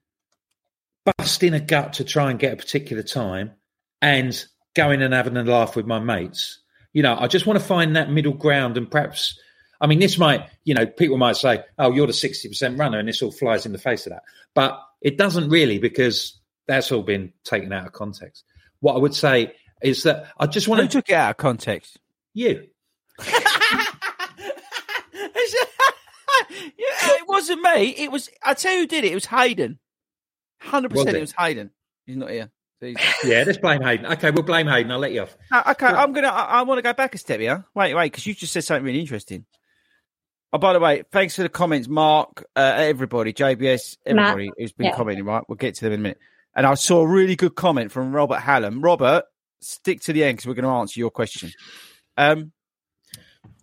busting 1.17 1.53
a 1.53 1.59
gut 1.59 1.93
to 1.93 2.03
try 2.03 2.31
and 2.31 2.39
get 2.39 2.53
a 2.53 2.57
particular 2.57 3.03
time 3.03 3.51
and 4.01 4.45
going 4.75 5.01
and 5.01 5.13
having 5.13 5.37
a 5.37 5.43
laugh 5.43 5.75
with 5.75 5.85
my 5.85 5.99
mates. 5.99 6.59
You 6.93 7.03
know, 7.03 7.17
I 7.17 7.27
just 7.27 7.45
want 7.45 7.59
to 7.59 7.65
find 7.65 7.95
that 7.95 8.09
middle 8.09 8.33
ground 8.33 8.77
and 8.77 8.89
perhaps, 8.89 9.39
I 9.79 9.87
mean, 9.87 9.99
this 9.99 10.17
might, 10.17 10.49
you 10.63 10.73
know, 10.73 10.85
people 10.85 11.17
might 11.17 11.37
say, 11.37 11.63
oh, 11.77 11.91
you're 11.91 12.07
the 12.07 12.13
60% 12.13 12.79
runner 12.79 12.99
and 12.99 13.07
this 13.07 13.21
all 13.21 13.31
flies 13.31 13.65
in 13.65 13.71
the 13.71 13.77
face 13.77 14.05
of 14.07 14.13
that. 14.13 14.23
But 14.55 14.81
it 15.01 15.17
doesn't 15.17 15.49
really 15.49 15.77
because 15.77 16.39
that's 16.67 16.91
all 16.91 17.03
been 17.03 17.33
taken 17.43 17.71
out 17.71 17.85
of 17.85 17.93
context. 17.93 18.43
What 18.79 18.95
I 18.95 18.99
would 18.99 19.15
say 19.15 19.53
is 19.81 20.03
that 20.03 20.27
I 20.39 20.47
just 20.47 20.67
want 20.67 20.81
Who 20.81 20.87
to, 20.87 20.93
took 20.93 21.09
it 21.09 21.15
out 21.15 21.31
of 21.31 21.37
context? 21.37 21.99
you, 22.33 22.67
it 26.49 27.27
wasn't 27.27 27.61
me. 27.61 27.89
It 27.97 28.11
was. 28.11 28.29
I 28.43 28.53
tell 28.53 28.73
you, 28.73 28.81
who 28.81 28.87
did 28.87 29.03
it? 29.03 29.11
It 29.11 29.15
was 29.15 29.25
Hayden. 29.25 29.79
Hundred 30.59 30.89
percent. 30.89 31.09
it? 31.09 31.15
it 31.17 31.21
was 31.21 31.33
Hayden. 31.37 31.71
He's 32.05 32.17
not 32.17 32.29
here. 32.31 32.51
So 32.79 32.87
he's- 32.87 33.15
yeah, 33.25 33.43
let's 33.45 33.57
blame 33.57 33.81
Hayden. 33.81 34.05
Okay, 34.05 34.31
we'll 34.31 34.43
blame 34.43 34.67
Hayden. 34.67 34.91
I'll 34.91 34.99
let 34.99 35.11
you 35.11 35.21
off. 35.23 35.35
No, 35.51 35.61
okay, 35.71 35.87
I'm 35.87 36.13
gonna. 36.13 36.27
I, 36.29 36.59
I 36.59 36.61
want 36.63 36.77
to 36.77 36.81
go 36.81 36.93
back 36.93 37.15
a 37.15 37.17
step 37.17 37.39
here. 37.39 37.65
Wait, 37.75 37.93
wait, 37.93 38.11
because 38.11 38.25
you 38.25 38.33
just 38.33 38.53
said 38.53 38.63
something 38.63 38.83
really 38.85 38.99
interesting. 38.99 39.45
Oh, 40.53 40.57
by 40.57 40.73
the 40.73 40.79
way, 40.79 41.03
thanks 41.11 41.35
for 41.35 41.43
the 41.43 41.49
comments, 41.49 41.89
Mark, 41.89 42.45
uh, 42.55 42.73
everybody, 42.77 43.33
JBS, 43.33 43.97
everybody 44.05 44.49
who's 44.57 44.71
been 44.71 44.87
Yeah. 44.87 44.95
commenting. 44.95 45.25
Right, 45.25 45.43
we'll 45.47 45.57
get 45.57 45.75
to 45.75 45.85
them 45.85 45.93
in 45.93 45.99
a 45.99 46.03
minute. 46.03 46.19
And 46.55 46.65
I 46.65 46.73
saw 46.75 47.01
a 47.01 47.07
really 47.07 47.35
good 47.35 47.53
comment 47.55 47.91
from 47.91 48.15
Robert 48.15 48.39
Hallam. 48.39 48.81
Robert, 48.81 49.25
stick 49.61 50.01
to 50.03 50.13
the 50.13 50.23
end 50.23 50.37
because 50.37 50.47
we're 50.47 50.53
going 50.55 50.63
to 50.63 50.69
answer 50.71 50.99
your 50.99 51.11
question. 51.11 51.51
Um, 52.15 52.51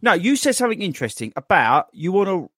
no, 0.03 0.13
you 0.13 0.37
said 0.37 0.55
something 0.55 0.83
interesting 0.83 1.33
about 1.35 1.87
you 1.93 2.13
want 2.13 2.29
to 2.29 2.51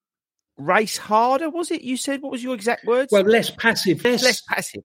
race 0.57 0.97
harder. 0.97 1.51
Was 1.51 1.71
it? 1.71 1.83
You 1.83 1.97
said 1.97 2.23
what 2.23 2.33
was 2.33 2.43
your 2.43 2.55
exact 2.55 2.85
words? 2.85 3.13
Well, 3.13 3.23
less 3.23 3.51
passive. 3.51 4.05
Less, 4.05 4.23
less 4.23 4.41
passive. 4.43 4.83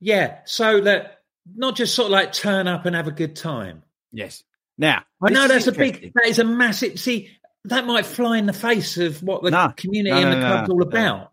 Yeah, 0.00 0.38
so 0.44 0.80
that 0.82 1.18
not 1.54 1.76
just 1.76 1.94
sort 1.94 2.06
of 2.06 2.12
like 2.12 2.32
turn 2.32 2.68
up 2.68 2.86
and 2.86 2.94
have 2.96 3.08
a 3.08 3.12
good 3.12 3.36
time. 3.36 3.82
Yes. 4.12 4.42
Now, 4.76 5.02
I 5.22 5.30
know 5.30 5.46
that's 5.46 5.66
a 5.68 5.72
big, 5.72 6.12
that 6.14 6.26
is 6.26 6.38
a 6.38 6.44
massive. 6.44 6.98
See, 6.98 7.30
that 7.66 7.86
might 7.86 8.06
fly 8.06 8.38
in 8.38 8.46
the 8.46 8.52
face 8.52 8.98
of 8.98 9.22
what 9.22 9.42
the 9.42 9.50
No. 9.50 9.72
community 9.76 10.10
No, 10.10 10.16
and 10.20 10.32
the 10.32 10.40
no, 10.40 10.46
club's 10.46 10.68
no. 10.68 10.74
all 10.74 10.82
about. 10.82 11.32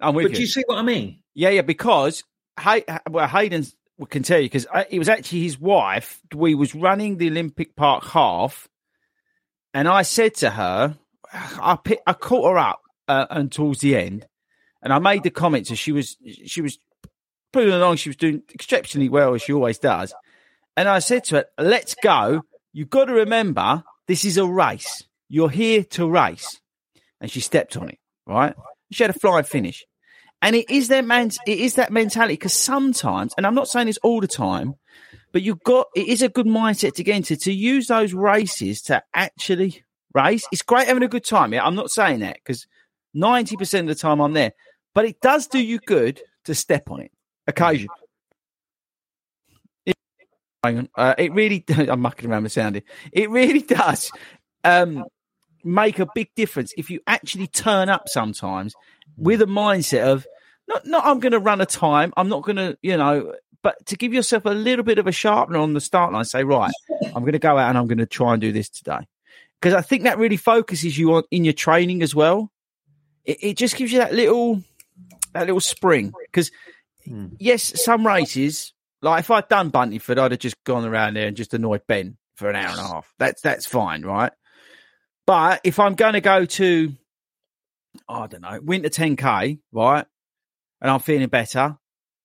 I'm 0.00 0.14
with 0.14 0.26
But 0.26 0.34
do 0.34 0.40
you 0.40 0.46
see 0.46 0.62
what 0.66 0.78
I 0.78 0.82
mean? 0.82 1.22
Yeah, 1.34 1.50
yeah, 1.50 1.62
because 1.62 2.22
Hay- 2.60 2.84
well, 3.10 3.26
Hayden 3.26 3.64
can 4.10 4.22
tell 4.22 4.38
you 4.40 4.46
because 4.46 4.66
uh, 4.72 4.84
it 4.90 4.98
was 4.98 5.08
actually 5.08 5.42
his 5.42 5.58
wife. 5.58 6.20
We 6.34 6.54
was 6.54 6.74
running 6.74 7.16
the 7.16 7.28
Olympic 7.28 7.76
Park 7.76 8.04
half, 8.04 8.68
and 9.72 9.88
I 9.88 10.02
said 10.02 10.34
to 10.36 10.50
her, 10.50 10.96
I 11.32 11.78
pick, 11.82 12.00
I 12.06 12.12
caught 12.12 12.50
her 12.50 12.58
up 12.58 12.82
uh, 13.08 13.26
and 13.30 13.50
towards 13.50 13.80
the 13.80 13.96
end, 13.96 14.26
and 14.82 14.92
I 14.92 14.98
made 14.98 15.22
the 15.22 15.30
comment. 15.30 15.66
So 15.66 15.74
she 15.74 15.92
was 15.92 16.16
she 16.46 16.60
was 16.60 16.78
pulling 17.52 17.72
along. 17.72 17.96
She 17.96 18.08
was 18.08 18.16
doing 18.16 18.42
exceptionally 18.54 19.08
well 19.08 19.34
as 19.34 19.42
she 19.42 19.52
always 19.52 19.78
does, 19.78 20.14
and 20.76 20.88
I 20.88 20.98
said 20.98 21.24
to 21.24 21.36
her, 21.36 21.44
"Let's 21.58 21.94
go. 21.94 22.42
You've 22.72 22.90
got 22.90 23.06
to 23.06 23.12
remember 23.12 23.82
this 24.06 24.24
is 24.24 24.38
a 24.38 24.46
race. 24.46 25.04
You're 25.28 25.50
here 25.50 25.84
to 25.84 26.08
race." 26.08 26.60
And 27.20 27.30
she 27.30 27.40
stepped 27.40 27.76
on 27.76 27.88
it. 27.88 27.98
Right? 28.26 28.54
She 28.90 29.04
had 29.04 29.10
a 29.10 29.18
flying 29.18 29.44
finish. 29.44 29.84
And 30.42 30.56
it 30.56 30.68
is 30.68 30.88
that 30.88 31.04
man, 31.04 31.30
it 31.46 31.58
is 31.58 31.74
that 31.76 31.92
mentality 31.92 32.34
because 32.34 32.52
sometimes, 32.52 33.32
and 33.36 33.46
I'm 33.46 33.54
not 33.54 33.68
saying 33.68 33.86
this 33.86 33.98
all 33.98 34.20
the 34.20 34.26
time, 34.26 34.74
but 35.32 35.42
you've 35.42 35.62
got 35.62 35.86
it 35.94 36.08
is 36.08 36.20
a 36.20 36.28
good 36.28 36.46
mindset 36.46 36.94
to 36.94 37.04
get 37.04 37.16
into 37.16 37.36
to 37.36 37.52
use 37.52 37.86
those 37.86 38.12
races 38.12 38.82
to 38.82 39.02
actually 39.14 39.84
race. 40.14 40.44
It's 40.50 40.62
great 40.62 40.88
having 40.88 41.04
a 41.04 41.08
good 41.08 41.24
time. 41.24 41.52
Yeah, 41.52 41.64
I'm 41.64 41.76
not 41.76 41.90
saying 41.90 42.20
that 42.20 42.38
because 42.44 42.66
90% 43.16 43.80
of 43.80 43.86
the 43.86 43.94
time 43.94 44.20
I'm 44.20 44.32
there, 44.32 44.52
but 44.94 45.04
it 45.04 45.20
does 45.20 45.46
do 45.46 45.58
you 45.58 45.78
good 45.78 46.20
to 46.44 46.54
step 46.54 46.90
on 46.90 47.00
it 47.00 47.12
occasionally. 47.46 47.88
It, 49.86 49.96
uh, 50.94 51.14
it 51.18 51.32
really, 51.32 51.64
I'm 51.68 52.00
mucking 52.00 52.30
around 52.30 52.44
with 52.44 52.52
sounding. 52.52 52.82
It 53.12 53.30
really 53.30 53.62
does 53.62 54.10
um, 54.64 55.04
make 55.64 55.98
a 55.98 56.06
big 56.14 56.30
difference 56.34 56.72
if 56.76 56.90
you 56.90 57.00
actually 57.06 57.46
turn 57.46 57.88
up 57.88 58.08
sometimes 58.08 58.74
with 59.16 59.42
a 59.42 59.46
mindset 59.46 60.04
of 60.04 60.26
not 60.68 60.86
not 60.86 61.04
I'm 61.04 61.18
going 61.18 61.32
to 61.32 61.38
run 61.38 61.60
a 61.60 61.66
time. 61.66 62.12
I'm 62.16 62.28
not 62.28 62.42
going 62.42 62.56
to 62.56 62.78
you 62.82 62.96
know, 62.96 63.34
but 63.62 63.84
to 63.86 63.96
give 63.96 64.14
yourself 64.14 64.44
a 64.44 64.50
little 64.50 64.84
bit 64.84 64.98
of 64.98 65.06
a 65.06 65.12
sharpener 65.12 65.58
on 65.58 65.74
the 65.74 65.80
start 65.80 66.12
line. 66.12 66.24
Say 66.24 66.44
right, 66.44 66.72
I'm 67.06 67.22
going 67.22 67.32
to 67.32 67.38
go 67.38 67.58
out 67.58 67.68
and 67.68 67.78
I'm 67.78 67.86
going 67.86 67.98
to 67.98 68.06
try 68.06 68.32
and 68.32 68.40
do 68.40 68.52
this 68.52 68.68
today 68.68 69.06
because 69.60 69.74
I 69.74 69.80
think 69.80 70.04
that 70.04 70.18
really 70.18 70.36
focuses 70.36 70.96
you 70.96 71.14
on 71.14 71.24
in 71.30 71.44
your 71.44 71.52
training 71.52 72.02
as 72.02 72.14
well. 72.14 72.50
It, 73.24 73.38
it 73.42 73.56
just 73.56 73.76
gives 73.76 73.92
you 73.92 73.98
that 73.98 74.14
little 74.14 74.62
that 75.32 75.46
little 75.46 75.60
spring 75.60 76.12
because 76.26 76.50
hmm. 77.04 77.28
yes, 77.38 77.82
some 77.82 78.06
races 78.06 78.72
like 79.02 79.20
if 79.20 79.30
I'd 79.30 79.48
done 79.48 79.70
Buntingford, 79.70 80.18
I'd 80.18 80.30
have 80.30 80.40
just 80.40 80.62
gone 80.64 80.84
around 80.84 81.14
there 81.14 81.26
and 81.26 81.36
just 81.36 81.52
annoyed 81.52 81.82
Ben 81.86 82.16
for 82.36 82.48
an 82.48 82.56
hour 82.56 82.70
and 82.70 82.80
a 82.80 82.84
half. 82.84 83.12
That's 83.18 83.42
that's 83.42 83.66
fine, 83.66 84.02
right? 84.02 84.32
But 85.26 85.60
if 85.64 85.78
I'm 85.78 85.94
going 85.94 86.14
to 86.14 86.20
go 86.20 86.44
to, 86.44 86.92
I 88.08 88.26
don't 88.26 88.40
know, 88.40 88.60
winter 88.62 88.88
10k, 88.88 89.58
right, 89.72 90.06
and 90.80 90.90
I'm 90.90 91.00
feeling 91.00 91.28
better, 91.28 91.76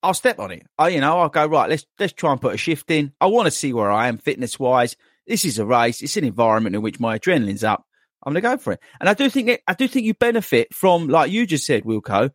I'll 0.02 0.14
step 0.14 0.40
on 0.40 0.52
it. 0.52 0.64
I, 0.78 0.90
you 0.90 1.02
know, 1.02 1.20
I'll 1.20 1.30
go 1.30 1.46
right. 1.46 1.70
Let's 1.70 1.86
let's 2.00 2.14
try 2.14 2.32
and 2.32 2.42
put 2.42 2.54
a 2.54 2.58
shift 2.58 2.90
in. 2.92 3.12
I 3.20 3.26
want 3.26 3.48
to 3.48 3.52
see 3.52 3.74
where 3.74 3.92
I 3.92 4.08
am 4.08 4.20
fitness 4.20 4.60
wise. 4.60 4.96
This 5.26 5.44
is 5.44 5.60
a 5.60 5.66
race. 5.66 6.02
It's 6.02 6.16
an 6.16 6.24
environment 6.24 6.76
in 6.76 6.82
which 6.82 7.00
my 7.00 7.18
adrenaline's 7.18 7.64
up. 7.64 7.86
I'm 8.24 8.34
going 8.34 8.42
to 8.42 8.50
go 8.50 8.58
for 8.58 8.74
it. 8.74 8.80
And 9.00 9.08
I 9.08 9.14
do 9.14 9.30
think 9.30 9.48
that, 9.48 9.62
I 9.68 9.74
do 9.74 9.88
think 9.88 10.06
you 10.06 10.14
benefit 10.14 10.74
from, 10.74 11.08
like 11.08 11.32
you 11.32 11.46
just 11.46 11.66
said, 11.66 11.84
Wilco, 11.84 12.32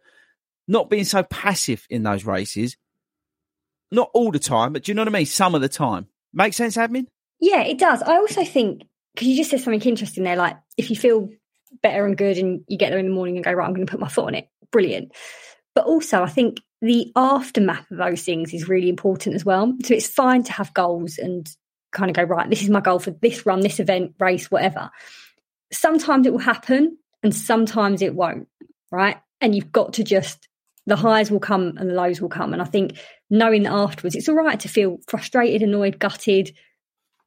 not 0.68 0.90
being 0.90 1.04
so 1.04 1.22
passive 1.22 1.86
in 1.90 2.02
those 2.02 2.24
races. 2.24 2.76
Not 3.90 4.10
all 4.14 4.30
the 4.30 4.38
time, 4.38 4.72
but 4.72 4.84
do 4.84 4.90
you 4.90 4.94
know 4.94 5.02
what 5.02 5.08
I 5.08 5.18
mean? 5.18 5.26
Some 5.26 5.54
of 5.54 5.60
the 5.60 5.68
time. 5.68 6.06
Make 6.32 6.54
sense, 6.54 6.76
admin? 6.76 7.06
Yeah, 7.40 7.62
it 7.62 7.78
does. 7.78 8.00
I 8.02 8.16
also 8.16 8.44
think 8.44 8.84
because 9.14 9.28
you 9.28 9.36
just 9.36 9.50
said 9.50 9.60
something 9.60 9.82
interesting 9.82 10.24
there, 10.24 10.36
like 10.36 10.56
if 10.78 10.88
you 10.88 10.96
feel 10.96 11.28
better 11.82 12.06
and 12.06 12.16
good 12.16 12.38
and 12.38 12.64
you 12.68 12.78
get 12.78 12.90
there 12.90 12.98
in 12.98 13.06
the 13.06 13.12
morning 13.12 13.36
and 13.36 13.44
go, 13.44 13.52
right, 13.52 13.66
I'm 13.66 13.74
going 13.74 13.86
to 13.86 13.90
put 13.90 14.00
my 14.00 14.08
foot 14.08 14.26
on 14.26 14.34
it, 14.34 14.48
brilliant. 14.70 15.12
But 15.74 15.86
also, 15.86 16.22
I 16.22 16.28
think 16.28 16.60
the 16.80 17.12
aftermath 17.16 17.90
of 17.90 17.98
those 17.98 18.22
things 18.22 18.54
is 18.54 18.68
really 18.68 18.88
important 18.88 19.34
as 19.34 19.44
well. 19.44 19.74
So 19.84 19.94
it's 19.94 20.08
fine 20.08 20.42
to 20.44 20.52
have 20.52 20.74
goals 20.74 21.18
and 21.18 21.48
kind 21.92 22.10
of 22.10 22.16
go, 22.16 22.22
right, 22.22 22.48
this 22.48 22.62
is 22.62 22.70
my 22.70 22.80
goal 22.80 22.98
for 22.98 23.10
this 23.10 23.44
run, 23.44 23.60
this 23.60 23.80
event, 23.80 24.14
race, 24.18 24.50
whatever. 24.50 24.90
Sometimes 25.72 26.26
it 26.26 26.32
will 26.32 26.40
happen 26.40 26.98
and 27.22 27.34
sometimes 27.34 28.02
it 28.02 28.14
won't, 28.14 28.48
right? 28.90 29.16
And 29.40 29.54
you've 29.54 29.72
got 29.72 29.94
to 29.94 30.04
just, 30.04 30.48
the 30.86 30.96
highs 30.96 31.30
will 31.30 31.40
come 31.40 31.76
and 31.78 31.90
the 31.90 31.94
lows 31.94 32.20
will 32.20 32.28
come. 32.28 32.52
And 32.52 32.62
I 32.62 32.66
think 32.66 32.98
knowing 33.30 33.62
that 33.64 33.72
afterwards, 33.72 34.14
it's 34.14 34.28
all 34.28 34.34
right 34.34 34.60
to 34.60 34.68
feel 34.68 34.98
frustrated, 35.08 35.62
annoyed, 35.62 35.98
gutted, 35.98 36.52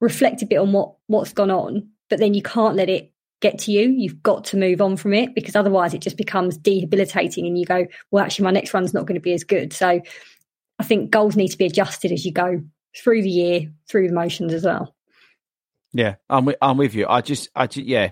reflect 0.01 0.41
a 0.41 0.45
bit 0.45 0.58
on 0.58 0.73
what 0.73 0.95
what's 1.08 1.34
gone 1.34 1.51
on, 1.51 1.89
but 2.10 2.19
then 2.19 2.34
you 2.34 2.41
can't 2.41 2.75
let 2.75 2.89
it 2.89 3.12
get 3.41 3.60
to 3.60 3.71
you. 3.71 3.89
You've 3.89 4.21
got 4.21 4.45
to 4.45 4.58
move 4.58 4.81
on 4.81 4.97
from 4.97 5.13
it 5.13 5.34
because 5.34 5.55
otherwise 5.55 5.93
it 5.93 6.01
just 6.01 6.17
becomes 6.17 6.58
debilitating 6.58 7.45
and 7.45 7.58
you 7.58 7.65
go, 7.65 7.86
well, 8.12 8.23
actually, 8.23 8.43
my 8.45 8.51
next 8.51 8.73
run's 8.73 8.93
not 8.93 9.05
going 9.05 9.15
to 9.15 9.21
be 9.21 9.34
as 9.34 9.43
good. 9.43 9.73
So 9.73 10.01
I 10.79 10.84
think 10.84 11.12
goals 11.12 11.36
need 11.36 11.49
to 11.49 11.58
be 11.58 11.65
adjusted 11.65 12.12
as 12.12 12.25
you 12.25 12.31
go 12.31 12.62
through 12.95 13.21
the 13.21 13.29
year, 13.29 13.71
through 13.88 14.08
the 14.08 14.13
motions 14.13 14.53
as 14.53 14.63
well. 14.63 14.95
Yeah, 15.93 16.15
I'm 16.29 16.45
with, 16.45 16.58
I'm 16.62 16.77
with 16.77 16.93
you. 16.93 17.05
I 17.08 17.21
just, 17.21 17.49
I 17.55 17.67
just, 17.67 17.88
yeah. 17.88 18.12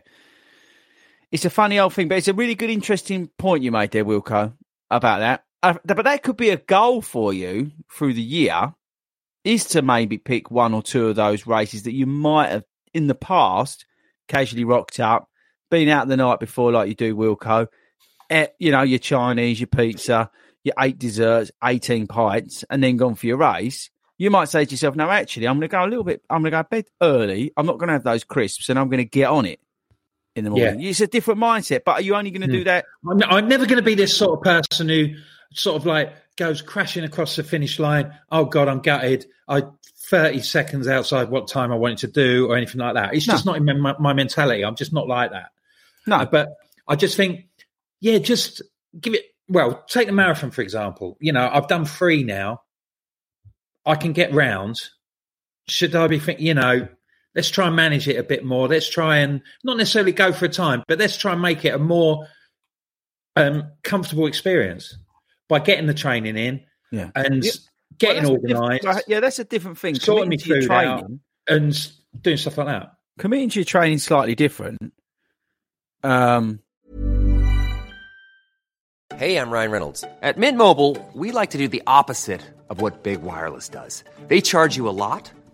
It's 1.34 1.46
a 1.46 1.50
funny 1.50 1.80
old 1.80 1.96
thing, 1.96 2.10
but 2.10 2.20
it's 2.20 2.28
a 2.28 2.34
really 2.34 2.54
good, 2.54 2.70
interesting 2.70 3.28
point 3.40 3.64
you 3.64 3.72
made 3.72 3.90
there, 3.90 4.06
Wilco, 4.06 4.54
about 4.92 5.18
that. 5.18 5.44
Uh, 5.64 5.74
but 5.84 6.04
that 6.04 6.22
could 6.22 6.38
be 6.38 6.52
a 6.52 6.58
goal 6.58 7.02
for 7.02 7.34
you 7.34 7.72
through 7.92 8.14
the 8.14 8.22
year, 8.22 8.76
is 9.44 9.66
to 9.70 9.82
maybe 9.82 10.20
pick 10.20 10.52
one 10.52 10.76
or 10.76 10.84
two 10.84 11.08
of 11.08 11.16
those 11.16 11.48
races 11.48 11.84
that 11.84 11.96
you 11.96 12.06
might 12.06 12.50
have 12.50 12.66
in 12.94 13.08
the 13.08 13.16
past 13.16 13.88
casually 14.28 14.64
rocked 14.64 15.00
up, 15.00 15.28
been 15.72 15.90
out 15.90 16.08
the 16.08 16.18
night 16.18 16.40
before 16.40 16.72
like 16.72 16.88
you 16.88 16.94
do, 16.94 17.16
Wilco. 17.16 17.68
You 18.60 18.72
know, 18.72 18.84
your 18.84 19.00
Chinese, 19.00 19.60
your 19.60 19.66
pizza, 19.66 20.30
your 20.64 20.76
eight 20.80 21.00
desserts, 21.00 21.50
18 21.64 22.06
pints, 22.06 22.64
and 22.70 22.84
then 22.84 22.98
gone 22.98 23.16
for 23.16 23.26
your 23.26 23.38
race. 23.38 23.90
You 24.20 24.30
might 24.30 24.50
say 24.50 24.66
to 24.66 24.72
yourself, 24.72 24.96
no, 24.96 25.10
actually, 25.10 25.48
I'm 25.48 25.56
going 25.56 25.68
to 25.68 25.76
go 25.76 25.84
a 25.84 25.90
little 25.90 26.04
bit, 26.04 26.22
I'm 26.30 26.44
going 26.44 26.52
to 26.52 26.58
go 26.58 26.62
to 26.62 26.70
bed 26.70 26.86
early. 27.02 27.52
I'm 27.58 27.66
not 27.66 27.80
going 27.80 27.88
to 27.88 27.94
have 27.94 28.04
those 28.04 28.24
crisps 28.24 28.70
and 28.70 28.78
I'm 28.78 28.90
going 28.90 29.00
to 29.00 29.06
get 29.06 29.30
on 29.30 29.48
it 29.48 29.60
in 30.36 30.44
the 30.44 30.50
morning. 30.50 30.80
Yeah. 30.80 30.90
It's 30.90 31.02
a 31.02 31.08
different 31.08 31.40
mindset, 31.40 31.84
but 31.86 31.94
are 31.94 32.02
you 32.02 32.16
only 32.16 32.32
going 32.32 32.42
to 32.42 32.48
do 32.48 32.64
that? 32.66 32.86
I'm, 33.10 33.22
I'm 33.24 33.48
never 33.48 33.66
going 33.66 33.78
to 33.78 33.84
be 33.84 33.96
this 33.96 34.16
sort 34.16 34.38
of 34.38 34.44
person 34.44 34.90
who 34.90 35.16
sort 35.54 35.76
of 35.76 35.86
like 35.86 36.14
goes 36.36 36.62
crashing 36.62 37.04
across 37.04 37.36
the 37.36 37.44
finish 37.44 37.80
line. 37.80 38.14
Oh 38.32 38.46
God, 38.46 38.68
I'm 38.68 38.80
gutted. 38.80 39.26
I 39.48 39.64
30 40.10 40.42
seconds 40.42 40.88
outside 40.88 41.30
what 41.30 41.48
time 41.48 41.72
I 41.72 41.76
wanted 41.76 42.00
to 42.00 42.08
do 42.08 42.48
or 42.50 42.58
anything 42.58 42.80
like 42.80 42.96
that. 42.96 43.14
It's 43.14 43.28
no. 43.28 43.34
just 43.34 43.46
not 43.46 43.58
in 43.58 43.66
my, 43.80 43.96
my, 44.00 44.14
mentality. 44.14 44.64
I'm 44.64 44.76
just 44.76 44.94
not 44.94 45.08
like 45.08 45.32
that. 45.32 45.50
No, 46.06 46.18
uh, 46.18 46.26
but 46.26 46.50
I 46.88 46.96
just 46.96 47.16
think, 47.16 47.46
yeah, 48.02 48.18
just 48.18 48.62
give 49.00 49.14
it. 49.14 49.24
Well, 49.48 49.84
take 49.88 50.08
the 50.08 50.14
marathon 50.14 50.52
for 50.52 50.62
example. 50.62 51.18
You 51.20 51.34
know, 51.34 51.50
I've 51.52 51.68
done 51.68 51.86
three 51.86 52.24
now. 52.24 52.62
I 53.86 53.96
can 53.96 54.14
get 54.14 54.34
round. 54.34 54.82
Should 55.68 55.96
I 55.96 56.08
be 56.08 56.20
thinking? 56.20 56.46
You 56.46 56.54
know, 56.54 56.88
let's 57.36 57.50
try 57.50 57.68
and 57.68 57.76
manage 57.76 58.08
it 58.08 58.18
a 58.18 58.24
bit 58.24 58.44
more. 58.46 58.68
Let's 58.68 58.90
try 58.90 59.18
and 59.18 59.42
not 59.64 59.78
necessarily 59.78 60.12
go 60.12 60.32
for 60.32 60.46
a 60.46 60.50
time, 60.50 60.84
but 60.88 61.00
let's 61.00 61.18
try 61.18 61.34
and 61.34 61.42
make 61.42 61.66
it 61.66 61.74
a 61.74 61.80
more 61.80 62.28
um, 63.36 63.72
comfortable 63.84 64.28
experience 64.28 64.98
by 65.50 65.60
getting 65.60 65.88
the 65.88 65.94
training 65.94 66.38
in. 66.38 66.62
Yeah. 66.92 67.10
And 67.16 67.44
getting 67.98 68.24
well, 68.24 68.34
organised. 68.34 69.06
Yeah, 69.08 69.20
that's 69.20 69.40
a 69.40 69.44
different 69.44 69.78
thing. 69.78 69.96
Sorting 69.96 70.30
me 70.30 70.38
food 70.38 70.70
out 70.70 71.10
and 71.48 71.92
doing 72.22 72.38
stuff 72.38 72.58
like 72.58 72.68
that. 72.68 72.94
Committing 73.18 73.50
to 73.50 73.60
your 73.60 73.66
training 73.66 74.00
slightly 74.00 74.36
different. 74.36 74.94
Um. 76.04 76.60
Hey, 79.16 79.38
I'm 79.38 79.52
Ryan 79.52 79.72
Reynolds. 79.72 80.04
At 80.24 80.40
Mint 80.40 80.58
Mobile, 80.58 80.98
we 81.14 81.32
like 81.32 81.52
to 81.52 81.58
do 81.60 81.68
the 81.68 81.84
opposite 81.86 82.42
of 82.70 82.82
what 82.82 83.04
big 83.04 83.22
wireless 83.22 83.70
does. 83.70 84.04
They 84.28 84.42
charge 84.42 84.76
you 84.76 84.90
a 84.90 84.92
lot. 84.92 85.32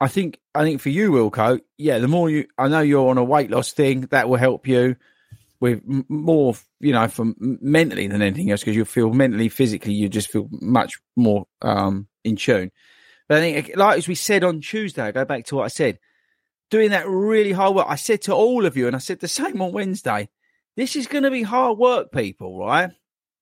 I 0.00 0.08
think 0.08 0.38
I 0.54 0.62
think 0.62 0.80
for 0.80 0.90
you, 0.90 1.10
Wilco, 1.10 1.60
yeah, 1.76 1.98
the 1.98 2.08
more 2.08 2.30
you, 2.30 2.46
I 2.56 2.68
know 2.68 2.80
you're 2.80 3.08
on 3.10 3.18
a 3.18 3.24
weight 3.24 3.50
loss 3.50 3.72
thing, 3.72 4.02
that 4.10 4.28
will 4.28 4.36
help 4.36 4.66
you 4.68 4.96
with 5.60 5.82
more, 6.08 6.54
you 6.78 6.92
know, 6.92 7.08
from 7.08 7.34
mentally 7.38 8.06
than 8.06 8.22
anything 8.22 8.50
else, 8.50 8.60
because 8.60 8.76
you'll 8.76 8.84
feel 8.84 9.12
mentally, 9.12 9.48
physically, 9.48 9.92
you 9.92 10.08
just 10.08 10.30
feel 10.30 10.48
much 10.52 10.94
more 11.16 11.46
um, 11.62 12.06
in 12.22 12.36
tune. 12.36 12.70
But 13.28 13.38
I 13.38 13.40
think, 13.40 13.76
like 13.76 13.98
as 13.98 14.06
we 14.06 14.14
said 14.14 14.44
on 14.44 14.60
Tuesday, 14.60 15.02
I 15.02 15.12
go 15.12 15.24
back 15.24 15.46
to 15.46 15.56
what 15.56 15.64
I 15.64 15.68
said, 15.68 15.98
doing 16.70 16.90
that 16.90 17.08
really 17.08 17.52
hard 17.52 17.74
work. 17.74 17.86
I 17.88 17.96
said 17.96 18.22
to 18.22 18.34
all 18.34 18.66
of 18.66 18.76
you, 18.76 18.86
and 18.86 18.94
I 18.94 19.00
said 19.00 19.18
the 19.18 19.28
same 19.28 19.60
on 19.60 19.72
Wednesday, 19.72 20.28
this 20.76 20.94
is 20.94 21.08
going 21.08 21.24
to 21.24 21.30
be 21.30 21.42
hard 21.42 21.76
work, 21.76 22.12
people, 22.12 22.58
right? 22.58 22.90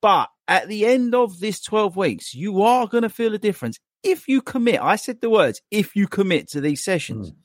But 0.00 0.30
at 0.48 0.68
the 0.68 0.86
end 0.86 1.14
of 1.14 1.38
this 1.38 1.60
12 1.60 1.96
weeks, 1.96 2.34
you 2.34 2.62
are 2.62 2.86
going 2.86 3.02
to 3.02 3.08
feel 3.10 3.34
a 3.34 3.38
difference 3.38 3.78
if 4.06 4.28
you 4.28 4.40
commit. 4.40 4.80
I 4.80 4.96
said 4.96 5.20
the 5.20 5.30
words, 5.30 5.60
if 5.70 5.96
you 5.96 6.06
commit 6.06 6.48
to 6.50 6.60
these 6.60 6.84
sessions. 6.84 7.30
Mm. 7.30 7.36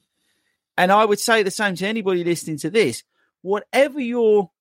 And 0.78 0.92
I 0.92 1.06
would 1.06 1.20
say 1.20 1.44
the 1.44 1.52
same 1.52 1.76
to 1.76 1.88
anybody 1.88 2.24
listening 2.24 2.58
to 2.60 2.70
this. 2.70 3.04
Whatever 3.42 4.00
your 4.00 4.52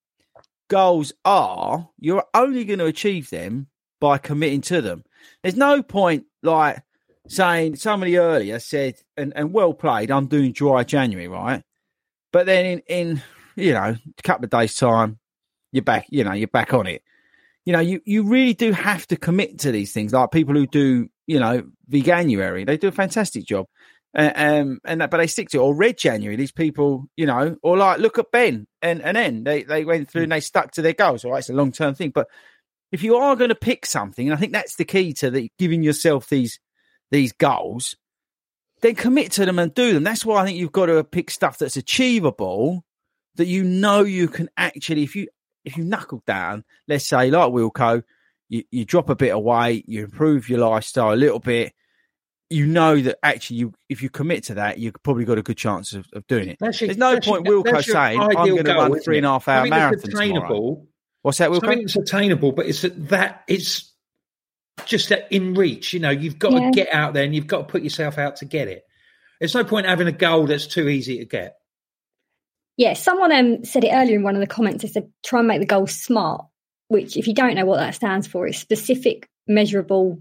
goals 0.69 1.13
are, 1.25 1.89
you're 1.99 2.25
only 2.35 2.65
going 2.65 2.79
to 2.79 2.87
achieve 2.87 3.31
them 3.31 3.69
by 4.01 4.19
committing 4.19 4.63
to 4.63 4.81
them. 4.81 5.05
There's 5.43 5.57
no 5.57 5.83
point 5.83 6.25
like 6.43 6.83
saying 7.29 7.77
somebody 7.77 8.19
earlier 8.19 8.59
said, 8.59 8.97
and, 9.17 9.33
and 9.37 9.53
well 9.53 9.75
played, 9.75 10.11
I'm 10.11 10.27
doing 10.27 10.53
dry 10.53 10.85
January, 10.85 11.29
right? 11.29 11.63
But 12.33 12.47
then 12.47 12.65
in, 12.65 12.79
in 12.89 13.23
you 13.57 13.73
know, 13.73 13.97
a 14.19 14.23
couple 14.23 14.45
of 14.45 14.51
days' 14.51 14.75
time, 14.75 15.19
you're 15.73 15.85
back, 15.85 16.07
you 16.09 16.25
know, 16.25 16.33
you're 16.33 16.49
back 16.49 16.73
on 16.75 16.87
it. 16.87 17.03
You 17.65 17.75
know, 17.75 17.81
you, 17.81 18.01
you 18.05 18.25
really 18.25 18.55
do 18.55 18.73
have 18.73 19.07
to 19.09 19.17
commit 19.17 19.61
to 19.61 19.71
these 19.71 19.93
things. 19.93 20.13
Like 20.13 20.31
people 20.31 20.55
who 20.55 20.67
do, 20.67 21.09
you 21.31 21.39
know, 21.39 21.63
veganuary, 21.89 22.67
they 22.67 22.77
do 22.77 22.89
a 22.89 22.93
fantastic 22.93 23.47
job. 23.47 23.67
Uh, 24.19 24.33
um, 24.35 24.81
and 24.85 25.01
that, 25.01 25.09
but 25.13 25.19
they 25.19 25.29
stick 25.29 25.49
to 25.49 25.59
it. 25.59 25.61
Or 25.61 25.73
Red 25.73 25.97
January, 25.97 26.35
these 26.35 26.51
people, 26.51 27.07
you 27.17 27.27
know, 27.27 27.57
or 27.63 27.77
like 27.77 28.01
look 28.01 28.19
at 28.19 28.33
Ben 28.33 28.67
and 28.83 29.01
and 29.01 29.17
then 29.17 29.45
they 29.45 29.63
they 29.63 29.85
went 29.85 30.11
through 30.11 30.25
and 30.25 30.33
they 30.33 30.41
stuck 30.41 30.73
to 30.73 30.83
their 30.83 30.93
goals. 30.93 31.25
All 31.25 31.31
right, 31.31 31.39
it's 31.39 31.49
a 31.49 31.53
long 31.53 31.71
term 31.71 31.95
thing, 31.95 32.11
but 32.11 32.27
if 32.91 33.05
you 33.05 33.15
are 33.15 33.37
going 33.37 33.51
to 33.51 33.55
pick 33.55 33.87
something, 33.87 34.27
and 34.27 34.37
I 34.37 34.41
think 34.41 34.53
that's 34.53 34.75
the 34.75 34.85
key 34.85 35.13
to 35.15 35.31
the, 35.31 35.53
giving 35.61 35.85
yourself 35.85 36.29
these 36.29 36.59
these 37.13 37.31
goals, 37.31 37.95
then 38.83 38.97
commit 38.97 39.31
to 39.33 39.47
them 39.47 39.61
and 39.61 39.73
do 39.73 39.95
them. 39.95 40.03
That's 40.03 40.25
why 40.25 40.43
I 40.43 40.45
think 40.45 40.59
you've 40.59 40.73
got 40.73 40.87
to 40.87 41.05
pick 41.05 41.31
stuff 41.31 41.59
that's 41.59 41.77
achievable, 41.77 42.85
that 43.37 43.47
you 43.47 43.63
know 43.63 44.03
you 44.03 44.27
can 44.27 44.49
actually. 44.57 45.05
If 45.05 45.15
you 45.15 45.29
if 45.65 45.77
you 45.77 45.85
knuckle 45.85 46.25
down, 46.27 46.65
let's 46.89 47.07
say 47.07 47.31
like 47.31 47.53
Wilco, 47.53 48.03
you, 48.51 48.65
you 48.71 48.85
drop 48.85 49.09
a 49.09 49.17
bit 49.17 49.33
of 49.33 49.43
weight, 49.43 49.89
you 49.89 50.05
improve 50.05 50.51
your 50.51 50.59
lifestyle 50.59 51.15
a 51.15 51.17
little 51.17 51.39
bit, 51.39 51.73
you 52.51 52.67
know 52.67 53.01
that 53.01 53.17
actually 53.23 53.59
you 53.59 53.73
if 53.89 54.03
you 54.03 54.11
commit 54.11 54.45
to 54.45 54.55
that, 54.55 54.79
you've 54.79 55.01
probably 55.03 55.25
got 55.25 55.39
a 55.39 55.43
good 55.43 55.57
chance 55.57 55.93
of, 55.93 56.07
of 56.13 56.27
doing 56.27 56.49
it. 56.49 56.59
That's 56.61 56.81
There's 56.81 56.99
no 56.99 57.19
point 57.21 57.47
Wilco 57.47 57.83
saying 57.83 58.21
I'm 58.21 58.35
going 58.35 58.65
to 58.65 58.75
run 58.75 59.01
three 59.01 59.19
and 59.19 59.27
a 59.27 59.31
half 59.31 59.49
hour 59.49 59.67
marathon 59.67 60.11
tomorrow. 60.11 60.85
What's 61.23 61.39
that, 61.39 61.51
Wilco? 61.51 61.61
Something 61.61 61.83
it's 61.83 61.97
attainable, 61.97 62.53
but 62.53 62.67
it's 62.67 62.83
that 62.83 63.45
it's 63.47 63.95
just 64.85 65.11
that 65.11 65.31
in 65.31 65.55
reach. 65.55 65.93
You 65.93 66.01
know, 66.01 66.11
you've 66.11 66.39
got 66.39 66.53
yeah. 66.53 66.59
to 66.59 66.71
get 66.73 66.93
out 66.93 67.15
there 67.15 67.25
and 67.25 67.35
you've 67.35 67.47
got 67.47 67.59
to 67.59 67.65
put 67.65 67.83
yourself 67.83 68.19
out 68.19 68.37
to 68.37 68.47
get 68.47 68.67
it. 68.67 68.83
There's 69.39 69.55
no 69.55 69.65
point 69.65 69.87
having 69.87 70.09
a 70.09 70.13
goal 70.13 70.47
that's 70.47 70.67
too 70.67 70.89
easy 70.89 71.19
to 71.19 71.25
get. 71.25 71.57
Yeah, 72.77 72.95
someone 72.95 73.33
um, 73.33 73.65
said 73.65 73.85
it 73.85 73.93
earlier 73.93 74.17
in 74.17 74.23
one 74.23 74.35
of 74.35 74.41
the 74.41 74.47
comments. 74.47 74.83
They 74.83 74.89
said 74.89 75.13
try 75.23 75.39
and 75.39 75.49
make 75.49 75.61
the 75.61 75.67
goal 75.67 75.87
smart, 75.87 76.47
which, 76.91 77.17
if 77.17 77.29
you 77.29 77.35
don't 77.35 77.55
know 77.55 77.65
what 77.65 77.77
that 77.77 77.95
stands 77.95 78.27
for, 78.27 78.49
is 78.49 78.59
specific, 78.59 79.29
measurable, 79.47 80.19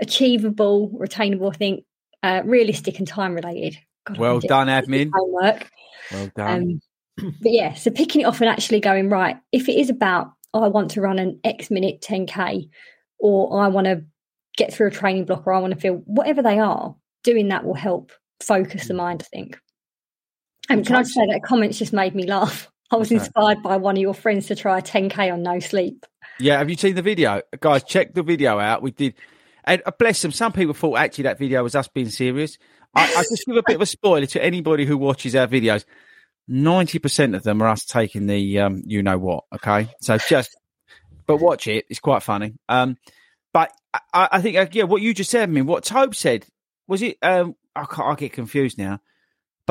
achievable, 0.00 0.90
retainable, 0.90 1.54
I 1.54 1.56
think, 1.56 1.84
uh, 2.24 2.42
realistic 2.44 2.98
and 2.98 3.06
time 3.06 3.36
related. 3.36 3.78
God, 4.04 4.18
well 4.18 4.40
done, 4.40 4.66
admin. 4.66 5.12
Homework. 5.14 5.70
Well 6.10 6.32
done. 6.34 6.80
Um, 7.16 7.30
but 7.40 7.52
yeah, 7.52 7.74
so 7.74 7.92
picking 7.92 8.22
it 8.22 8.24
off 8.24 8.40
and 8.40 8.50
actually 8.50 8.80
going 8.80 9.10
right. 9.10 9.36
If 9.52 9.68
it 9.68 9.78
is 9.78 9.90
about 9.90 10.32
I 10.52 10.66
want 10.66 10.90
to 10.92 11.00
run 11.00 11.20
an 11.20 11.38
X 11.44 11.70
minute 11.70 12.00
10k, 12.00 12.68
or 13.20 13.62
I 13.62 13.68
want 13.68 13.84
to 13.84 14.02
get 14.56 14.74
through 14.74 14.88
a 14.88 14.90
training 14.90 15.26
block, 15.26 15.46
or 15.46 15.52
I 15.52 15.60
want 15.60 15.72
to 15.72 15.78
feel 15.78 16.02
whatever 16.06 16.42
they 16.42 16.58
are, 16.58 16.96
doing 17.22 17.46
that 17.48 17.64
will 17.64 17.74
help 17.74 18.10
focus 18.40 18.88
the 18.88 18.94
mind. 18.94 19.22
I 19.22 19.26
think. 19.36 19.60
And 20.68 20.84
can 20.84 20.96
I 20.96 21.02
just 21.02 21.14
say 21.14 21.26
that 21.26 21.44
comments 21.44 21.78
just 21.78 21.92
made 21.92 22.16
me 22.16 22.26
laugh. 22.26 22.71
I 22.92 22.96
was 22.96 23.10
inspired 23.10 23.62
by 23.62 23.76
one 23.76 23.96
of 23.96 24.02
your 24.02 24.14
friends 24.14 24.46
to 24.48 24.54
try 24.54 24.78
a 24.78 24.82
10k 24.82 25.32
on 25.32 25.42
no 25.42 25.58
sleep. 25.60 26.04
Yeah, 26.38 26.58
have 26.58 26.68
you 26.68 26.76
seen 26.76 26.94
the 26.94 27.02
video, 27.02 27.40
guys? 27.60 27.84
Check 27.84 28.14
the 28.14 28.22
video 28.22 28.58
out. 28.58 28.82
We 28.82 28.90
did, 28.90 29.14
and 29.64 29.82
uh, 29.86 29.92
bless 29.98 30.20
them. 30.22 30.32
Some 30.32 30.52
people 30.52 30.74
thought 30.74 30.98
actually 30.98 31.24
that 31.24 31.38
video 31.38 31.62
was 31.62 31.74
us 31.74 31.88
being 31.88 32.10
serious. 32.10 32.58
I, 32.94 33.04
I 33.04 33.22
just 33.22 33.44
give 33.46 33.56
a 33.56 33.62
bit 33.66 33.76
of 33.76 33.82
a 33.82 33.86
spoiler 33.86 34.26
to 34.26 34.44
anybody 34.44 34.84
who 34.84 34.98
watches 34.98 35.34
our 35.34 35.46
videos. 35.46 35.84
Ninety 36.48 36.98
percent 36.98 37.34
of 37.34 37.42
them 37.42 37.62
are 37.62 37.68
us 37.68 37.84
taking 37.84 38.26
the 38.26 38.60
um, 38.60 38.82
you 38.84 39.02
know 39.02 39.18
what. 39.18 39.44
Okay, 39.54 39.88
so 40.00 40.18
just 40.18 40.56
but 41.26 41.38
watch 41.38 41.66
it. 41.68 41.86
It's 41.88 42.00
quite 42.00 42.22
funny. 42.22 42.54
Um, 42.68 42.96
but 43.52 43.72
I, 44.12 44.28
I 44.32 44.40
think 44.42 44.56
uh, 44.56 44.66
yeah, 44.72 44.84
what 44.84 45.02
you 45.02 45.14
just 45.14 45.30
said. 45.30 45.48
I 45.48 45.52
mean, 45.52 45.66
what 45.66 45.84
Tobe 45.84 46.14
said 46.14 46.46
was 46.88 47.02
it? 47.02 47.16
Um, 47.22 47.54
I, 47.74 47.84
can't, 47.84 48.08
I 48.08 48.14
get 48.16 48.32
confused 48.32 48.76
now. 48.76 49.00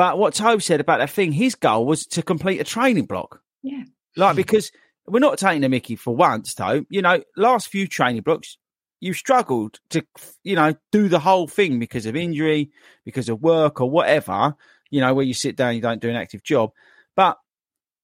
But 0.01 0.17
what 0.17 0.33
Tobe 0.33 0.63
said 0.63 0.79
about 0.79 0.97
that 0.97 1.11
thing, 1.11 1.31
his 1.31 1.53
goal 1.53 1.85
was 1.85 2.07
to 2.07 2.23
complete 2.23 2.59
a 2.59 2.63
training 2.63 3.05
block. 3.05 3.39
Yeah. 3.61 3.83
Like 4.15 4.35
because 4.35 4.71
we're 5.05 5.19
not 5.19 5.37
taking 5.37 5.61
the 5.61 5.69
Mickey 5.69 5.95
for 5.95 6.15
once, 6.15 6.55
Tobe. 6.55 6.87
You 6.89 7.03
know, 7.03 7.21
last 7.37 7.67
few 7.67 7.85
training 7.85 8.23
blocks, 8.23 8.57
you've 8.99 9.15
struggled 9.17 9.79
to, 9.91 10.03
you 10.43 10.55
know, 10.55 10.73
do 10.91 11.07
the 11.07 11.19
whole 11.19 11.47
thing 11.47 11.77
because 11.77 12.07
of 12.07 12.15
injury, 12.15 12.71
because 13.05 13.29
of 13.29 13.43
work 13.43 13.79
or 13.79 13.91
whatever. 13.91 14.55
You 14.89 15.01
know, 15.01 15.13
where 15.13 15.23
you 15.23 15.35
sit 15.35 15.55
down, 15.55 15.75
you 15.75 15.81
don't 15.81 16.01
do 16.01 16.09
an 16.09 16.15
active 16.15 16.41
job. 16.41 16.71
But 17.15 17.37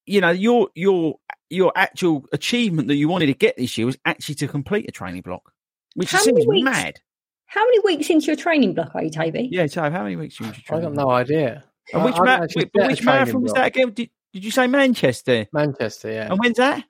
you 0.06 0.22
know, 0.22 0.30
your 0.30 0.70
your 0.76 1.16
your 1.50 1.74
actual 1.76 2.26
achievement 2.32 2.90
that 2.90 2.96
you 2.96 3.08
wanted 3.08 3.26
to 3.26 3.34
get 3.34 3.58
this 3.58 3.76
year 3.76 3.88
was 3.88 3.98
actually 4.06 4.36
to 4.36 4.48
complete 4.48 4.88
a 4.88 4.92
training 4.92 5.24
block, 5.24 5.52
which 5.96 6.12
How 6.12 6.20
seems 6.20 6.46
many 6.46 6.48
weeks? 6.48 6.64
mad. 6.64 7.00
How 7.48 7.66
many 7.66 7.80
weeks 7.80 8.08
into 8.12 8.28
your 8.28 8.36
training 8.36 8.76
block 8.76 8.94
are 8.94 9.04
you, 9.04 9.10
Toby? 9.10 9.50
Yeah, 9.52 9.66
Tobe, 9.66 9.92
how 9.92 10.04
many 10.04 10.16
weeks 10.16 10.40
you 10.40 10.46
I 10.70 10.80
got 10.80 10.94
no 10.94 11.10
idea. 11.10 11.64
And 11.94 12.04
which, 12.04 12.16
I- 12.16 12.20
I 12.20 12.38
ma- 12.40 12.46
which, 12.54 12.68
which 12.74 13.04
marathon 13.04 13.42
was 13.42 13.54
that 13.54 13.68
again? 13.68 13.92
Did, 13.92 14.10
did 14.34 14.44
you 14.44 14.52
say 14.52 14.68
Manchester? 14.68 15.48
Manchester, 15.54 16.12
yeah. 16.12 16.30
And 16.32 16.40
when's 16.40 16.58
that? 16.58 16.84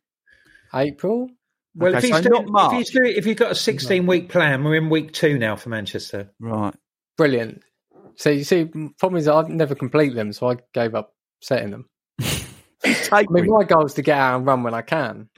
April. 0.74 1.30
Well, 1.76 1.90
Okay, 1.96 1.98
if, 1.98 2.04
he's 2.06 2.24
so 2.24 2.30
doing, 2.30 2.52
not 2.52 2.74
if, 2.74 2.78
he's 2.80 2.90
doing, 2.92 3.14
if 3.16 3.26
you've 3.28 3.38
got 3.38 3.52
a 3.52 3.56
16 3.56 4.08
week 4.08 4.30
plan, 4.30 4.64
we're 4.64 4.76
in 4.76 4.90
week 4.90 5.14
two 5.14 5.38
now 5.38 5.56
for 5.56 5.70
Manchester. 5.70 6.32
Right. 6.40 6.74
Brilliant. 7.18 7.62
So 8.16 8.32
you 8.32 8.44
see, 8.44 8.66
problem 8.98 9.18
is 9.20 9.28
I'd 9.28 9.50
never 9.50 9.76
complete 9.76 10.16
them, 10.16 10.34
so 10.34 10.50
I 10.50 10.56
gave 10.74 10.96
up 10.96 11.14
setting 11.42 11.70
them. 11.70 11.88
I 13.12 13.26
mean, 13.30 13.46
my 13.48 13.64
goal 13.64 13.86
is 13.86 13.94
to 13.96 14.02
get 14.02 14.18
out 14.18 14.38
and 14.38 14.46
run 14.48 14.64
when 14.64 14.74
I 14.74 14.82
can. 14.82 15.30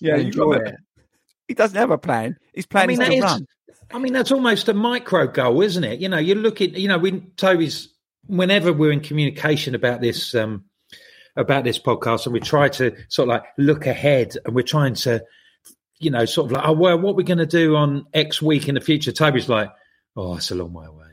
Yeah, 0.00 0.16
you 0.16 0.26
enjoy 0.26 0.52
it. 0.54 0.74
He 1.48 1.54
doesn't 1.54 1.76
have 1.76 1.90
a 1.90 1.98
plan. 1.98 2.36
His 2.54 2.66
plan 2.66 2.84
I 2.84 2.86
mean, 2.86 3.02
is 3.02 3.08
to 3.08 3.14
is- 3.14 3.22
run. 3.24 3.46
I 3.92 3.98
mean, 3.98 4.12
that's 4.12 4.30
almost 4.30 4.68
a 4.68 4.74
micro 4.74 5.26
goal, 5.26 5.60
isn't 5.62 5.82
it? 5.82 5.98
You 5.98 6.08
know, 6.08 6.18
you're 6.18 6.36
looking. 6.36 6.74
you 6.76 6.86
know, 6.86 6.98
when 6.98 7.32
Toby's, 7.36 7.88
whenever 8.30 8.72
we're 8.72 8.92
in 8.92 9.00
communication 9.00 9.74
about 9.74 10.00
this, 10.00 10.34
um, 10.34 10.64
about 11.36 11.64
this 11.64 11.78
podcast, 11.78 12.26
and 12.26 12.32
we 12.32 12.40
try 12.40 12.68
to 12.68 12.96
sort 13.08 13.28
of 13.28 13.34
like 13.34 13.44
look 13.58 13.86
ahead, 13.86 14.36
and 14.44 14.54
we're 14.54 14.62
trying 14.62 14.94
to, 14.94 15.24
you 15.98 16.10
know, 16.10 16.24
sort 16.24 16.46
of 16.46 16.52
like, 16.52 16.64
oh 16.66 16.72
well, 16.72 16.98
what 16.98 17.16
we're 17.16 17.22
going 17.22 17.38
to 17.38 17.46
do 17.46 17.76
on 17.76 18.06
X 18.14 18.40
week 18.40 18.68
in 18.68 18.74
the 18.74 18.80
future. 18.80 19.12
Toby's 19.12 19.48
like, 19.48 19.70
oh, 20.16 20.36
it's 20.36 20.50
a 20.50 20.54
long 20.54 20.72
way 20.72 20.86
away. 20.86 21.06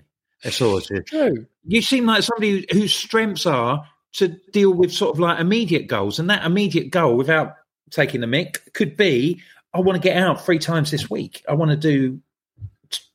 That's 0.43 0.61
all. 0.61 0.77
It's 0.77 1.09
True. 1.09 1.45
You 1.65 1.81
seem 1.81 2.05
like 2.05 2.23
somebody 2.23 2.65
whose 2.71 2.93
strengths 2.93 3.45
are 3.45 3.83
to 4.13 4.29
deal 4.51 4.73
with 4.73 4.91
sort 4.91 5.15
of 5.15 5.19
like 5.19 5.39
immediate 5.39 5.87
goals, 5.87 6.19
and 6.19 6.29
that 6.29 6.45
immediate 6.45 6.91
goal, 6.91 7.15
without 7.17 7.55
taking 7.89 8.21
the 8.21 8.27
mic, 8.27 8.73
could 8.73 8.95
be, 8.95 9.41
I 9.73 9.79
want 9.79 10.01
to 10.01 10.07
get 10.07 10.17
out 10.17 10.45
three 10.45 10.59
times 10.59 10.91
this 10.91 11.09
week. 11.09 11.43
I 11.47 11.53
want 11.53 11.71
to 11.71 11.77
do 11.77 12.19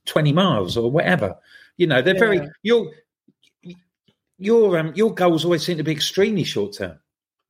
20 0.06 0.32
miles 0.32 0.76
or 0.76 0.90
whatever. 0.90 1.36
You 1.76 1.86
know, 1.86 2.02
they're 2.02 2.18
very 2.18 2.48
Yeah. 2.62 2.84
Your 4.42 4.78
um 4.78 4.92
your 4.94 5.14
goals 5.14 5.44
always 5.44 5.64
seem 5.64 5.78
to 5.78 5.84
be 5.84 5.92
extremely 5.92 6.44
short 6.44 6.74
term. 6.74 6.98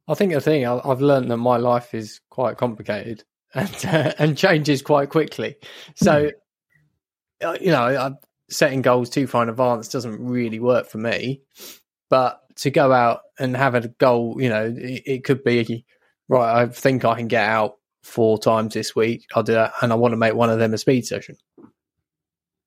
I 0.08 0.14
think 0.14 0.32
the 0.32 0.40
thing 0.40 0.66
I- 0.66 0.80
I've 0.84 1.00
learned 1.00 1.30
that 1.30 1.36
my 1.36 1.56
life 1.56 1.94
is 1.94 2.20
quite 2.30 2.56
complicated 2.56 3.24
and 3.54 3.86
uh, 3.86 4.12
and 4.18 4.36
changes 4.36 4.82
quite 4.82 5.10
quickly. 5.10 5.56
So, 5.94 6.30
uh, 7.42 7.56
you 7.60 7.70
know, 7.70 8.16
setting 8.50 8.82
goals 8.82 9.10
too 9.10 9.26
far 9.26 9.42
in 9.42 9.48
advance 9.48 9.88
doesn't 9.88 10.20
really 10.20 10.60
work 10.60 10.86
for 10.86 10.98
me. 10.98 11.42
But 12.10 12.40
to 12.56 12.70
go 12.70 12.92
out 12.92 13.20
and 13.38 13.56
have 13.56 13.74
a 13.74 13.88
goal, 13.88 14.40
you 14.40 14.48
know, 14.48 14.74
it, 14.76 15.02
it 15.06 15.24
could 15.24 15.42
be 15.42 15.84
right. 16.28 16.62
I 16.62 16.66
think 16.66 17.04
I 17.04 17.16
can 17.16 17.28
get 17.28 17.48
out 17.48 17.76
four 18.02 18.38
times 18.38 18.74
this 18.74 18.94
week. 18.94 19.26
I'll 19.34 19.42
do 19.42 19.52
that, 19.54 19.72
and 19.80 19.92
I 19.92 19.96
want 19.96 20.12
to 20.12 20.18
make 20.18 20.34
one 20.34 20.50
of 20.50 20.58
them 20.58 20.74
a 20.74 20.78
speed 20.78 21.06
session. 21.06 21.36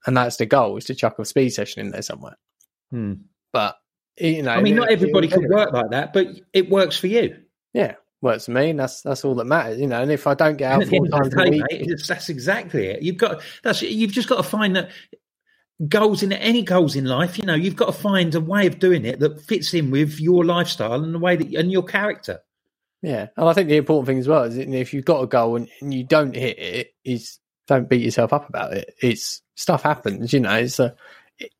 And 0.07 0.17
that's 0.17 0.37
the 0.37 0.45
goal: 0.45 0.77
is 0.77 0.85
to 0.85 0.95
chuck 0.95 1.19
a 1.19 1.25
speed 1.25 1.49
session 1.49 1.85
in 1.85 1.91
there 1.91 2.01
somewhere. 2.01 2.37
Hmm. 2.91 3.13
But 3.53 3.77
you 4.17 4.43
know, 4.43 4.51
I 4.51 4.61
mean, 4.61 4.75
not 4.75 4.89
everybody 4.89 5.27
can 5.27 5.47
work 5.49 5.71
like 5.73 5.89
that, 5.91 6.13
but 6.13 6.27
it 6.53 6.69
works 6.69 6.97
for 6.97 7.07
you. 7.07 7.37
yeah, 7.73 7.95
works 8.21 8.45
for 8.45 8.51
me, 8.51 8.71
and 8.71 8.79
that's 8.79 9.01
that's 9.01 9.23
all 9.23 9.35
that 9.35 9.45
matters, 9.45 9.79
you 9.79 9.87
know. 9.87 10.01
And 10.01 10.11
if 10.11 10.27
I 10.27 10.33
don't 10.33 10.57
get 10.57 10.71
out 10.71 10.85
four 10.85 11.05
of 11.05 11.11
times 11.11 11.33
a 11.33 11.49
week, 11.49 11.63
mate, 11.69 12.01
that's 12.07 12.29
exactly 12.29 12.87
it. 12.87 13.01
You've 13.01 13.17
got 13.17 13.41
that's 13.63 13.81
you've 13.81 14.11
just 14.11 14.29
got 14.29 14.37
to 14.37 14.43
find 14.43 14.75
that 14.75 14.89
goals 15.87 16.23
in 16.23 16.31
any 16.31 16.61
goals 16.61 16.95
in 16.95 17.05
life. 17.05 17.37
You 17.37 17.45
know, 17.45 17.55
you've 17.55 17.75
got 17.75 17.87
to 17.87 17.91
find 17.91 18.33
a 18.35 18.41
way 18.41 18.67
of 18.67 18.79
doing 18.79 19.05
it 19.05 19.19
that 19.19 19.41
fits 19.41 19.73
in 19.73 19.91
with 19.91 20.19
your 20.19 20.45
lifestyle 20.45 21.03
and 21.03 21.13
the 21.13 21.19
way 21.19 21.35
that 21.35 21.53
and 21.53 21.71
your 21.71 21.83
character. 21.83 22.39
yeah. 23.01 23.27
And 23.37 23.47
I 23.47 23.53
think 23.53 23.69
the 23.69 23.77
important 23.77 24.07
thing 24.07 24.19
as 24.19 24.27
well 24.27 24.43
is 24.43 24.57
if 24.57 24.93
you've 24.93 25.05
got 25.05 25.21
a 25.23 25.27
goal 25.27 25.57
and, 25.57 25.69
and 25.81 25.93
you 25.93 26.03
don't 26.03 26.35
hit 26.35 26.57
it, 26.59 26.93
is 27.03 27.39
don't 27.67 27.89
beat 27.89 28.03
yourself 28.03 28.31
up 28.33 28.49
about 28.49 28.73
it. 28.73 28.93
It's 29.01 29.41
stuff 29.55 29.83
happens, 29.83 30.33
you 30.33 30.39
know. 30.39 30.55
It's 30.55 30.79
a, 30.79 30.95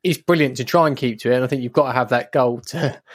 it's 0.02 0.18
brilliant 0.18 0.56
to 0.58 0.64
try 0.64 0.86
and 0.86 0.96
keep 0.96 1.18
to 1.20 1.30
it, 1.32 1.36
and 1.36 1.44
I 1.44 1.46
think 1.46 1.62
you've 1.62 1.72
got 1.72 1.86
to 1.88 1.92
have 1.92 2.10
that 2.10 2.32
goal 2.32 2.60
to. 2.68 3.00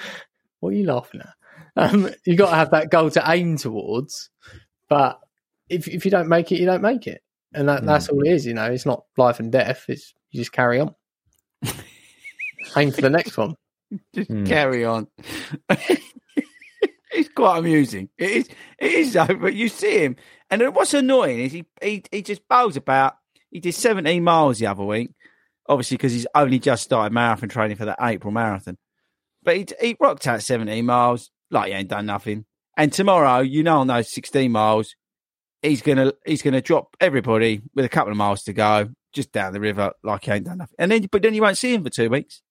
What 0.60 0.74
are 0.74 0.78
you 0.78 0.86
laughing 0.86 1.22
at? 1.22 1.34
Um, 1.76 2.08
you've 2.24 2.38
got 2.38 2.52
to 2.52 2.56
have 2.56 2.70
that 2.70 2.92
goal 2.92 3.10
to 3.10 3.24
aim 3.26 3.58
towards, 3.58 4.30
but 4.90 5.20
if 5.70 5.88
if 5.88 6.06
you 6.06 6.12
don't 6.12 6.30
make 6.30 6.52
it, 6.52 6.60
you 6.60 6.68
don't 6.68 6.84
make 6.84 7.08
it, 7.08 7.24
and 7.52 7.68
that, 7.68 7.84
that's 7.84 8.10
all 8.10 8.22
it 8.22 8.32
is. 8.32 8.46
You 8.46 8.54
know, 8.54 8.66
it's 8.72 8.86
not 8.86 9.06
life 9.18 9.40
and 9.40 9.52
death. 9.52 9.86
It's 9.88 10.14
you 10.30 10.40
just 10.40 10.52
carry 10.52 10.80
on. 10.80 10.94
aim 12.78 12.92
for 12.92 13.02
the 13.02 13.10
next 13.10 13.38
one. 13.38 13.56
Just 14.14 14.30
Hmm. 14.30 14.46
carry 14.46 14.86
on. 14.86 15.08
it's 17.12 17.30
quite 17.36 17.58
amusing. 17.58 18.10
It 18.18 18.30
is. 18.32 18.50
It 18.78 18.92
is 18.92 19.14
though. 19.14 19.26
But 19.26 19.56
you 19.56 19.68
see 19.68 20.00
him, 20.06 20.18
and 20.50 20.62
then 20.62 20.74
what's 20.74 20.94
annoying 20.94 21.40
is 21.40 21.52
he 21.52 21.66
he 21.82 22.04
he 22.12 22.22
just 22.22 22.48
bows 22.48 22.78
about. 22.78 23.16
He 23.50 23.60
did 23.60 23.74
17 23.74 24.24
miles 24.24 24.60
the 24.60 24.68
other 24.68 24.84
week, 24.84 25.12
obviously 25.72 25.96
because 25.96 26.12
he's 26.12 26.28
only 26.36 26.60
just 26.60 26.84
started 26.84 27.14
marathon 27.14 27.48
training 27.50 27.78
for 27.78 27.86
that 27.86 27.98
April 28.02 28.32
marathon. 28.32 28.78
But 29.42 29.56
he 29.56 29.66
he 29.80 29.98
rocked 30.00 30.28
out 30.28 30.44
17 30.44 30.86
miles 30.86 31.32
like 31.50 31.70
he 31.70 31.74
ain't 31.74 31.90
done 31.90 32.06
nothing. 32.06 32.46
And 32.78 32.92
tomorrow, 32.92 33.40
you 33.40 33.64
know, 33.64 33.80
on 33.80 33.88
those 33.88 34.14
16 34.14 34.52
miles, 34.52 34.96
he's 35.62 35.82
gonna 35.82 36.14
he's 36.26 36.42
gonna 36.42 36.62
drop 36.62 36.96
everybody 37.00 37.62
with 37.74 37.86
a 37.86 37.90
couple 37.90 38.12
of 38.12 38.18
miles 38.18 38.44
to 38.44 38.54
go, 38.54 38.90
just 39.14 39.32
down 39.32 39.54
the 39.54 39.62
river 39.62 39.94
like 40.04 40.26
he 40.26 40.32
ain't 40.32 40.46
done 40.46 40.58
nothing. 40.58 40.76
And 40.78 40.92
then, 40.92 41.08
but 41.10 41.22
then 41.22 41.34
you 41.34 41.42
won't 41.42 41.58
see 41.58 41.74
him 41.74 41.84
for 41.84 41.90
two 41.90 42.10
weeks. 42.10 42.42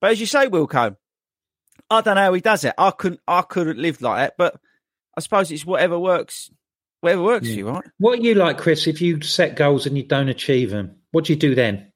But 0.00 0.12
as 0.12 0.20
you 0.20 0.26
say, 0.26 0.48
Wilco, 0.48 0.96
I 1.90 2.00
don't 2.00 2.14
know 2.16 2.22
how 2.22 2.32
he 2.32 2.40
does 2.40 2.64
it. 2.64 2.74
I 2.78 2.90
couldn't 2.92 3.20
I 3.28 3.42
couldn't 3.42 3.78
live 3.78 4.00
like 4.00 4.18
that. 4.18 4.34
But 4.38 4.58
I 5.16 5.20
suppose 5.20 5.50
it's 5.52 5.66
whatever 5.66 5.98
works, 5.98 6.50
whatever 7.02 7.22
works 7.22 7.46
for 7.46 7.52
you, 7.52 7.68
right? 7.68 7.84
What 7.98 8.18
are 8.18 8.22
you 8.22 8.34
like, 8.34 8.56
Chris? 8.56 8.86
If 8.86 9.02
you 9.02 9.20
set 9.20 9.54
goals 9.54 9.84
and 9.86 9.98
you 9.98 10.04
don't 10.04 10.30
achieve 10.30 10.70
them, 10.70 10.96
what 11.12 11.26
do 11.26 11.34
you 11.34 11.38
do 11.38 11.54
then? 11.54 11.92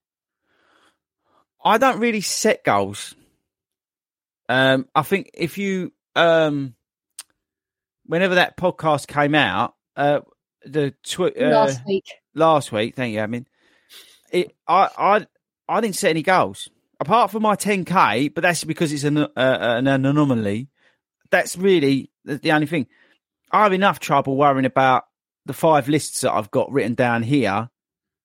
I 1.64 1.78
don't 1.78 2.00
really 2.00 2.20
set 2.20 2.64
goals. 2.64 3.14
Um, 4.48 4.88
I 4.94 5.02
think 5.02 5.30
if 5.34 5.58
you 5.58 5.92
um, 6.16 6.74
whenever 8.06 8.36
that 8.36 8.56
podcast 8.56 9.06
came 9.06 9.34
out, 9.34 9.74
uh, 9.96 10.20
the 10.64 10.92
tw- 11.02 11.36
uh, 11.38 11.50
Last 11.50 11.86
week. 11.86 12.06
last 12.34 12.72
week, 12.72 12.96
thank 12.96 13.14
you, 13.14 13.20
I 13.20 13.26
mean, 13.26 13.46
it, 14.32 14.54
I, 14.66 14.88
I, 14.98 15.26
I 15.68 15.80
didn't 15.80 15.96
set 15.96 16.10
any 16.10 16.22
goals 16.22 16.68
apart 17.00 17.30
from 17.30 17.42
my 17.42 17.54
10k, 17.54 18.34
but 18.34 18.42
that's 18.42 18.64
because 18.64 18.92
it's 18.92 19.04
an, 19.04 19.18
uh, 19.18 19.28
an 19.36 19.86
anomaly. 19.86 20.68
That's 21.30 21.56
really 21.56 22.10
the 22.24 22.52
only 22.52 22.66
thing. 22.66 22.86
I 23.52 23.62
have 23.62 23.72
enough 23.72 24.00
trouble 24.00 24.36
worrying 24.36 24.64
about 24.64 25.04
the 25.46 25.52
five 25.52 25.88
lists 25.88 26.22
that 26.22 26.32
I've 26.32 26.50
got 26.50 26.72
written 26.72 26.94
down 26.94 27.22
here 27.22 27.70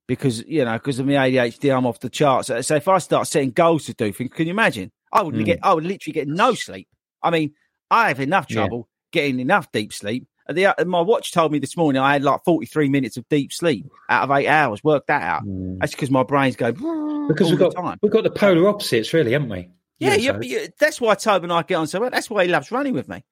because 0.07 0.43
you 0.45 0.65
know 0.65 0.73
because 0.73 0.99
of 0.99 1.05
my 1.05 1.13
ADHD, 1.13 1.75
I'm 1.75 1.85
off 1.85 1.99
the 1.99 2.09
charts. 2.09 2.47
So, 2.47 2.75
if 2.75 2.87
I 2.87 2.97
start 2.97 3.27
setting 3.27 3.51
goals 3.51 3.85
to 3.85 3.93
do 3.93 4.11
things, 4.11 4.31
can 4.33 4.47
you 4.47 4.51
imagine? 4.51 4.91
I 5.11 5.21
would 5.21 5.35
Mm. 5.35 5.45
get, 5.45 5.59
I 5.63 5.73
would 5.73 5.85
literally 5.85 6.13
get 6.13 6.27
no 6.27 6.53
sleep. 6.55 6.87
I 7.21 7.29
mean, 7.29 7.53
I 7.91 8.07
have 8.07 8.19
enough 8.19 8.47
Yeah. 8.49 8.55
trouble 8.57 8.89
getting 9.11 9.39
enough 9.39 9.71
deep 9.71 9.93
sleep. 9.93 10.27
The, 10.49 10.73
my 10.85 10.99
watch 11.01 11.31
told 11.31 11.51
me 11.53 11.59
this 11.59 11.77
morning 11.77 12.01
I 12.01 12.13
had 12.13 12.23
like 12.23 12.43
43 12.43 12.89
minutes 12.89 13.15
of 13.15 13.25
deep 13.29 13.53
sleep 13.53 13.85
out 14.09 14.23
of 14.23 14.31
eight 14.37 14.47
hours. 14.47 14.83
Work 14.83 15.05
that 15.07 15.21
out. 15.21 15.43
That's 15.79 15.93
because 15.93 16.09
my 16.11 16.23
brain's 16.23 16.55
going 16.57 16.75
Mm. 16.75 17.27
Because 17.29 17.49
we've 17.49 17.59
got 17.59 17.73
time. 17.75 17.97
we've 18.01 18.11
got 18.11 18.23
the 18.25 18.31
polar 18.31 18.67
opposites, 18.67 19.13
really, 19.13 19.31
haven't 19.31 19.47
we? 19.49 19.69
Yeah, 19.99 20.15
yeah, 20.15 20.37
yeah, 20.41 20.65
that's 20.79 20.99
why 20.99 21.15
Toby 21.15 21.43
and 21.45 21.53
I 21.53 21.61
get 21.63 21.75
on 21.75 21.87
so 21.87 22.01
well. 22.01 22.09
That's 22.09 22.29
why 22.29 22.43
he 22.45 22.51
loves 22.51 22.71
running 22.71 22.93
with 22.93 23.07
me. 23.07 23.23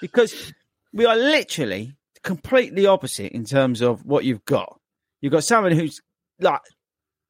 because 0.00 0.54
we 0.94 1.04
are 1.04 1.16
literally 1.16 1.92
completely 2.22 2.86
opposite 2.86 3.32
in 3.32 3.44
terms 3.44 3.82
of 3.82 4.06
what 4.06 4.24
you've 4.24 4.44
got. 4.46 4.80
You've 5.20 5.32
got 5.32 5.44
someone 5.44 5.72
who's 5.72 6.00
like 6.40 6.60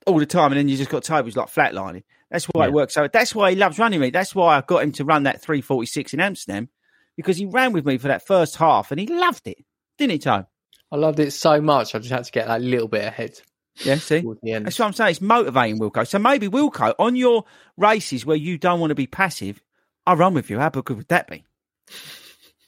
all 0.06 0.18
the 0.18 0.26
time, 0.26 0.52
and 0.52 0.58
then 0.58 0.68
you 0.68 0.76
just 0.76 0.90
got 0.90 1.04
Toby 1.04 1.26
who's 1.28 1.36
like 1.36 1.48
flatlining. 1.48 2.02
That's 2.30 2.46
why 2.46 2.64
Yeah. 2.64 2.68
it 2.68 2.72
works. 2.74 2.94
So 2.94 3.08
that's 3.12 3.34
why 3.34 3.50
he 3.50 3.56
loves 3.56 3.78
running 3.78 4.00
me. 4.00 4.10
That's 4.10 4.34
why 4.34 4.56
I 4.56 4.60
got 4.60 4.82
him 4.82 4.92
to 4.92 5.04
run 5.04 5.22
that 5.24 5.40
346 5.40 6.14
in 6.14 6.20
Amsterdam 6.20 6.68
because 7.16 7.36
he 7.36 7.46
ran 7.46 7.72
with 7.72 7.86
me 7.86 7.96
for 7.98 8.08
that 8.08 8.26
first 8.26 8.56
half 8.56 8.90
and 8.90 8.98
he 9.00 9.06
loved 9.06 9.46
it, 9.46 9.58
didn't 9.98 10.12
he, 10.12 10.18
Tom? 10.18 10.46
I 10.90 10.96
loved 10.96 11.20
it 11.20 11.32
so 11.32 11.60
much. 11.60 11.94
I 11.94 11.98
just 11.98 12.10
had 12.10 12.24
to 12.24 12.32
get 12.32 12.46
that 12.48 12.60
little 12.60 12.88
bit 12.88 13.04
ahead. 13.04 13.40
Yeah, 13.84 13.96
see? 13.96 14.20
towards 14.22 14.40
the 14.42 14.52
end. 14.52 14.66
That's 14.66 14.78
what 14.78 14.86
I'm 14.86 14.92
saying. 14.92 15.10
It's 15.12 15.20
motivating, 15.20 15.80
Wilco. 15.80 16.06
So 16.06 16.18
maybe, 16.18 16.48
Wilco, 16.48 16.94
on 16.98 17.16
your 17.16 17.44
races 17.76 18.24
where 18.24 18.36
you 18.36 18.58
don't 18.58 18.78
want 18.78 18.90
to 18.90 18.94
be 18.94 19.06
passive, 19.06 19.60
I 20.06 20.14
run 20.14 20.34
with 20.34 20.50
you. 20.50 20.58
How 20.60 20.68
good 20.70 20.96
would 20.96 21.08
that 21.08 21.28
be? 21.28 21.44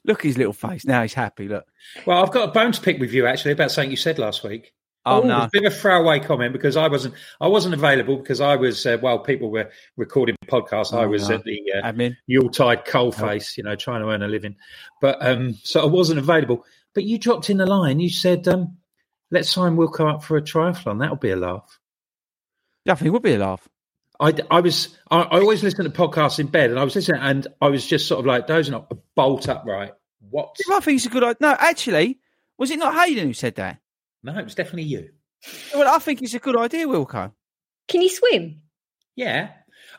Look 0.05 0.21
at 0.21 0.25
his 0.27 0.39
little 0.39 0.53
face. 0.53 0.85
Now 0.85 1.03
he's 1.03 1.15
happy. 1.15 1.49
Look. 1.49 1.67
Well, 2.07 2.23
I've 2.23 2.33
got 2.33 2.49
a 2.49 2.53
bone 2.53 2.73
to 2.73 2.81
pick 2.81 2.99
with 2.99 3.13
you 3.13 3.27
actually 3.27 3.53
about 3.53 3.71
something 3.73 3.91
you 3.91 3.97
said 3.97 4.19
last 4.19 4.43
week. 4.45 4.73
Oh, 5.07 5.21
no. 5.23 5.37
a 5.43 5.51
bit 5.53 5.65
of 5.65 5.73
a 5.73 5.77
throwaway 5.77 6.21
comment 6.21 6.53
because 6.53 6.77
I 6.77 6.89
wasn't 6.89 7.15
I 7.41 7.47
wasn't 7.49 7.75
available 7.75 8.17
because 8.17 8.41
I 8.41 8.57
was 8.57 8.85
uh, 8.85 8.99
while 8.99 9.19
people 9.21 9.51
were 9.51 9.71
recording 9.97 10.37
podcasts, 10.47 10.93
I 10.93 11.05
Oh, 11.05 11.09
was 11.09 11.29
no. 11.29 11.37
at 11.37 11.45
the 11.45 11.63
uh, 11.83 11.93
Admin. 11.93 12.17
Yuletide 12.27 12.85
coalface, 12.85 13.57
you 13.57 13.63
know, 13.63 13.77
trying 13.77 14.03
to 14.03 14.09
earn 14.11 14.23
a 14.23 14.29
living. 14.29 14.57
But 15.01 15.19
um, 15.25 15.55
so 15.63 15.81
I 15.83 15.87
wasn't 15.87 16.19
available. 16.19 16.65
But 16.95 17.05
you 17.05 17.19
dropped 17.19 17.49
in 17.51 17.57
the 17.59 17.67
line. 17.67 18.01
You 18.01 18.11
said, 18.11 18.49
um, 18.49 18.77
"Let's 19.31 19.51
sign 19.51 19.77
Wilco 19.77 20.13
up 20.15 20.25
for 20.25 20.37
a 20.37 20.43
triathlon. 20.43 20.99
That'll 21.01 21.17
be 21.17 21.31
a 21.31 21.37
laugh." 21.37 21.79
I 22.89 22.95
think 22.95 23.07
it 23.09 23.11
would 23.11 23.23
be 23.23 23.35
a 23.35 23.39
laugh. 23.39 23.69
I, 24.19 24.33
I 24.51 24.61
was 24.61 24.97
I, 25.11 25.21
I 25.23 25.41
always 25.41 25.63
listen 25.63 25.85
to 25.85 25.91
podcasts 25.91 26.39
in 26.39 26.47
bed, 26.47 26.71
and 26.71 26.79
I 26.81 26.85
was 26.85 26.95
listening, 26.97 27.21
and 27.21 27.47
I 27.61 27.69
was 27.69 27.87
just 27.87 28.09
sort 28.09 28.21
of 28.21 28.27
like 28.27 28.47
dozing 28.47 28.75
up, 28.75 28.97
bolt 29.15 29.49
upright. 29.49 29.93
What? 30.31 30.57
I 30.73 30.81
think 30.81 30.97
it's 30.97 31.07
a 31.07 31.11
good 31.11 31.23
idea. 31.23 31.37
No, 31.41 31.57
actually, 31.59 32.19
was 32.59 32.71
it 32.71 32.79
not 32.79 32.95
Hayden 32.95 33.27
who 33.29 33.35
said 33.35 33.57
that? 33.57 33.79
No, 34.27 34.37
it 34.37 34.45
was 34.45 34.55
definitely 34.57 34.83
you. 34.85 35.11
Well, 35.75 35.89
I 35.95 35.99
think 36.01 36.21
it's 36.21 36.35
a 36.35 36.41
good 36.41 36.59
idea, 36.59 36.87
Wilco. 36.87 37.33
Can 37.87 38.03
you 38.03 38.09
swim? 38.09 38.63
Yeah. 39.15 39.51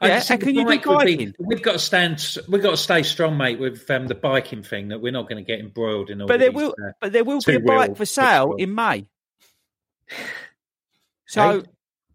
Yeah, 0.01 0.21
and 0.30 0.39
can 0.41 0.53
you 0.53 0.65
do 0.67 0.80
bike 0.86 1.05
be- 1.07 1.34
we've 1.39 1.63
got 1.63 1.71
to 1.71 1.80
stand. 1.80 2.38
We've 2.47 2.61
got 2.61 2.71
to 2.71 2.78
stay 2.78 3.01
strong, 3.03 3.38
mate, 3.38 3.57
with 3.57 3.89
um, 3.89 4.05
the 4.05 4.13
biking 4.15 4.61
thing. 4.61 4.89
That 4.89 4.99
we're 4.99 5.13
not 5.13 5.30
going 5.30 5.43
to 5.43 5.47
get 5.47 5.59
embroiled 5.59 6.09
in 6.09 6.21
all. 6.21 6.28
But 6.28 6.39
there 6.39 6.49
these, 6.49 6.55
will, 6.55 6.75
uh, 6.86 6.91
but 7.01 7.13
there 7.13 7.23
will 7.23 7.39
be 7.39 7.55
a 7.55 7.59
bike 7.61 7.95
for 7.95 8.05
sale 8.05 8.53
in 8.57 8.75
May. 8.75 9.07
So 11.30 11.59
Hey? 11.59 11.65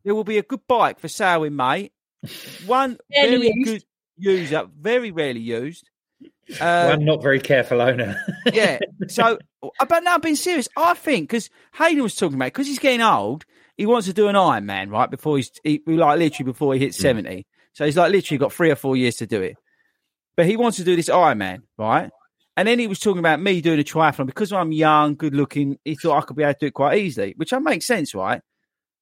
there 0.04 0.14
will 0.14 0.24
be 0.24 0.38
a 0.38 0.42
good 0.42 0.66
bike 0.66 0.98
for 0.98 1.08
sale 1.08 1.44
in 1.44 1.54
May. 1.54 1.90
One 2.66 2.96
Rarely 3.14 3.36
very 3.36 3.52
used. 3.54 3.66
good 3.66 3.84
user, 4.16 4.66
very 4.78 5.10
rarely 5.10 5.40
used. 5.40 5.90
Uh, 6.60 6.86
One 6.86 7.04
not 7.04 7.22
very 7.22 7.40
careful 7.40 7.80
owner. 7.80 8.20
yeah. 8.52 8.78
So, 9.08 9.38
uh, 9.62 9.86
but 9.88 10.02
now 10.02 10.18
being 10.18 10.36
serious, 10.36 10.68
I 10.76 10.94
think 10.94 11.30
because 11.30 11.50
Hayden 11.74 12.02
was 12.02 12.14
talking 12.14 12.36
about 12.36 12.46
because 12.46 12.66
he's 12.66 12.78
getting 12.78 13.00
old, 13.00 13.44
he 13.76 13.86
wants 13.86 14.06
to 14.06 14.12
do 14.12 14.28
an 14.28 14.34
Ironman 14.34 14.90
right 14.90 15.10
before 15.10 15.36
he's 15.36 15.50
he, 15.64 15.82
like 15.86 16.18
literally 16.18 16.50
before 16.50 16.74
he 16.74 16.80
hits 16.80 16.96
Hmm. 16.98 17.02
seventy. 17.02 17.46
So 17.72 17.86
he's 17.86 17.96
like 17.96 18.12
literally 18.12 18.38
got 18.38 18.52
three 18.52 18.70
or 18.70 18.76
four 18.76 18.96
years 18.96 19.16
to 19.16 19.26
do 19.26 19.40
it. 19.40 19.56
But 20.36 20.46
he 20.46 20.56
wants 20.56 20.76
to 20.78 20.84
do 20.84 20.96
this 20.96 21.08
Ironman, 21.08 21.62
right? 21.78 22.10
And 22.56 22.68
then 22.68 22.78
he 22.78 22.86
was 22.86 22.98
talking 22.98 23.20
about 23.20 23.40
me 23.40 23.60
doing 23.62 23.80
a 23.80 23.82
triathlon 23.82 24.26
because 24.26 24.52
I'm 24.52 24.72
young, 24.72 25.14
good 25.14 25.34
looking. 25.34 25.78
He 25.84 25.94
thought 25.94 26.18
I 26.18 26.26
could 26.26 26.36
be 26.36 26.42
able 26.42 26.52
to 26.54 26.58
do 26.60 26.66
it 26.66 26.74
quite 26.74 26.98
easily, 26.98 27.32
which 27.36 27.52
I 27.52 27.58
makes 27.58 27.86
sense, 27.86 28.14
right? 28.14 28.42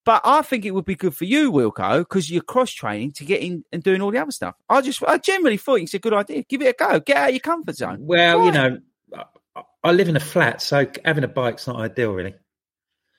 But 0.04 0.22
I 0.24 0.42
think 0.42 0.64
it 0.64 0.70
would 0.72 0.86
be 0.86 0.94
good 0.94 1.14
for 1.14 1.24
you, 1.26 1.52
Wilco, 1.52 1.98
because 1.98 2.30
you're 2.30 2.42
cross 2.42 2.70
training 2.72 3.12
to 3.12 3.24
get 3.24 3.42
in 3.42 3.64
and 3.70 3.82
doing 3.82 4.00
all 4.00 4.10
the 4.10 4.18
other 4.18 4.30
stuff. 4.32 4.54
I 4.68 4.80
just, 4.80 5.02
I 5.06 5.18
generally 5.18 5.58
thought 5.58 5.80
it's 5.80 5.92
a 5.94 5.98
good 5.98 6.14
idea. 6.14 6.42
Give 6.44 6.62
it 6.62 6.68
a 6.68 6.72
go. 6.72 7.00
Get 7.00 7.16
out 7.18 7.28
of 7.28 7.34
your 7.34 7.40
comfort 7.40 7.76
zone. 7.76 7.98
well, 8.00 8.44
you 8.46 8.50
know, 8.52 8.78
I, 9.54 9.62
I 9.84 9.92
live 9.92 10.08
in 10.08 10.16
a 10.16 10.20
flat, 10.20 10.62
so 10.62 10.86
having 11.04 11.24
a 11.24 11.28
bike's 11.28 11.66
not 11.66 11.76
ideal, 11.76 12.12
really. 12.12 12.34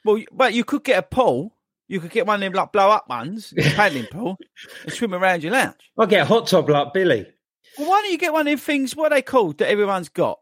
Well, 0.04 0.18
you- 0.18 0.28
but 0.32 0.54
you 0.54 0.64
could 0.64 0.84
get 0.84 0.98
a 0.98 1.04
pool. 1.04 1.56
You 1.88 2.00
could 2.00 2.12
get 2.12 2.26
one 2.26 2.36
of 2.36 2.42
them 2.42 2.54
like 2.54 2.72
blow 2.72 2.90
up 2.90 3.08
ones, 3.10 3.54
a 3.58 3.62
paddling 3.76 4.06
pool, 4.06 4.38
and 4.84 4.94
swim 4.94 5.14
around 5.14 5.44
your 5.44 5.52
lounge. 5.52 5.92
I'll 5.98 6.08
get 6.08 6.22
a 6.22 6.26
hot 6.26 6.48
tub 6.48 6.68
like 6.70 6.94
Billy. 6.94 7.28
Well, 7.78 7.90
why 7.90 8.02
don't 8.02 8.12
you 8.12 8.18
get 8.18 8.34
one 8.34 8.48
of 8.48 8.52
them 8.52 8.58
things? 8.58 8.96
What 8.96 9.12
are 9.12 9.16
they 9.16 9.22
called 9.22 9.58
that 9.60 9.70
everyone's 9.70 10.10
got? 10.10 10.40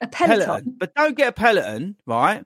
A 0.00 0.08
peloton. 0.08 0.74
But 0.78 0.94
don't 0.94 1.16
get 1.16 1.28
a 1.28 1.32
Peloton, 1.32 1.96
right? 2.06 2.44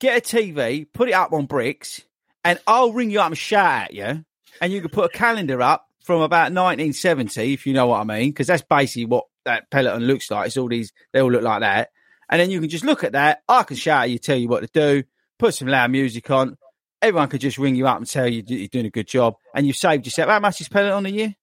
Get 0.00 0.18
a 0.18 0.20
TV, 0.36 0.86
put 0.92 1.08
it 1.08 1.12
up 1.14 1.32
on 1.32 1.46
bricks, 1.46 2.02
and 2.46 2.60
I'll 2.66 2.92
ring 2.92 3.10
you 3.10 3.20
up 3.20 3.26
and 3.28 3.36
shout 3.38 3.82
at 3.84 3.94
you. 3.94 4.24
And 4.60 4.72
you 4.72 4.80
can 4.80 4.90
put 4.90 5.14
a 5.14 5.16
calendar 5.16 5.60
up 5.60 5.86
from 6.04 6.22
about 6.22 6.52
1970, 6.52 7.52
if 7.52 7.66
you 7.66 7.72
know 7.74 7.88
what 7.88 8.00
I 8.00 8.04
mean, 8.04 8.30
because 8.30 8.46
that's 8.46 8.62
basically 8.62 9.06
what 9.06 9.24
that 9.44 9.70
Peloton 9.70 10.04
looks 10.04 10.30
like. 10.30 10.46
It's 10.46 10.56
all 10.56 10.68
these, 10.68 10.92
they 11.12 11.20
all 11.20 11.30
look 11.30 11.42
like 11.42 11.60
that. 11.60 11.90
And 12.30 12.40
then 12.40 12.50
you 12.50 12.60
can 12.60 12.68
just 12.68 12.84
look 12.84 13.04
at 13.04 13.12
that. 13.12 13.40
I 13.48 13.64
can 13.64 13.76
shout 13.76 14.04
at 14.04 14.10
you, 14.10 14.18
tell 14.18 14.36
you 14.36 14.48
what 14.48 14.60
to 14.62 14.68
do, 14.72 15.04
put 15.38 15.54
some 15.54 15.68
loud 15.68 15.90
music 15.90 16.30
on. 16.30 16.56
Everyone 17.02 17.28
could 17.28 17.40
just 17.40 17.58
ring 17.58 17.76
you 17.76 17.86
up 17.86 17.98
and 17.98 18.06
tell 18.06 18.26
you 18.26 18.42
you're 18.46 18.68
doing 18.68 18.86
a 18.86 18.90
good 18.90 19.06
job. 19.06 19.34
And 19.54 19.66
you've 19.66 19.76
saved 19.76 20.06
yourself. 20.06 20.30
How 20.30 20.40
much 20.40 20.60
is 20.60 20.68
Peloton 20.68 21.06
a 21.06 21.08
year? 21.10 21.34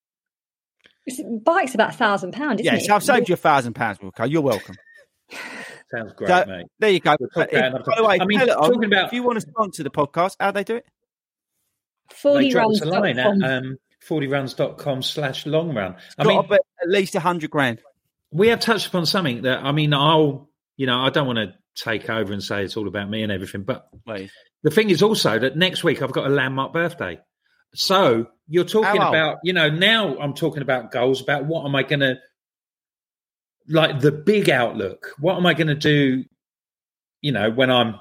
Bike's 1.43 1.76
about 1.76 1.89
a 1.89 1.97
thousand 1.97 2.32
pounds, 2.34 2.62
isn't 2.62 2.74
Yes, 2.74 2.86
it? 2.86 2.91
I've 2.91 3.04
saved 3.04 3.30
you 3.30 3.34
a 3.34 3.38
thousand 3.38 3.74
pounds, 3.74 3.99
Wilco. 3.99 4.30
You're 4.30 4.41
welcome. 4.41 4.76
Sounds 5.96 6.14
great, 6.14 6.28
So, 6.30 6.46
mate. 6.48 6.66
There 6.80 6.89
you 6.89 7.00
go. 7.00 7.16
We'll 7.20 7.30
But 7.36 7.54
about 7.54 7.86
by 7.86 7.94
the 7.98 8.04
way. 8.06 8.18
I 8.20 8.26
mean, 8.26 8.39
Peloton, 8.39 8.64
talking 8.74 8.86
about- 8.86 9.06
if 9.08 9.14
you 9.14 9.24
want 9.24 9.36
to 9.39 9.41
sponsor 9.41 9.84
the 9.84 9.91
podcast, 9.91 10.36
how 10.39 10.52
they 10.52 10.64
do 10.64 10.78
it? 10.78 10.86
40 12.14 12.50
drop 12.52 12.66
runs. 12.68 12.82
us 12.82 12.88
a 12.88 12.91
line 12.91 13.20
at 13.20 13.28
um, 13.58 13.78
fordyruns.com 14.08 15.02
slash 15.02 15.46
long 15.46 15.74
run. 15.74 15.96
I 16.18 16.24
mean, 16.26 16.41
to 16.41 16.48
bet 16.48 16.60
at 16.82 16.89
least 16.89 17.16
a 17.16 17.20
hundred 17.20 17.50
grand. 17.50 17.80
we 18.32 18.50
have 18.50 18.60
touched 18.60 18.88
upon 18.88 19.06
something 19.06 19.44
that, 19.44 19.60
I 19.64 19.72
mean, 19.72 19.94
I'll, 19.94 20.50
you 20.78 20.86
know, 20.86 21.00
I 21.00 21.10
don't 21.10 21.28
want 21.28 21.38
to 21.38 21.54
take 21.76 22.10
over 22.10 22.34
and 22.34 22.44
say 22.44 22.64
it's 22.64 22.78
all 22.78 22.88
about 22.88 23.10
me 23.10 23.24
and 23.24 23.32
everything, 23.32 23.64
but 23.64 23.88
Please. 24.06 24.32
the 24.64 24.70
thing 24.72 24.89
is 24.89 25.02
also 25.02 25.39
that 25.39 25.56
next 25.58 25.84
week 25.84 26.02
I've 26.02 26.12
got 26.12 26.28
a 26.28 26.30
landmark 26.30 26.74
birthday. 26.74 27.20
So 27.74 28.28
you're 28.48 28.66
talking 28.66 29.02
about, 29.02 29.38
you 29.44 29.54
know, 29.54 29.70
now 29.70 30.18
I'm 30.20 30.34
talking 30.36 30.62
about 30.62 30.91
goals, 30.91 31.22
about 31.22 31.46
what 31.46 31.66
am 31.66 31.76
I 31.76 31.82
going 31.84 32.02
to, 32.02 32.18
like 33.68 33.99
the 33.99 34.11
big 34.11 34.49
outlook. 34.49 35.14
What 35.20 35.38
am 35.38 35.45
I 35.45 35.53
going 35.53 35.68
to 35.68 35.76
do, 35.76 36.26
you 37.22 37.32
know, 37.32 37.49
when 37.49 37.70
I'm, 37.70 37.99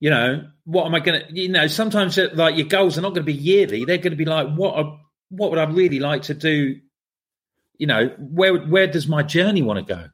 you 0.00 0.10
know, 0.10 0.48
what 0.64 0.86
am 0.86 0.94
I 0.94 1.00
going 1.00 1.20
to, 1.20 1.32
you 1.32 1.48
know, 1.48 1.66
sometimes 1.66 2.18
uh, 2.18 2.28
like 2.34 2.56
your 2.56 2.66
goals 2.66 2.98
are 2.98 3.00
not 3.00 3.10
going 3.10 3.26
to 3.26 3.32
be 3.32 3.32
yearly. 3.32 3.84
They're 3.84 3.98
going 3.98 4.12
to 4.12 4.16
be 4.16 4.24
like, 4.24 4.48
what, 4.54 4.76
are, 4.76 5.00
what 5.30 5.50
would 5.50 5.58
I 5.58 5.64
really 5.64 5.98
like 5.98 6.22
to 6.22 6.34
do? 6.34 6.76
You 7.78 7.86
know, 7.86 8.14
where, 8.18 8.56
where 8.58 8.86
does 8.86 9.08
my 9.08 9.22
journey 9.22 9.62
want 9.62 9.86
to 9.86 9.94
go? 9.94 10.08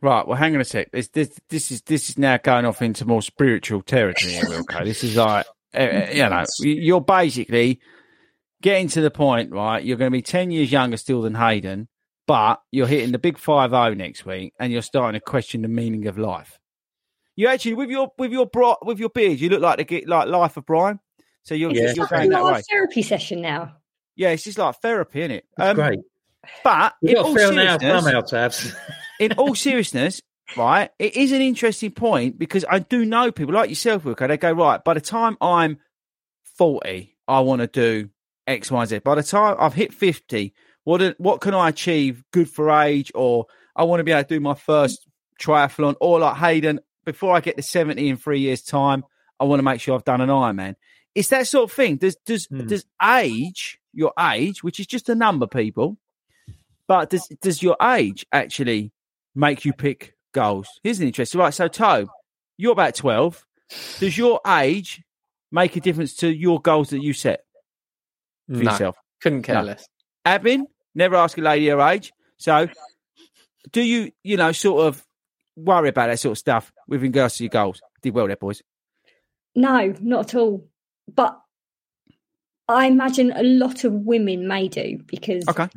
Right. 0.00 0.26
Well, 0.26 0.36
hang 0.36 0.54
on 0.54 0.60
a 0.60 0.64
sec. 0.64 0.92
This, 0.92 1.08
this, 1.08 1.36
this 1.48 1.72
is 1.72 1.82
this 1.82 2.08
is 2.08 2.18
now 2.18 2.36
going 2.36 2.64
off 2.64 2.82
into 2.82 3.04
more 3.04 3.20
spiritual 3.20 3.82
territory. 3.82 4.34
Wilco. 4.34 4.84
This 4.84 5.02
is 5.02 5.16
like, 5.16 5.44
uh, 5.74 5.78
uh, 5.78 6.06
you 6.12 6.28
know, 6.28 6.44
you're 6.60 7.00
basically 7.00 7.80
getting 8.62 8.86
to 8.88 9.00
the 9.00 9.10
point, 9.10 9.50
right? 9.50 9.82
You're 9.82 9.96
going 9.96 10.12
to 10.12 10.16
be 10.16 10.22
ten 10.22 10.52
years 10.52 10.70
younger 10.70 10.96
still 10.96 11.22
than 11.22 11.34
Hayden, 11.34 11.88
but 12.28 12.60
you're 12.70 12.86
hitting 12.86 13.10
the 13.10 13.18
big 13.18 13.38
five 13.38 13.70
zero 13.70 13.94
next 13.94 14.24
week, 14.24 14.52
and 14.60 14.72
you're 14.72 14.82
starting 14.82 15.18
to 15.18 15.24
question 15.24 15.62
the 15.62 15.68
meaning 15.68 16.06
of 16.06 16.16
life. 16.18 16.60
You 17.34 17.48
actually, 17.48 17.74
with 17.74 17.90
your 17.90 18.12
with 18.18 18.30
your 18.30 18.46
bro, 18.46 18.76
with 18.82 19.00
your 19.00 19.08
beard, 19.08 19.40
you 19.40 19.48
look 19.48 19.62
like 19.62 19.78
the 19.78 19.84
get 19.84 20.06
like 20.06 20.28
life 20.28 20.56
of 20.56 20.66
Brian. 20.66 21.00
So 21.42 21.54
you're 21.54 21.72
Yeah. 21.72 21.92
you're 21.96 22.06
going 22.06 22.30
that 22.30 22.42
like 22.44 22.54
way. 22.54 22.58
a 22.60 22.62
therapy 22.62 23.02
session 23.02 23.40
now. 23.40 23.74
Yeah, 24.14 24.30
it's 24.30 24.44
just 24.44 24.58
like 24.58 24.76
therapy, 24.76 25.20
isn't 25.22 25.30
it? 25.30 25.44
That's 25.56 25.70
um, 25.70 25.76
great. 25.76 25.98
But 26.62 26.94
We've 27.02 27.12
in 27.12 27.16
all 27.22 27.34
now, 27.34 27.38
seriousness- 27.78 28.04
thumb 28.04 28.14
out 28.14 28.28
tabs. 28.28 28.74
in 29.20 29.32
all 29.32 29.54
seriousness, 29.54 30.20
right, 30.56 30.90
it 30.98 31.16
is 31.16 31.32
an 31.32 31.40
interesting 31.40 31.92
point 31.92 32.38
because 32.38 32.64
I 32.68 32.80
do 32.80 33.04
know 33.04 33.32
people 33.32 33.54
like 33.54 33.68
yourself, 33.70 34.04
Wilco. 34.04 34.28
They 34.28 34.36
go, 34.36 34.52
right, 34.52 34.82
by 34.84 34.94
the 34.94 35.00
time 35.00 35.36
I'm 35.40 35.78
40, 36.56 37.16
I 37.26 37.40
want 37.40 37.60
to 37.60 37.66
do 37.66 38.10
X, 38.46 38.70
Y, 38.70 38.84
Z. 38.86 38.98
By 39.00 39.14
the 39.14 39.22
time 39.22 39.56
I've 39.58 39.74
hit 39.74 39.92
50, 39.94 40.52
what, 40.88 41.20
what 41.20 41.42
can 41.42 41.52
I 41.52 41.68
achieve 41.68 42.24
good 42.32 42.48
for 42.48 42.70
age? 42.70 43.12
Or 43.14 43.44
I 43.76 43.84
want 43.84 44.00
to 44.00 44.04
be 44.04 44.12
able 44.12 44.22
to 44.22 44.34
do 44.36 44.40
my 44.40 44.54
first 44.54 45.06
triathlon. 45.38 45.96
Or 46.00 46.18
like 46.18 46.38
Hayden, 46.38 46.80
before 47.04 47.36
I 47.36 47.40
get 47.40 47.58
to 47.58 47.62
70 47.62 48.08
in 48.08 48.16
three 48.16 48.40
years' 48.40 48.62
time, 48.62 49.04
I 49.38 49.44
want 49.44 49.58
to 49.58 49.64
make 49.64 49.82
sure 49.82 49.94
I've 49.94 50.04
done 50.04 50.22
an 50.22 50.30
Ironman. 50.30 50.76
It's 51.14 51.28
that 51.28 51.46
sort 51.46 51.64
of 51.64 51.72
thing. 51.76 51.96
Does 51.96 52.16
does 52.24 52.46
hmm. 52.46 52.66
does 52.66 52.86
age, 53.02 53.78
your 53.92 54.14
age, 54.18 54.62
which 54.62 54.80
is 54.80 54.86
just 54.86 55.10
a 55.10 55.14
number, 55.14 55.46
people, 55.46 55.98
but 56.86 57.10
does 57.10 57.28
does 57.42 57.62
your 57.62 57.76
age 57.82 58.24
actually 58.32 58.90
make 59.34 59.66
you 59.66 59.74
pick 59.74 60.14
goals? 60.32 60.68
Here's 60.82 61.00
an 61.00 61.06
interesting 61.06 61.38
right. 61.38 61.52
So, 61.52 61.68
Tobe, 61.68 62.08
you're 62.56 62.72
about 62.72 62.94
twelve. 62.94 63.44
Does 64.00 64.16
your 64.16 64.40
age 64.46 65.02
make 65.52 65.76
a 65.76 65.80
difference 65.80 66.14
to 66.16 66.28
your 66.28 66.62
goals 66.62 66.90
that 66.90 67.02
you 67.02 67.12
set 67.12 67.40
for 68.46 68.62
No. 68.62 68.70
yourself? 68.70 68.96
Couldn't 69.20 69.42
care 69.42 69.56
No. 69.56 69.62
less. 69.62 69.86
Admin, 70.26 70.64
never 70.94 71.16
ask 71.16 71.36
a 71.38 71.40
lady 71.40 71.68
her 71.68 71.80
age. 71.80 72.12
So, 72.38 72.68
do 73.72 73.82
you, 73.82 74.12
you 74.22 74.36
know, 74.36 74.52
sort 74.52 74.86
of 74.86 75.04
worry 75.56 75.88
about 75.88 76.08
that 76.08 76.18
sort 76.20 76.32
of 76.32 76.38
stuff 76.38 76.72
with 76.86 77.02
regards 77.02 77.36
to 77.36 77.44
your 77.44 77.50
goals? 77.50 77.80
Did 78.02 78.14
well 78.14 78.26
there, 78.26 78.36
boys. 78.36 78.62
No, 79.54 79.94
not 80.00 80.26
at 80.32 80.38
all. 80.38 80.68
But 81.12 81.40
I 82.68 82.86
imagine 82.86 83.32
a 83.34 83.42
lot 83.42 83.84
of 83.84 83.92
women 83.92 84.46
may 84.46 84.68
do 84.68 84.98
because 85.06 85.46
Okay. 85.48 85.68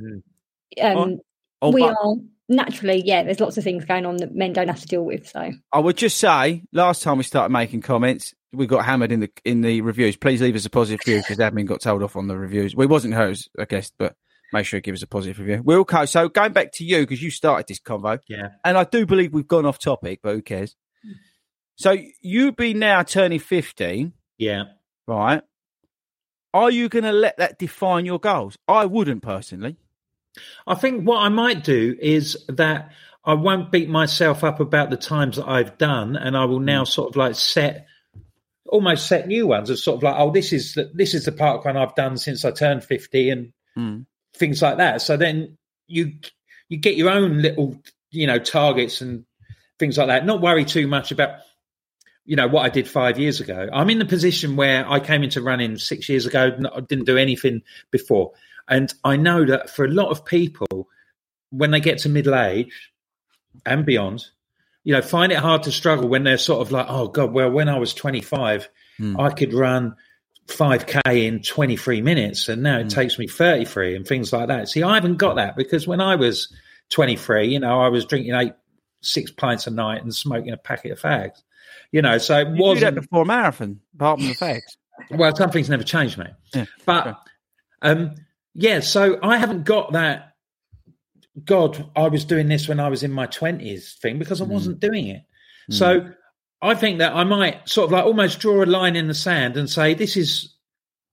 um, 0.82 1.20
Oh, 1.62 1.72
we 1.72 1.82
but- 1.82 1.96
are 2.04 2.16
naturally, 2.50 3.02
yeah, 3.06 3.24
there's 3.24 3.40
lots 3.40 3.58
of 3.58 3.64
things 3.64 3.86
going 3.86 4.06
on 4.06 4.18
that 4.18 4.36
men 4.36 4.52
don't 4.52 4.68
have 4.68 4.82
to 4.82 4.88
deal 4.88 5.04
with. 5.06 5.28
So 5.30 5.52
I 5.72 5.80
would 5.80 5.96
just 5.96 6.18
say, 6.18 6.64
last 6.74 7.02
time 7.04 7.18
we 7.18 7.24
started 7.24 7.54
making 7.54 7.82
comments, 7.82 8.34
we 8.52 8.68
got 8.68 8.84
hammered 8.84 9.12
in 9.14 9.22
the 9.22 9.30
in 9.46 9.62
the 9.62 9.82
reviews. 9.82 10.18
Please 10.18 10.42
leave 10.42 10.56
us 10.56 10.66
a 10.66 10.70
positive 10.70 11.00
review 11.06 11.22
because 11.22 11.38
admin 11.38 11.66
got 11.66 11.80
told 11.82 12.04
off 12.04 12.16
on 12.18 12.28
the 12.28 12.38
reviews. 12.38 12.76
Well, 12.76 12.88
wasn't 12.90 13.14
hers, 13.14 13.48
I 13.58 13.66
guess, 13.66 13.92
but 13.98 14.16
make 14.54 14.66
sure 14.66 14.78
you 14.78 14.82
give 14.82 14.96
us 14.96 15.02
a 15.04 15.08
positive 15.08 15.40
review. 15.40 15.64
Okay. 15.82 16.06
So 16.06 16.30
going 16.30 16.54
back 16.54 16.72
to 16.74 16.84
you 16.84 17.00
because 17.02 17.22
you 17.22 17.32
started 17.32 17.68
this 17.68 17.80
convo, 17.80 18.20
Yeah. 18.28 18.50
and 18.64 18.78
I 18.78 18.84
do 18.84 19.06
believe 19.06 19.34
we've 19.34 19.48
gone 19.48 19.66
off 19.66 19.80
topic, 19.80 20.20
but 20.22 20.34
who 20.36 20.42
cares? 20.42 20.76
So 21.76 21.98
you 22.22 22.52
be 22.52 22.74
now 22.74 23.04
turning 23.04 23.40
fifty, 23.40 24.12
Yeah. 24.38 24.64
right? 25.08 25.42
Are 26.54 26.70
you 26.70 26.90
going 26.90 27.06
to 27.06 27.14
let 27.14 27.38
that 27.38 27.58
define 27.58 28.06
your 28.06 28.20
goals? 28.20 28.58
I 28.68 28.86
wouldn't 28.86 29.24
personally. 29.24 29.78
I 30.68 30.76
think 30.76 31.08
what 31.08 31.20
I 31.20 31.30
might 31.30 31.64
do 31.64 31.96
is 32.00 32.38
that 32.50 32.92
I 33.24 33.34
won't 33.36 33.72
beat 33.72 33.90
myself 33.90 34.44
up 34.44 34.60
about 34.60 34.90
the 34.90 34.98
times 34.98 35.38
that 35.38 35.48
I've 35.48 35.78
done, 35.78 36.16
and 36.16 36.36
I 36.36 36.46
will 36.46 36.60
now 36.60 36.84
sort 36.84 37.10
of 37.10 37.16
like 37.16 37.36
set, 37.36 37.86
almost 38.68 39.08
set 39.08 39.28
new 39.28 39.48
ones. 39.48 39.70
Of 39.70 39.80
sort 39.80 39.98
of 39.98 40.04
like, 40.04 40.16
oh, 40.18 40.32
this 40.32 40.52
is 40.54 40.74
the, 40.74 40.92
this 40.94 41.14
is 41.14 41.26
the 41.26 41.32
park 41.32 41.64
run 41.66 41.78
I've 41.78 41.96
done 41.96 42.18
since 42.18 42.44
I 42.46 42.52
turned 42.52 42.84
fifty, 42.84 43.30
and 43.30 43.54
Mm. 43.78 44.06
Things 44.36 44.62
like 44.62 44.78
that. 44.78 45.02
So 45.02 45.18
then 45.18 45.58
you 45.88 46.14
you 46.70 46.78
get 46.78 46.96
your 46.96 47.10
own 47.10 47.42
little 47.42 47.82
you 48.12 48.28
know 48.28 48.40
targets 48.40 49.02
and 49.02 49.26
things 49.80 49.98
like 49.98 50.08
that. 50.08 50.26
Not 50.26 50.42
worry 50.42 50.66
too 50.66 50.88
much 50.88 51.12
about 51.12 51.40
you 52.26 52.36
know 52.36 52.48
what 52.48 52.66
I 52.66 52.70
did 52.70 52.88
five 52.88 53.20
years 53.20 53.40
ago. 53.40 53.70
I'm 53.74 53.90
in 53.90 54.00
the 54.00 54.06
position 54.06 54.56
where 54.56 54.90
I 54.90 55.00
came 55.00 55.24
into 55.24 55.42
running 55.42 55.78
six 55.78 56.08
years 56.08 56.26
ago. 56.26 56.58
I 56.74 56.80
didn't 56.82 57.06
do 57.06 57.18
anything 57.18 57.64
before, 57.92 58.32
and 58.68 58.94
I 59.04 59.18
know 59.18 59.46
that 59.46 59.70
for 59.70 59.86
a 59.86 59.90
lot 59.92 60.10
of 60.10 60.26
people, 60.26 60.88
when 61.50 61.72
they 61.72 61.80
get 61.80 62.00
to 62.00 62.10
middle 62.10 62.36
age 62.36 62.92
and 63.66 63.86
beyond, 63.86 64.26
you 64.84 64.94
know, 64.94 65.02
find 65.02 65.32
it 65.32 65.40
hard 65.40 65.64
to 65.64 65.72
struggle 65.72 66.08
when 66.08 66.24
they're 66.24 66.38
sort 66.38 66.62
of 66.62 66.72
like, 66.72 66.86
oh 66.90 67.08
god, 67.08 67.32
well, 67.34 67.52
when 67.52 67.70
I 67.70 67.78
was 67.78 67.94
25, 67.94 68.70
hmm. 68.98 69.20
I 69.20 69.32
could 69.32 69.54
run 69.54 69.96
5k 70.52 71.28
in 71.28 71.42
23 71.42 72.02
minutes 72.02 72.50
and 72.50 72.62
now 72.64 72.80
it 72.80 72.84
hmm. 72.84 72.90
takes 72.90 73.18
me 73.18 73.28
33 73.28 73.96
and 73.96 74.08
things 74.08 74.32
like 74.34 74.48
that. 74.48 74.70
See 74.70 74.84
i 74.84 74.96
haven't 74.96 75.18
got 75.18 75.36
that 75.36 75.56
because 75.56 75.88
when 75.88 76.02
i 76.02 76.16
was 76.16 76.54
23 76.90 77.48
you 77.48 77.60
know 77.60 77.82
i 77.82 77.88
was 77.88 78.06
drinking 78.06 78.34
eight 78.36 78.54
six 79.02 79.32
pints 79.32 79.66
a 79.66 79.72
night 79.72 80.04
and 80.04 80.14
smoking 80.14 80.52
a 80.52 80.58
packet 80.58 80.92
of 80.92 81.00
fags. 81.00 81.42
You 81.92 82.02
know 82.02 82.18
so 82.18 82.40
it 82.40 82.50
You 82.50 82.62
wasn't 82.62 82.96
before 82.96 83.26
marathon, 83.26 83.80
apart 83.96 84.20
from 84.20 84.28
the 84.28 84.34
facts. 84.34 84.78
well 85.12 85.36
something's 85.36 85.70
never 85.70 85.84
changed 85.84 86.18
mate. 86.18 86.28
Yeah. 86.54 86.66
but 86.86 87.20
um 87.82 88.16
yeah 88.54 88.82
so 88.82 89.18
i 89.24 89.38
haven't 89.38 89.64
got 89.64 89.94
that 89.94 90.34
god 91.46 91.90
i 91.96 92.08
was 92.08 92.26
doing 92.26 92.50
this 92.50 92.68
when 92.68 92.80
i 92.80 92.90
was 92.90 93.02
in 93.02 93.12
my 93.12 93.26
20s 93.26 93.98
thing 94.00 94.20
because 94.20 94.42
i 94.42 94.46
hmm. 94.46 94.52
wasn't 94.54 94.80
doing 94.80 95.08
it. 95.08 95.24
Hmm. 95.68 95.74
So 95.74 96.12
i 96.62 96.74
think 96.76 97.00
that 97.00 97.14
i 97.14 97.24
might 97.24 97.68
sort 97.68 97.86
of 97.86 97.92
like 97.92 98.06
almost 98.06 98.40
draw 98.40 98.64
a 98.64 98.66
line 98.66 98.96
in 98.96 99.08
the 99.08 99.14
sand 99.14 99.58
and 99.58 99.70
say 99.70 99.94
this 99.94 100.16
is 100.18 100.54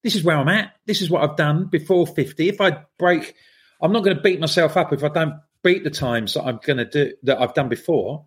this 0.03 0.15
is 0.15 0.25
where 0.25 0.37
i'm 0.37 0.49
at 0.49 0.73
this 0.87 1.03
is 1.03 1.11
what 1.11 1.23
i've 1.23 1.37
done 1.37 1.67
before 1.67 2.07
50 2.07 2.49
if 2.49 2.61
i 2.61 2.83
break 2.99 3.35
i'm 3.83 3.93
not 3.93 4.05
going 4.05 4.17
to 4.17 4.23
beat 4.23 4.41
myself 4.41 4.77
up 4.77 4.93
if 4.93 5.05
i 5.05 5.09
don't 5.09 5.35
beat 5.63 5.85
the 5.85 5.91
times 5.91 6.35
that 6.35 6.45
i'm 6.45 6.61
going 6.65 6.79
to 6.79 6.85
do 6.85 7.13
that 7.25 7.41
i've 7.41 7.55
done 7.55 7.69
before 7.69 8.25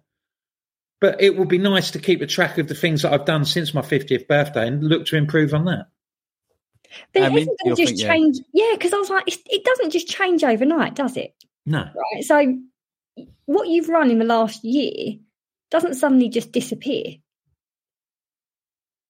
but 0.99 1.19
it 1.21 1.35
would 1.35 1.47
be 1.47 1.57
nice 1.57 1.91
to 1.91 1.99
keep 1.99 2.21
a 2.21 2.27
track 2.27 2.57
of 2.57 2.67
the 2.67 2.75
things 2.75 3.01
that 3.01 3.13
i've 3.13 3.25
done 3.25 3.45
since 3.45 3.73
my 3.73 3.81
50th 3.81 4.27
birthday 4.27 4.67
and 4.67 4.83
look 4.83 5.05
to 5.07 5.15
improve 5.17 5.53
on 5.53 5.65
that 5.65 5.87
But 7.13 7.23
I 7.23 7.27
it 7.27 7.29
mean, 7.33 7.37
isn't 7.43 7.59
going 7.63 7.75
to 7.75 7.81
just 7.81 7.89
think, 7.91 8.01
yeah. 8.01 8.07
change. 8.09 8.37
Yeah, 8.53 8.71
because 8.73 8.93
I 8.93 8.97
was 8.97 9.09
like, 9.09 9.23
it 9.27 9.63
doesn't 9.63 9.91
just 9.91 10.07
change 10.09 10.43
overnight, 10.43 10.93
does 10.95 11.15
it? 11.15 11.33
no 11.65 11.79
Right. 11.79 12.23
So 12.23 12.57
what 13.45 13.67
you've 13.67 13.89
run 13.89 14.11
in 14.11 14.19
the 14.19 14.25
last 14.25 14.63
year 14.63 15.17
doesn't 15.71 15.95
suddenly 15.95 16.29
just 16.29 16.51
disappear. 16.51 17.15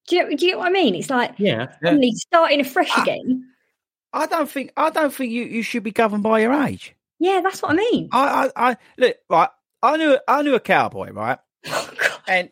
Do 0.07 0.15
you, 0.15 0.37
do 0.37 0.45
you 0.45 0.51
get 0.51 0.57
what 0.57 0.67
I 0.67 0.71
mean? 0.71 0.95
It's 0.95 1.09
like 1.09 1.33
yeah 1.37 1.73
suddenly 1.83 2.11
starting 2.13 2.59
afresh 2.61 2.89
Ah. 2.95 3.01
again. 3.03 3.47
I 4.13 4.25
don't 4.25 4.49
think 4.49 4.71
I 4.75 4.89
don't 4.89 5.13
think 5.13 5.31
you, 5.31 5.43
you 5.43 5.63
should 5.63 5.83
be 5.83 5.91
governed 5.91 6.23
by 6.23 6.39
your 6.39 6.53
age. 6.53 6.95
Yeah, 7.19 7.41
that's 7.43 7.61
what 7.61 7.71
I 7.71 7.75
mean. 7.75 8.09
I, 8.11 8.49
I, 8.55 8.71
I 8.71 8.77
look 8.97 9.15
right. 9.29 9.49
I 9.83 9.97
knew 9.97 10.17
I 10.27 10.41
knew 10.41 10.55
a 10.55 10.59
cowboy, 10.59 11.11
right? 11.11 11.39
Oh, 11.67 11.89
And 12.27 12.49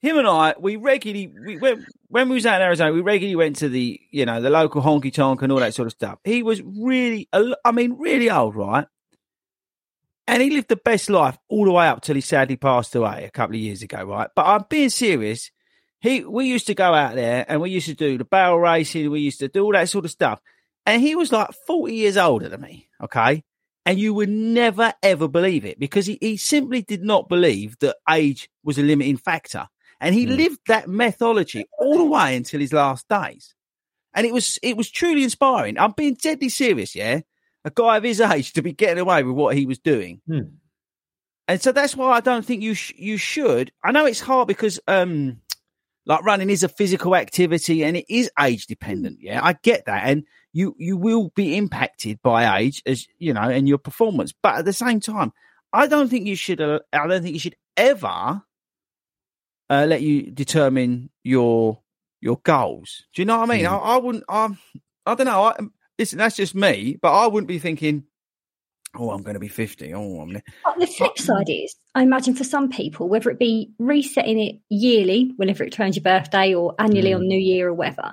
him 0.00 0.18
and 0.18 0.26
I, 0.26 0.54
we 0.58 0.76
regularly 0.76 1.32
we 1.44 1.56
went 1.58 1.84
when 2.08 2.28
we 2.28 2.34
was 2.36 2.46
out 2.46 2.60
in 2.60 2.66
Arizona. 2.66 2.92
We 2.92 3.00
regularly 3.00 3.36
went 3.36 3.56
to 3.56 3.68
the 3.68 4.00
you 4.10 4.24
know 4.24 4.40
the 4.40 4.50
local 4.50 4.80
honky 4.82 5.12
tonk 5.12 5.42
and 5.42 5.50
all 5.52 5.58
that 5.58 5.74
sort 5.74 5.86
of 5.86 5.92
stuff. 5.92 6.18
He 6.24 6.42
was 6.42 6.62
really, 6.62 7.28
I 7.32 7.72
mean, 7.72 7.94
really 7.98 8.30
old, 8.30 8.54
right? 8.56 8.86
And 10.28 10.42
he 10.42 10.50
lived 10.50 10.68
the 10.68 10.76
best 10.76 11.08
life 11.08 11.38
all 11.48 11.64
the 11.64 11.72
way 11.72 11.86
up 11.86 12.02
till 12.02 12.16
he 12.16 12.20
sadly 12.20 12.56
passed 12.56 12.94
away 12.94 13.24
a 13.24 13.30
couple 13.30 13.54
of 13.54 13.60
years 13.60 13.82
ago, 13.82 14.04
right? 14.04 14.28
But 14.34 14.46
I'm 14.46 14.64
being 14.68 14.90
serious. 14.90 15.50
He, 16.00 16.24
we 16.24 16.46
used 16.46 16.66
to 16.66 16.74
go 16.74 16.92
out 16.92 17.14
there 17.14 17.44
and 17.48 17.60
we 17.60 17.70
used 17.70 17.86
to 17.86 17.94
do 17.94 18.18
the 18.18 18.24
barrel 18.24 18.58
racing. 18.58 19.10
We 19.10 19.20
used 19.20 19.38
to 19.38 19.48
do 19.48 19.64
all 19.64 19.72
that 19.72 19.88
sort 19.88 20.04
of 20.04 20.10
stuff. 20.10 20.40
And 20.84 21.00
he 21.00 21.14
was 21.14 21.32
like 21.32 21.50
40 21.66 21.94
years 21.94 22.16
older 22.16 22.48
than 22.48 22.60
me. 22.60 22.88
Okay. 23.02 23.44
And 23.84 23.98
you 23.98 24.14
would 24.14 24.28
never 24.28 24.92
ever 25.02 25.28
believe 25.28 25.64
it 25.64 25.78
because 25.78 26.06
he, 26.06 26.18
he 26.20 26.36
simply 26.36 26.82
did 26.82 27.02
not 27.02 27.28
believe 27.28 27.78
that 27.78 27.96
age 28.10 28.50
was 28.64 28.78
a 28.78 28.82
limiting 28.82 29.16
factor. 29.16 29.68
And 30.00 30.14
he 30.14 30.24
hmm. 30.24 30.32
lived 30.32 30.60
that 30.66 30.88
methodology 30.88 31.66
all 31.78 31.98
the 31.98 32.04
way 32.04 32.36
until 32.36 32.60
his 32.60 32.72
last 32.72 33.08
days. 33.08 33.54
And 34.12 34.26
it 34.26 34.32
was, 34.32 34.58
it 34.62 34.76
was 34.76 34.90
truly 34.90 35.22
inspiring. 35.22 35.78
I'm 35.78 35.92
being 35.92 36.14
deadly 36.14 36.48
serious. 36.48 36.96
Yeah. 36.96 37.20
A 37.66 37.70
guy 37.70 37.98
of 37.98 38.04
his 38.04 38.20
age 38.20 38.54
to 38.54 38.62
be 38.62 38.72
getting 38.72 38.98
away 38.98 39.22
with 39.22 39.36
what 39.36 39.54
he 39.54 39.66
was 39.66 39.78
doing. 39.78 40.22
Hmm. 40.26 40.54
And 41.48 41.60
so 41.60 41.72
that's 41.72 41.94
why 41.94 42.12
I 42.12 42.20
don't 42.20 42.44
think 42.44 42.62
you 42.62 42.72
sh- 42.74 42.94
you 42.96 43.18
should. 43.18 43.72
I 43.84 43.92
know 43.92 44.06
it's 44.06 44.20
hard 44.20 44.48
because 44.48 44.80
um 44.88 45.40
like 46.06 46.24
running 46.24 46.50
is 46.50 46.62
a 46.62 46.68
physical 46.68 47.14
activity 47.14 47.84
and 47.84 47.96
it 47.96 48.06
is 48.08 48.30
age 48.40 48.66
dependent. 48.66 49.18
Yeah, 49.20 49.44
I 49.44 49.54
get 49.62 49.86
that, 49.86 50.06
and 50.06 50.24
you 50.52 50.74
you 50.78 50.96
will 50.96 51.30
be 51.34 51.56
impacted 51.56 52.20
by 52.22 52.58
age 52.60 52.82
as 52.86 53.06
you 53.18 53.34
know 53.34 53.42
and 53.42 53.68
your 53.68 53.78
performance. 53.78 54.32
But 54.32 54.56
at 54.56 54.64
the 54.64 54.72
same 54.72 55.00
time, 55.00 55.32
I 55.72 55.86
don't 55.86 56.08
think 56.08 56.26
you 56.26 56.36
should. 56.36 56.60
Uh, 56.60 56.80
I 56.92 57.06
don't 57.06 57.22
think 57.22 57.34
you 57.34 57.40
should 57.40 57.56
ever 57.76 58.42
uh, 59.68 59.86
let 59.88 60.02
you 60.02 60.30
determine 60.30 61.10
your 61.22 61.82
your 62.20 62.38
goals. 62.44 63.04
Do 63.14 63.22
you 63.22 63.26
know 63.26 63.38
what 63.38 63.50
I 63.50 63.56
mean? 63.56 63.66
I, 63.66 63.76
I 63.76 63.96
wouldn't. 63.98 64.24
I 64.28 64.48
I 65.04 65.14
don't 65.14 65.26
know. 65.26 65.44
I, 65.44 65.56
listen, 65.98 66.18
that's 66.18 66.36
just 66.36 66.54
me, 66.54 66.98
but 67.00 67.12
I 67.12 67.26
wouldn't 67.26 67.48
be 67.48 67.58
thinking. 67.58 68.04
Oh, 68.98 69.10
I'm 69.10 69.22
going 69.22 69.34
to 69.34 69.40
be 69.40 69.48
50. 69.48 69.92
Oh, 69.92 70.20
I'm. 70.20 70.32
But 70.64 70.78
the 70.78 70.86
flip 70.86 71.18
side 71.18 71.48
is, 71.50 71.74
I 71.94 72.02
imagine 72.02 72.34
for 72.34 72.44
some 72.44 72.70
people, 72.70 73.08
whether 73.08 73.28
it 73.30 73.38
be 73.38 73.70
resetting 73.78 74.38
it 74.40 74.56
yearly, 74.70 75.32
whenever 75.36 75.64
it 75.64 75.72
turns 75.72 75.96
your 75.96 76.02
birthday, 76.02 76.54
or 76.54 76.74
annually 76.78 77.10
Mm. 77.10 77.16
on 77.16 77.28
New 77.28 77.38
Year 77.38 77.68
or 77.68 77.74
whatever, 77.74 78.12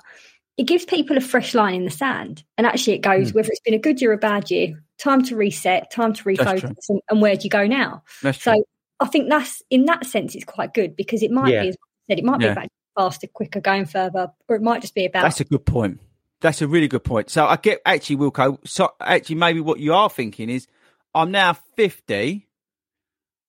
it 0.58 0.64
gives 0.64 0.84
people 0.84 1.16
a 1.16 1.22
fresh 1.22 1.54
line 1.56 1.76
in 1.76 1.86
the 1.86 1.92
sand. 1.92 2.44
And 2.58 2.68
actually, 2.68 2.94
it 2.94 3.02
goes 3.02 3.32
Mm. 3.32 3.36
whether 3.36 3.50
it's 3.50 3.62
been 3.62 3.74
a 3.74 3.80
good 3.80 4.02
year 4.02 4.12
or 4.12 4.16
a 4.16 4.18
bad 4.18 4.52
year, 4.52 4.84
time 4.98 5.24
to 5.24 5.38
reset, 5.38 5.90
time 5.90 6.12
to 6.14 6.24
refocus, 6.24 6.90
and, 6.90 7.00
and 7.10 7.22
where 7.22 7.36
do 7.38 7.44
you 7.46 7.50
go 7.50 7.66
now? 7.66 8.04
That's 8.22 8.40
true. 8.40 8.56
So 8.56 8.64
I 9.00 9.08
think 9.08 9.30
that's 9.30 9.62
in 9.70 9.86
that 9.86 10.06
sense, 10.06 10.36
it's 10.36 10.44
quite 10.44 10.74
good 10.74 10.98
because 10.98 11.24
it 11.24 11.32
might 11.32 11.54
Yeah. 11.54 11.62
be, 11.62 11.70
as 11.70 11.76
I 11.76 12.12
said, 12.12 12.20
it 12.20 12.26
might 12.26 12.42
Yeah. 12.42 12.48
be 12.48 12.52
about 12.52 12.68
faster, 12.98 13.28
quicker, 13.28 13.62
going 13.62 13.86
further, 13.86 14.34
or 14.50 14.56
it 14.58 14.62
might 14.62 14.82
just 14.82 14.96
be 14.96 15.06
about 15.06 15.24
That's 15.24 15.40
a 15.40 15.46
good 15.46 15.66
point. 15.66 16.02
That's 16.44 16.62
a 16.62 16.68
really 16.68 16.90
good 16.90 17.06
point. 17.06 17.30
So 17.30 17.46
I 17.46 17.56
get 17.56 17.82
actually, 17.86 18.18
Wilco. 18.18 18.58
So 18.68 18.92
actually, 19.00 19.38
maybe 19.38 19.62
what 19.62 19.80
you 19.80 19.94
are 19.94 20.10
thinking 20.10 20.50
is, 20.50 20.68
I'm 21.16 21.32
now 21.32 21.54
50. 21.54 22.50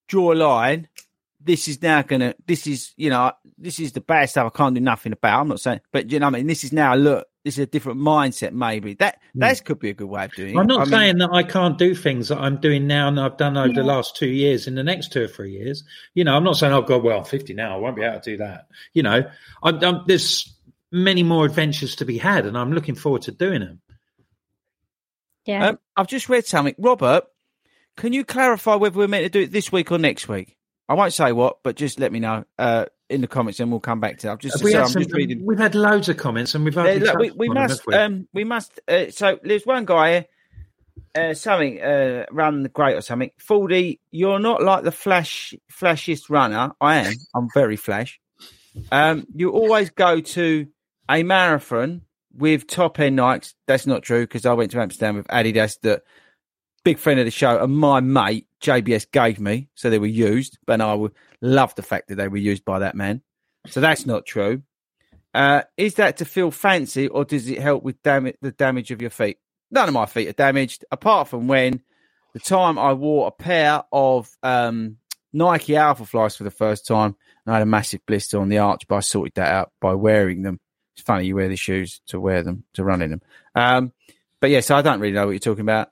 Draw 0.07 0.33
a 0.33 0.35
line. 0.35 0.89
This 1.41 1.67
is 1.67 1.83
now 1.83 2.03
gonna. 2.03 2.37
This 2.47 2.69
is 2.69 2.93
you 2.97 3.11
know. 3.11 3.33
This 3.59 3.81
is 3.81 3.93
the 3.93 4.01
bad 4.01 4.31
stuff. 4.31 4.53
I 4.55 4.57
can't 4.57 4.77
do 4.77 4.81
nothing 4.81 5.13
about. 5.13 5.41
I'm 5.41 5.49
not 5.49 5.59
saying, 5.59 5.81
but 5.91 6.13
you 6.13 6.21
know, 6.21 6.27
what 6.27 6.37
I 6.37 6.39
mean, 6.39 6.47
this 6.47 6.63
is 6.63 6.73
now. 6.73 6.95
Look, 6.95 7.27
this 7.43 7.55
is 7.55 7.65
a 7.65 7.67
different 7.67 7.99
mindset. 7.99 8.53
Maybe 8.53 8.95
that 8.95 9.19
hmm. 9.33 9.41
that 9.41 9.65
could 9.65 9.81
be 9.81 9.91
a 9.91 9.95
good 9.95 10.09
way 10.09 10.27
of 10.27 10.33
doing 10.35 10.55
it. 10.55 10.59
I'm 10.59 10.69
not 10.69 10.83
I 10.83 10.85
mean, 10.85 10.91
saying 10.93 11.19
that 11.19 11.31
I 11.33 11.43
can't 11.43 11.77
do 11.77 11.97
things 11.97 12.29
that 12.29 12.39
I'm 12.39 12.59
doing 12.59 12.87
now 12.87 13.09
and 13.09 13.19
I've 13.19 13.37
done 13.37 13.57
over 13.57 13.73
the 13.73 13.83
last 13.83 14.15
two 14.15 14.29
years 14.29 14.69
in 14.69 14.77
the 14.77 14.85
next 14.85 15.13
two 15.13 15.25
or 15.25 15.29
three 15.29 15.51
years. 15.51 15.83
You 16.15 16.23
know, 16.23 16.37
I'm 16.37 16.45
not 16.45 16.59
saying, 16.59 16.73
oh, 16.73 16.83
God, 16.83 17.03
well, 17.03 17.19
I'm 17.19 17.25
50 17.25 17.55
now. 17.55 17.75
I 17.75 17.79
won't 17.79 17.97
be 17.97 18.03
able 18.03 18.21
to 18.21 18.31
do 18.31 18.37
that. 18.37 18.69
You 18.93 19.03
know, 19.03 19.25
I'm, 19.65 19.83
I'm, 19.83 20.05
there's 20.07 20.54
many 20.95 21.23
more 21.25 21.45
adventures 21.45 21.97
to 21.97 22.05
be 22.05 22.17
had 22.19 22.47
and 22.47 22.57
I'm 22.57 22.73
looking 22.73 22.95
forward 22.95 23.23
to 23.23 23.33
doing 23.33 23.61
them. 23.61 23.81
yeah. 25.45 25.69
Um, 25.71 25.79
I've 25.97 26.07
just 26.07 26.29
read 26.29 26.47
something. 26.47 26.75
Robert, 26.79 27.25
can 27.97 28.13
you 28.13 28.25
clarify 28.25 28.77
whether 28.77 28.97
we're 28.99 29.09
meant 29.09 29.25
to 29.25 29.29
do 29.31 29.41
it 29.43 29.53
this 29.53 29.73
week 29.73 29.91
or 29.93 29.99
next 29.99 30.29
week? 30.29 30.57
I 30.89 30.95
won't 30.95 31.13
say 31.13 31.33
what, 31.33 31.63
but 31.63 31.77
just 31.77 31.99
let 31.99 32.13
me 32.13 32.21
know 32.21 32.45
uh, 32.59 32.85
in 33.09 33.21
the 33.23 33.27
comments, 33.27 33.59
and 33.59 33.71
we'll 33.71 33.81
come 33.81 34.01
back 34.01 34.19
to 34.19 34.27
that. 34.27 34.33
I'm 34.35 34.39
just, 34.39 34.63
We 34.63 34.71
sorry, 34.71 34.75
had 34.75 34.83
I'm 34.83 34.89
some- 34.91 35.03
just 35.03 35.15
reading. 35.15 35.45
We've 35.45 35.59
had 35.59 35.75
loads 35.75 36.09
of 36.09 36.17
comments 36.17 36.55
and 36.55 36.65
we've 36.65 36.77
Uh, 36.77 36.83
hardly 36.83 37.01
look, 37.01 37.19
we, 37.19 37.31
we 37.33 37.49
on 37.49 37.55
them, 37.55 37.69
must 37.69 37.87
we? 37.87 37.95
um 37.95 38.29
we 38.33 38.45
must 38.45 38.81
uh, 38.89 39.11
so 39.11 39.39
there's 39.43 39.65
one 39.67 39.85
guy 39.85 40.11
here 40.13 40.25
uh, 41.17 41.35
something 41.35 41.81
uh 41.81 42.27
run 42.31 42.63
the 42.63 42.69
great 42.69 42.95
or 42.97 43.01
something 43.01 43.31
Fordy 43.39 44.01
you're 44.11 44.39
not 44.41 44.63
like 44.63 44.85
the 44.85 44.93
flash 44.93 45.55
flashiest 45.73 46.29
runner 46.31 46.73
I 46.81 46.97
am 46.97 47.15
I'm 47.35 47.49
very 47.55 47.77
flash 47.77 48.21
um 48.93 49.25
you 49.35 49.51
always 49.51 49.91
go 49.91 50.21
to 50.21 50.67
a 51.09 51.23
marathon 51.23 52.03
with 52.37 52.67
top 52.67 52.99
end 52.99 53.19
Nikes 53.19 53.55
that's 53.67 53.87
not 53.87 54.03
true 54.03 54.23
because 54.23 54.47
I 54.47 54.53
went 54.55 54.73
to 54.73 54.81
Amsterdam 54.81 55.17
with 55.17 55.29
Adidas 55.29 55.79
that 55.83 56.03
big 56.85 56.99
friend 56.99 57.19
of 57.19 57.25
the 57.25 57.31
show, 57.31 57.63
and 57.63 57.77
my 57.77 58.01
mate 58.01 58.47
JBS 58.61 59.11
gave 59.11 59.41
me, 59.41 59.69
so 59.75 59.91
they 59.91 59.99
were 59.99 60.07
used. 60.07 60.59
But 60.67 60.81
I 60.81 60.95
would 60.95 61.13
love 61.41 61.75
the 61.75 61.83
fact 61.83 62.09
that 62.09 62.17
they 62.17 62.29
were 62.29 62.37
used 62.37 62.65
by 62.65 62.81
that 62.81 62.95
man. 62.95 63.23
So 63.69 63.81
that's 63.81 64.07
not 64.07 64.27
true. 64.27 64.63
Uh, 65.33 65.63
is 65.77 65.95
that 65.95 66.19
to 66.19 66.25
feel 66.25 66.51
fancy, 66.51 67.09
or 67.09 67.25
does 67.25 67.49
it 67.49 67.59
help 67.59 67.83
with 67.83 68.03
damage 68.03 68.37
the 68.41 68.53
damage 68.53 68.91
of 68.91 69.01
your 69.01 69.11
feet? 69.11 69.39
None 69.71 69.89
of 69.89 69.95
my 69.95 70.07
feet 70.07 70.29
are 70.29 70.33
damaged, 70.33 70.85
apart 70.93 71.29
from 71.29 71.49
when 71.49 71.81
the 72.35 72.41
time 72.41 72.79
I 72.79 72.93
wore 72.93 73.27
a 73.27 73.31
pair 73.33 73.83
of 73.91 74.29
um, 74.43 74.99
Nike 75.33 75.73
Alphaflys 75.73 76.37
for 76.37 76.45
the 76.45 76.51
first 76.51 76.87
time, 76.87 77.17
and 77.45 77.55
I 77.55 77.59
had 77.59 77.63
a 77.63 77.67
massive 77.67 78.07
blister 78.07 78.39
on 78.39 78.49
the 78.49 78.59
arch, 78.59 78.87
but 78.87 78.97
I 78.97 79.01
sorted 79.01 79.35
that 79.35 79.53
out 79.53 79.73
by 79.81 79.95
wearing 79.95 80.43
them. 80.43 80.61
It's 80.97 81.05
funny 81.05 81.27
you 81.27 81.35
wear 81.35 81.49
the 81.49 81.57
shoes 81.57 82.01
to 82.09 82.21
wear 82.21 82.43
them 82.43 82.65
to 82.75 82.85
run 82.85 83.03
in 83.03 83.11
them. 83.11 83.23
Um, 83.55 83.93
but 84.41 84.51
yeah, 84.51 84.61
so 84.61 84.77
I 84.77 84.83
don't 84.83 85.01
really 85.01 85.15
know 85.15 85.27
what 85.27 85.33
you're 85.33 85.39
talking 85.41 85.63
about. 85.63 85.91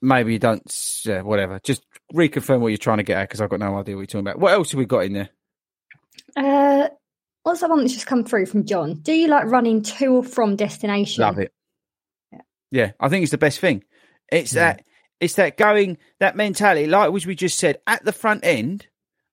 Maybe 0.00 0.32
you 0.32 0.38
don't. 0.38 0.62
Yeah, 1.04 1.22
whatever. 1.22 1.58
Just 1.58 1.84
reconfirm 2.14 2.60
what 2.60 2.68
you're 2.68 2.78
trying 2.78 2.98
to 2.98 3.02
get 3.02 3.18
at 3.18 3.28
because 3.28 3.40
I've 3.40 3.50
got 3.50 3.60
no 3.60 3.78
idea 3.78 3.96
what 3.96 4.02
you're 4.02 4.06
talking 4.06 4.20
about. 4.20 4.38
What 4.38 4.52
else 4.52 4.70
have 4.70 4.78
we 4.78 4.84
got 4.84 5.04
in 5.06 5.14
there? 5.14 5.28
Uh, 6.36 6.88
what's 7.42 7.60
the 7.60 7.68
one 7.68 7.80
that's 7.80 7.94
just 7.94 8.06
come 8.06 8.24
through 8.24 8.46
from 8.46 8.64
John? 8.64 8.94
Do 8.94 9.12
you 9.12 9.26
like 9.28 9.46
running 9.46 9.82
to 9.82 10.06
or 10.06 10.22
from 10.22 10.54
destination? 10.54 11.22
Love 11.22 11.38
it. 11.38 11.52
Yeah, 12.30 12.40
yeah 12.70 12.92
I 13.00 13.08
think 13.08 13.22
it's 13.22 13.32
the 13.32 13.38
best 13.38 13.58
thing. 13.58 13.84
It's 14.30 14.54
yeah. 14.54 14.74
that. 14.74 14.84
It's 15.20 15.34
that 15.34 15.56
going 15.56 15.98
that 16.20 16.36
mentality, 16.36 16.86
like 16.86 17.10
which 17.10 17.26
we 17.26 17.34
just 17.34 17.58
said 17.58 17.78
at 17.88 18.04
the 18.04 18.12
front 18.12 18.44
end 18.44 18.86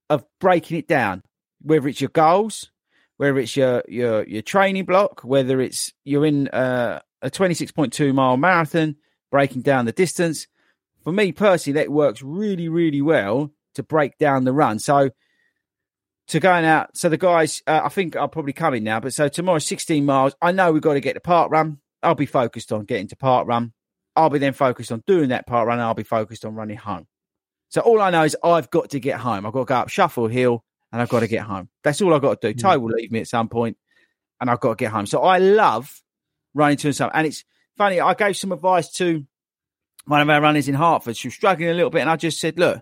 of 0.10 0.26
breaking 0.39 0.78
it 0.78 0.88
down. 0.88 1.22
Whether 1.62 1.89
it's 1.89 2.01
your 2.01 2.10
goals, 2.10 2.72
whether 3.18 3.38
it's 3.39 3.55
your 3.55 3.84
your 3.88 4.24
your 4.24 4.41
training 4.41 4.86
block, 4.86 5.22
whether 5.24 5.61
it's 5.61 5.93
you're 6.03 6.26
in 6.26 6.47
uh, 6.49 6.99
a 7.22 7.30
26.2 7.30 8.13
mile 8.13 8.38
marathon, 8.38 8.95
breaking 9.32 9.61
down 9.61 9.86
the 9.86 9.91
distance. 9.91 10.47
For 11.03 11.11
me 11.11 11.32
personally, 11.32 11.80
that 11.80 11.91
works 11.91 12.22
really, 12.22 12.68
really 12.68 13.01
well 13.01 13.51
to 13.76 13.84
break 13.84 14.18
down 14.18 14.43
the 14.43 14.53
run. 14.53 14.80
So 14.80 15.11
to 16.30 16.39
going 16.39 16.66
out, 16.66 16.97
so 16.97 17.09
the 17.09 17.18
guys, 17.18 17.61
uh, 17.68 17.82
I 17.84 17.89
think 17.89 18.16
I'll 18.16 18.28
probably 18.28 18.53
come 18.53 18.74
in 18.74 18.84
now, 18.84 18.99
but 18.99 19.13
so 19.13 19.28
tomorrow, 19.28 19.59
16 19.59 20.03
miles. 20.05 20.36
I 20.41 20.51
know 20.51 20.72
we've 20.72 20.82
got 20.82 20.93
to 20.93 21.01
get 21.01 21.13
the 21.13 21.20
park 21.20 21.51
run. 21.51 21.80
I'll 22.01 22.16
be 22.16 22.26
focused 22.26 22.72
on 22.72 22.86
getting 22.86 23.07
to 23.09 23.16
park 23.16 23.47
run. 23.47 23.74
I'll 24.16 24.30
be 24.30 24.39
then 24.39 24.53
focused 24.53 24.91
on 24.91 25.03
doing 25.05 25.30
that 25.30 25.45
park 25.45 25.68
run. 25.68 25.80
I'll 25.80 25.93
be 25.93 26.03
focused 26.03 26.45
on 26.45 26.55
running 26.55 26.78
home. 26.78 27.05
So 27.70 27.82
all 27.82 28.01
I 28.01 28.09
know 28.09 28.24
is 28.24 28.38
I've 28.43 28.70
got 28.70 28.91
to 28.91 28.99
get 28.99 29.20
home. 29.20 29.45
I've 29.45 29.53
got 29.53 29.59
to 29.59 29.66
go 29.66 29.76
up 29.76 29.89
Shuffle 29.89 30.28
Hill 30.28 30.63
and 30.95 31.01
I've 31.01 31.09
got 31.09 31.19
to 31.19 31.27
get 31.27 31.43
home. 31.43 31.67
That's 31.83 32.01
all 32.01 32.13
I've 32.13 32.21
got 32.21 32.39
to 32.39 32.53
do. 32.53 32.57
Mm. 32.57 32.61
Ty 32.61 32.77
will 32.77 32.93
leave 32.95 33.11
me 33.11 33.19
at 33.19 33.27
some 33.27 33.49
point 33.49 33.75
and 34.39 34.49
I've 34.49 34.61
got 34.61 34.69
to 34.69 34.75
get 34.81 34.93
home. 34.93 35.05
So 35.05 35.23
I 35.23 35.39
love 35.39 36.01
running 36.53 36.77
to 36.77 36.87
and 36.87 36.95
some. 36.95 37.11
And 37.13 37.27
it's 37.27 37.43
funny, 37.75 37.99
I 37.99 38.13
gave 38.13 38.37
some 38.37 38.53
advice 38.53 38.89
to 38.93 39.25
one 40.05 40.21
of 40.21 40.29
our 40.29 40.39
runners 40.39 40.69
in 40.69 40.75
Hertford. 40.75 41.17
She 41.17 41.27
was 41.27 41.35
struggling 41.35 41.67
a 41.67 41.73
little 41.73 41.89
bit. 41.89 41.99
And 41.99 42.09
I 42.09 42.15
just 42.15 42.39
said, 42.39 42.57
look, 42.57 42.81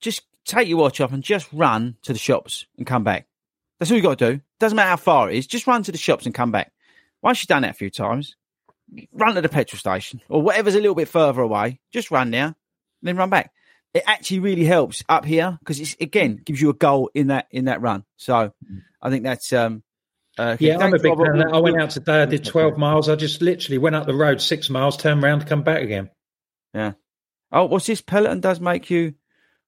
just 0.00 0.22
take 0.46 0.66
your 0.66 0.78
watch 0.78 0.98
off 1.02 1.12
and 1.12 1.22
just 1.22 1.46
run 1.52 1.98
to 2.04 2.14
the 2.14 2.18
shops 2.18 2.64
and 2.78 2.86
come 2.86 3.04
back. 3.04 3.26
That's 3.78 3.90
all 3.90 3.98
you 3.98 4.02
got 4.02 4.18
to 4.18 4.32
do. 4.36 4.40
Doesn't 4.58 4.76
matter 4.76 4.88
how 4.88 4.96
far 4.96 5.28
it 5.28 5.36
is. 5.36 5.46
Just 5.46 5.66
run 5.66 5.82
to 5.82 5.92
the 5.92 5.98
shops 5.98 6.24
and 6.24 6.34
come 6.34 6.52
back. 6.52 6.72
Once 7.20 7.42
you've 7.42 7.48
done 7.48 7.62
that 7.62 7.72
a 7.72 7.74
few 7.74 7.90
times, 7.90 8.34
run 9.12 9.34
to 9.34 9.42
the 9.42 9.50
petrol 9.50 9.78
station 9.78 10.22
or 10.30 10.40
whatever's 10.40 10.74
a 10.74 10.80
little 10.80 10.94
bit 10.94 11.08
further 11.08 11.42
away. 11.42 11.80
Just 11.92 12.10
run 12.10 12.30
there, 12.30 12.46
and 12.46 12.54
then 13.02 13.18
run 13.18 13.28
back 13.28 13.52
it 13.94 14.04
actually 14.06 14.40
really 14.40 14.64
helps 14.64 15.02
up 15.08 15.24
here 15.24 15.58
because 15.60 15.80
it's 15.80 15.96
again 16.00 16.40
gives 16.44 16.60
you 16.60 16.70
a 16.70 16.74
goal 16.74 17.10
in 17.14 17.28
that 17.28 17.46
in 17.50 17.66
that 17.66 17.80
run. 17.80 18.04
So 18.16 18.52
I 19.02 19.10
think 19.10 19.24
that's 19.24 19.52
um 19.52 19.82
uh, 20.38 20.56
yeah, 20.58 20.78
I'm 20.78 20.94
a 20.94 20.98
big 20.98 21.16
fan. 21.16 21.52
I 21.52 21.58
went 21.58 21.80
out 21.80 21.90
today. 21.90 22.22
I 22.22 22.24
did 22.24 22.44
12 22.44 22.78
miles. 22.78 23.08
I 23.10 23.16
just 23.16 23.42
literally 23.42 23.76
went 23.76 23.96
up 23.96 24.06
the 24.06 24.14
road 24.14 24.40
six 24.40 24.70
miles, 24.70 24.96
turned 24.96 25.22
around, 25.22 25.40
to 25.40 25.46
come 25.46 25.62
back 25.62 25.82
again. 25.82 26.08
Yeah. 26.72 26.92
Oh, 27.52 27.66
what's 27.66 27.86
this? 27.86 28.00
Peloton 28.00 28.40
does 28.40 28.60
make 28.60 28.88
you. 28.88 29.14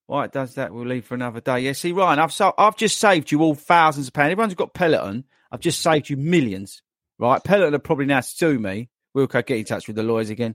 Why 0.07 0.25
it 0.25 0.33
does 0.33 0.55
that? 0.55 0.73
We'll 0.73 0.87
leave 0.87 1.05
for 1.05 1.15
another 1.15 1.41
day. 1.41 1.61
Yeah. 1.61 1.73
See, 1.73 1.93
Ryan, 1.93 2.21
I've 2.21 2.33
so, 2.33 2.55
I've 2.57 2.77
just 2.77 2.99
saved 2.99 3.31
you 3.31 3.43
all 3.43 3.55
thousands 3.55 4.07
of 4.07 4.15
pounds. 4.15 4.33
Everyone's 4.33 4.55
got 4.55 4.73
Peloton. 4.73 5.25
I've 5.51 5.61
just 5.61 5.83
saved 5.83 6.09
you 6.09 6.17
millions. 6.17 6.81
Right? 7.19 7.43
Peloton 7.43 7.75
are 7.75 7.79
probably 7.79 8.07
now 8.07 8.21
sue 8.21 8.59
me. 8.59 8.89
We'll 9.15 9.27
go 9.27 9.43
get 9.43 9.59
in 9.59 9.65
touch 9.65 9.89
with 9.89 9.97
the 9.97 10.03
lawyers 10.03 10.31
again. 10.31 10.55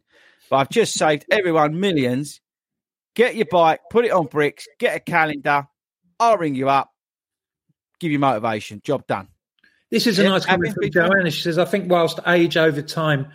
But 0.49 0.57
I've 0.57 0.70
just 0.70 0.93
saved 0.93 1.26
everyone 1.30 1.80
millions 1.80 2.41
Get 3.18 3.36
your 3.36 3.47
bike, 3.47 3.80
put 3.89 4.05
it 4.05 4.11
on 4.11 4.28
bricks, 4.28 4.68
get 4.78 4.95
a 4.95 4.99
calendar. 4.99 5.65
I'll 6.20 6.38
ring 6.38 6.53
you 6.53 6.70
up, 6.70 6.91
give 7.99 8.11
you 8.11 8.20
motivation. 8.20 8.80
Job 8.84 9.07
done. 9.07 9.30
This 9.89 10.05
is 10.05 10.20
a 10.20 10.24
yeah, 10.24 10.30
nice 10.30 10.45
comment 10.45 10.76
from 10.76 10.91
Joanna. 10.91 11.32
She 11.32 11.41
says, 11.41 11.57
I 11.57 11.65
think 11.65 11.89
whilst 11.89 12.20
age 12.28 12.57
over 12.57 12.84
time 12.84 13.32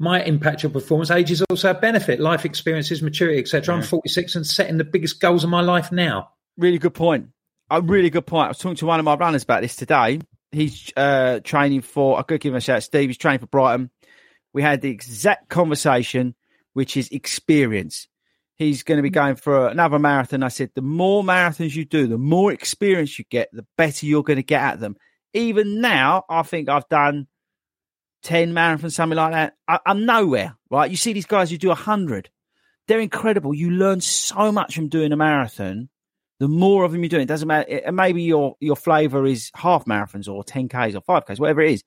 might 0.00 0.26
impact 0.26 0.64
your 0.64 0.70
performance, 0.70 1.12
age 1.12 1.30
is 1.30 1.42
also 1.42 1.70
a 1.70 1.74
benefit. 1.74 2.18
Life 2.18 2.44
experiences, 2.44 3.02
maturity, 3.02 3.38
etc. 3.38 3.72
Yeah. 3.72 3.80
I'm 3.80 3.86
46 3.86 4.34
and 4.34 4.44
setting 4.44 4.78
the 4.78 4.84
biggest 4.84 5.20
goals 5.20 5.44
of 5.44 5.50
my 5.50 5.60
life 5.60 5.92
now. 5.92 6.30
Really 6.56 6.78
good 6.78 6.94
point. 6.94 7.28
A 7.70 7.80
really 7.80 8.10
good 8.10 8.26
point. 8.26 8.46
I 8.46 8.48
was 8.48 8.58
talking 8.58 8.74
to 8.78 8.86
one 8.86 8.98
of 8.98 9.04
my 9.04 9.14
runners 9.14 9.44
about 9.44 9.62
this 9.62 9.76
today. 9.76 10.18
He's 10.50 10.92
uh, 10.96 11.38
training 11.44 11.82
for, 11.82 12.18
I 12.18 12.22
could 12.22 12.40
give 12.40 12.52
him 12.52 12.56
a 12.56 12.60
shout, 12.60 12.82
Steve. 12.82 13.10
He's 13.10 13.16
training 13.16 13.38
for 13.38 13.46
Brighton. 13.46 13.90
We 14.52 14.62
had 14.62 14.80
the 14.80 14.90
exact 14.90 15.48
conversation, 15.50 16.34
which 16.72 16.96
is 16.96 17.10
experience 17.10 18.08
he's 18.60 18.82
going 18.82 18.98
to 18.98 19.02
be 19.02 19.08
going 19.08 19.36
for 19.36 19.68
another 19.68 19.98
marathon. 19.98 20.42
I 20.42 20.48
said, 20.48 20.70
the 20.74 20.82
more 20.82 21.22
marathons 21.22 21.74
you 21.74 21.86
do, 21.86 22.06
the 22.06 22.18
more 22.18 22.52
experience 22.52 23.18
you 23.18 23.24
get, 23.30 23.48
the 23.52 23.64
better 23.78 24.04
you're 24.04 24.22
going 24.22 24.36
to 24.36 24.42
get 24.42 24.60
at 24.60 24.80
them. 24.80 24.96
Even 25.32 25.80
now, 25.80 26.24
I 26.28 26.42
think 26.42 26.68
I've 26.68 26.88
done 26.90 27.26
10 28.24 28.52
marathons, 28.52 28.92
something 28.92 29.16
like 29.16 29.32
that. 29.32 29.54
I, 29.66 29.78
am 29.86 30.04
nowhere, 30.04 30.58
right? 30.70 30.90
You 30.90 30.98
see 30.98 31.14
these 31.14 31.24
guys 31.24 31.50
who 31.50 31.56
do 31.56 31.68
100. 31.68 32.28
They're 32.86 33.00
incredible. 33.00 33.54
You 33.54 33.70
learn 33.70 34.02
so 34.02 34.52
much 34.52 34.74
from 34.74 34.88
doing 34.88 35.12
a 35.12 35.16
marathon. 35.16 35.88
The 36.38 36.48
more 36.48 36.84
of 36.84 36.92
them 36.92 37.02
you 37.02 37.08
do, 37.08 37.18
it 37.18 37.28
doesn't 37.28 37.48
matter. 37.48 37.90
maybe 37.92 38.22
your, 38.24 38.56
your 38.60 38.76
flavor 38.76 39.24
is 39.24 39.50
half 39.54 39.86
marathons 39.86 40.28
or 40.28 40.44
10Ks 40.44 40.94
or 40.94 41.00
5Ks, 41.00 41.40
whatever 41.40 41.62
it 41.62 41.72
is. 41.72 41.84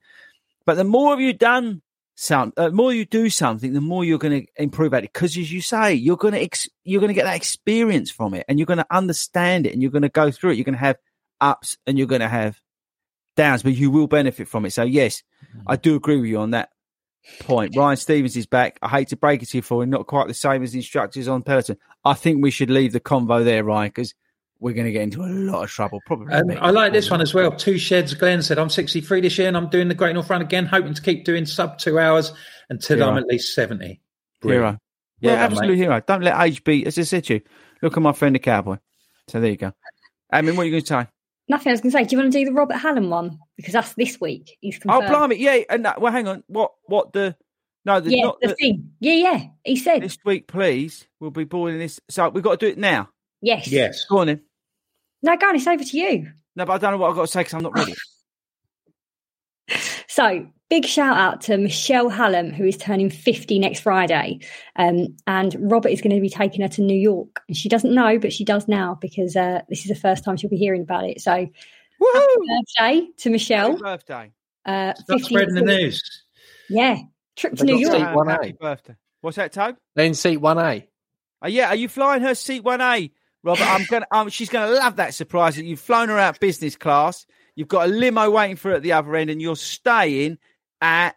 But 0.66 0.74
the 0.74 0.82
more 0.82 1.14
of 1.14 1.20
you 1.20 1.34
done 1.34 1.82
some 2.16 2.52
uh, 2.56 2.70
more 2.70 2.92
you 2.92 3.04
do 3.04 3.28
something 3.28 3.72
the 3.72 3.80
more 3.80 4.04
you're 4.04 4.18
going 4.18 4.42
to 4.42 4.62
improve 4.62 4.94
at 4.94 5.04
it. 5.04 5.12
Because 5.12 5.36
as 5.36 5.52
you 5.52 5.60
say 5.60 5.94
you're 5.94 6.16
going 6.16 6.34
to 6.34 6.42
ex- 6.42 6.68
you're 6.84 7.00
going 7.00 7.08
to 7.08 7.14
get 7.14 7.24
that 7.24 7.36
experience 7.36 8.10
from 8.10 8.34
it 8.34 8.44
and 8.48 8.58
you're 8.58 8.66
going 8.66 8.78
to 8.78 8.86
understand 8.90 9.66
it 9.66 9.72
and 9.72 9.82
you're 9.82 9.90
going 9.90 10.02
to 10.02 10.08
go 10.08 10.30
through 10.30 10.52
it. 10.52 10.54
You're 10.56 10.64
going 10.64 10.74
to 10.74 10.80
have 10.80 10.96
ups 11.40 11.76
and 11.86 11.98
you're 11.98 12.06
going 12.06 12.20
to 12.20 12.28
have 12.28 12.60
downs 13.36 13.64
but 13.64 13.74
you 13.74 13.90
will 13.90 14.06
benefit 14.06 14.48
from 14.48 14.64
it. 14.64 14.72
So 14.72 14.84
yes 14.84 15.22
mm-hmm. 15.44 15.62
i 15.66 15.76
do 15.76 15.96
agree 15.96 16.20
with 16.20 16.30
you 16.30 16.38
on 16.38 16.52
that 16.52 16.70
point. 17.40 17.74
Ryan 17.76 17.96
stevens 17.96 18.36
is 18.36 18.46
back. 18.46 18.78
I 18.82 18.88
hate 18.88 19.08
to 19.08 19.16
break 19.16 19.42
it 19.42 19.48
to 19.50 19.58
you 19.58 19.62
for 19.62 19.84
not 19.86 20.06
quite 20.06 20.28
the 20.28 20.34
same 20.34 20.62
as 20.62 20.72
the 20.72 20.78
instructors 20.78 21.26
on 21.26 21.42
peloton 21.42 21.76
i 22.04 22.14
think 22.14 22.42
we 22.42 22.50
should 22.50 22.70
leave 22.70 22.92
the 22.92 23.00
convo 23.00 23.42
there 23.44 23.64
ryan 23.64 23.88
because 23.88 24.14
we're 24.60 24.74
going 24.74 24.86
to 24.86 24.92
get 24.92 25.02
into 25.02 25.22
a 25.22 25.28
lot 25.28 25.64
of 25.64 25.70
trouble. 25.70 26.00
Probably. 26.06 26.32
Um, 26.32 26.50
I 26.60 26.70
like 26.70 26.92
this 26.92 27.10
one 27.10 27.20
as 27.20 27.34
well. 27.34 27.52
Two 27.52 27.78
Sheds 27.78 28.14
Glenn 28.14 28.42
said, 28.42 28.58
I'm 28.58 28.70
63 28.70 29.20
this 29.20 29.36
year 29.38 29.48
and 29.48 29.56
I'm 29.56 29.68
doing 29.68 29.88
the 29.88 29.94
Great 29.94 30.14
North 30.14 30.30
Run 30.30 30.40
again, 30.40 30.66
hoping 30.66 30.94
to 30.94 31.02
keep 31.02 31.24
doing 31.24 31.44
sub 31.44 31.78
two 31.78 31.98
hours 31.98 32.32
until 32.70 32.96
hero. 32.98 33.10
I'm 33.10 33.18
at 33.18 33.26
least 33.26 33.54
70. 33.54 34.00
Brilliant. 34.40 34.64
Hero. 34.64 34.78
Yeah, 35.20 35.34
well 35.34 35.44
absolute 35.44 35.76
hero. 35.76 36.02
Don't 36.06 36.22
let 36.22 36.40
age 36.40 36.64
be, 36.64 36.86
as 36.86 36.98
I 36.98 37.02
said 37.02 37.24
to 37.24 37.34
you, 37.34 37.40
look 37.82 37.96
at 37.96 38.02
my 38.02 38.12
friend 38.12 38.34
the 38.34 38.38
cowboy. 38.38 38.76
So 39.28 39.40
there 39.40 39.50
you 39.50 39.56
go. 39.56 39.72
I 40.30 40.42
mean, 40.42 40.56
what 40.56 40.62
are 40.62 40.66
you 40.66 40.72
going 40.72 40.82
to 40.82 40.86
say? 40.86 41.08
Nothing. 41.48 41.70
I 41.70 41.72
was 41.72 41.80
going 41.80 41.92
to 41.92 41.98
say, 41.98 42.04
do 42.04 42.16
you 42.16 42.22
want 42.22 42.32
to 42.32 42.38
do 42.38 42.44
the 42.44 42.52
Robert 42.52 42.76
Hallam 42.76 43.10
one? 43.10 43.38
Because 43.56 43.72
that's 43.72 43.94
this 43.94 44.20
week. 44.20 44.56
He's 44.60 44.76
oh, 44.76 44.80
confirmed. 44.80 45.04
Oh, 45.04 45.08
blimey. 45.08 45.36
Yeah. 45.36 45.58
And 45.68 45.84
that, 45.84 46.00
well, 46.00 46.12
hang 46.12 46.26
on. 46.26 46.42
What, 46.46 46.72
what 46.86 47.12
the, 47.12 47.36
no, 47.84 48.00
the, 48.00 48.16
yeah, 48.16 48.30
the, 48.40 48.48
the 48.48 48.54
thing. 48.54 48.92
Yeah, 49.00 49.14
yeah. 49.14 49.44
He 49.62 49.76
said. 49.76 50.02
This 50.02 50.16
week, 50.24 50.46
please. 50.46 51.06
We'll 51.20 51.30
be 51.30 51.44
boiling 51.44 51.78
this. 51.78 52.00
So 52.08 52.28
we've 52.30 52.42
got 52.42 52.58
to 52.58 52.66
do 52.66 52.72
it 52.72 52.78
now. 52.78 53.10
Yes. 53.44 53.68
Yes. 53.68 54.06
Go 54.06 54.18
on 54.18 54.28
then. 54.28 54.40
No, 55.22 55.36
go 55.36 55.48
on, 55.48 55.56
it's 55.56 55.66
over 55.66 55.84
to 55.84 55.96
you. 55.98 56.32
No, 56.56 56.64
but 56.64 56.72
I 56.72 56.78
don't 56.78 56.92
know 56.92 56.96
what 56.96 57.10
I've 57.10 57.16
got 57.16 57.22
to 57.22 57.28
say 57.28 57.40
because 57.40 57.52
I'm 57.52 57.62
not 57.62 57.74
ready. 57.74 57.94
so, 60.08 60.46
big 60.70 60.86
shout 60.86 61.18
out 61.18 61.42
to 61.42 61.58
Michelle 61.58 62.08
Hallam, 62.08 62.54
who 62.54 62.64
is 62.64 62.78
turning 62.78 63.10
50 63.10 63.58
next 63.58 63.80
Friday. 63.80 64.40
Um, 64.76 65.16
and 65.26 65.54
Robert 65.58 65.90
is 65.90 66.00
going 66.00 66.14
to 66.14 66.22
be 66.22 66.30
taking 66.30 66.62
her 66.62 66.68
to 66.68 66.80
New 66.80 66.96
York. 66.96 67.42
And 67.46 67.56
she 67.56 67.68
doesn't 67.68 67.94
know, 67.94 68.18
but 68.18 68.32
she 68.32 68.46
does 68.46 68.66
now 68.66 68.96
because 68.98 69.36
uh, 69.36 69.60
this 69.68 69.80
is 69.80 69.88
the 69.88 69.94
first 69.94 70.24
time 70.24 70.38
she'll 70.38 70.48
be 70.48 70.56
hearing 70.56 70.82
about 70.82 71.04
it. 71.04 71.20
So, 71.20 71.30
happy 71.32 71.50
birthday 72.00 73.06
to 73.18 73.30
Michelle. 73.30 73.72
Happy 73.72 73.82
birthday. 73.82 74.32
Uh, 74.64 74.94
Stop 74.94 75.20
spreading 75.20 75.54
the 75.54 75.60
news. 75.60 76.22
Yeah. 76.70 76.96
Trip 77.36 77.56
to 77.56 77.64
New 77.64 77.76
York. 77.76 77.94
Seat 77.94 78.06
1A. 78.06 78.30
Happy 78.30 78.52
birthday. 78.52 78.96
What's 79.20 79.36
that, 79.36 79.52
Tobe? 79.52 79.76
Then 79.96 80.14
seat 80.14 80.38
1A. 80.38 80.86
Uh, 81.44 81.48
yeah, 81.48 81.68
are 81.68 81.76
you 81.76 81.88
flying 81.88 82.22
her 82.22 82.34
seat 82.34 82.62
1A? 82.62 83.10
Robert, 83.44 83.62
I'm 83.62 83.84
gonna. 83.90 84.06
Um, 84.10 84.30
she's 84.30 84.48
gonna 84.48 84.72
love 84.72 84.96
that 84.96 85.12
surprise 85.12 85.56
that 85.56 85.64
you've 85.64 85.78
flown 85.78 86.08
her 86.08 86.18
out 86.18 86.40
business 86.40 86.76
class. 86.76 87.26
You've 87.54 87.68
got 87.68 87.86
a 87.86 87.92
limo 87.92 88.30
waiting 88.30 88.56
for 88.56 88.70
her 88.70 88.76
at 88.76 88.82
the 88.82 88.92
other 88.92 89.14
end, 89.14 89.28
and 89.30 89.40
you're 89.40 89.54
staying 89.54 90.38
at 90.80 91.16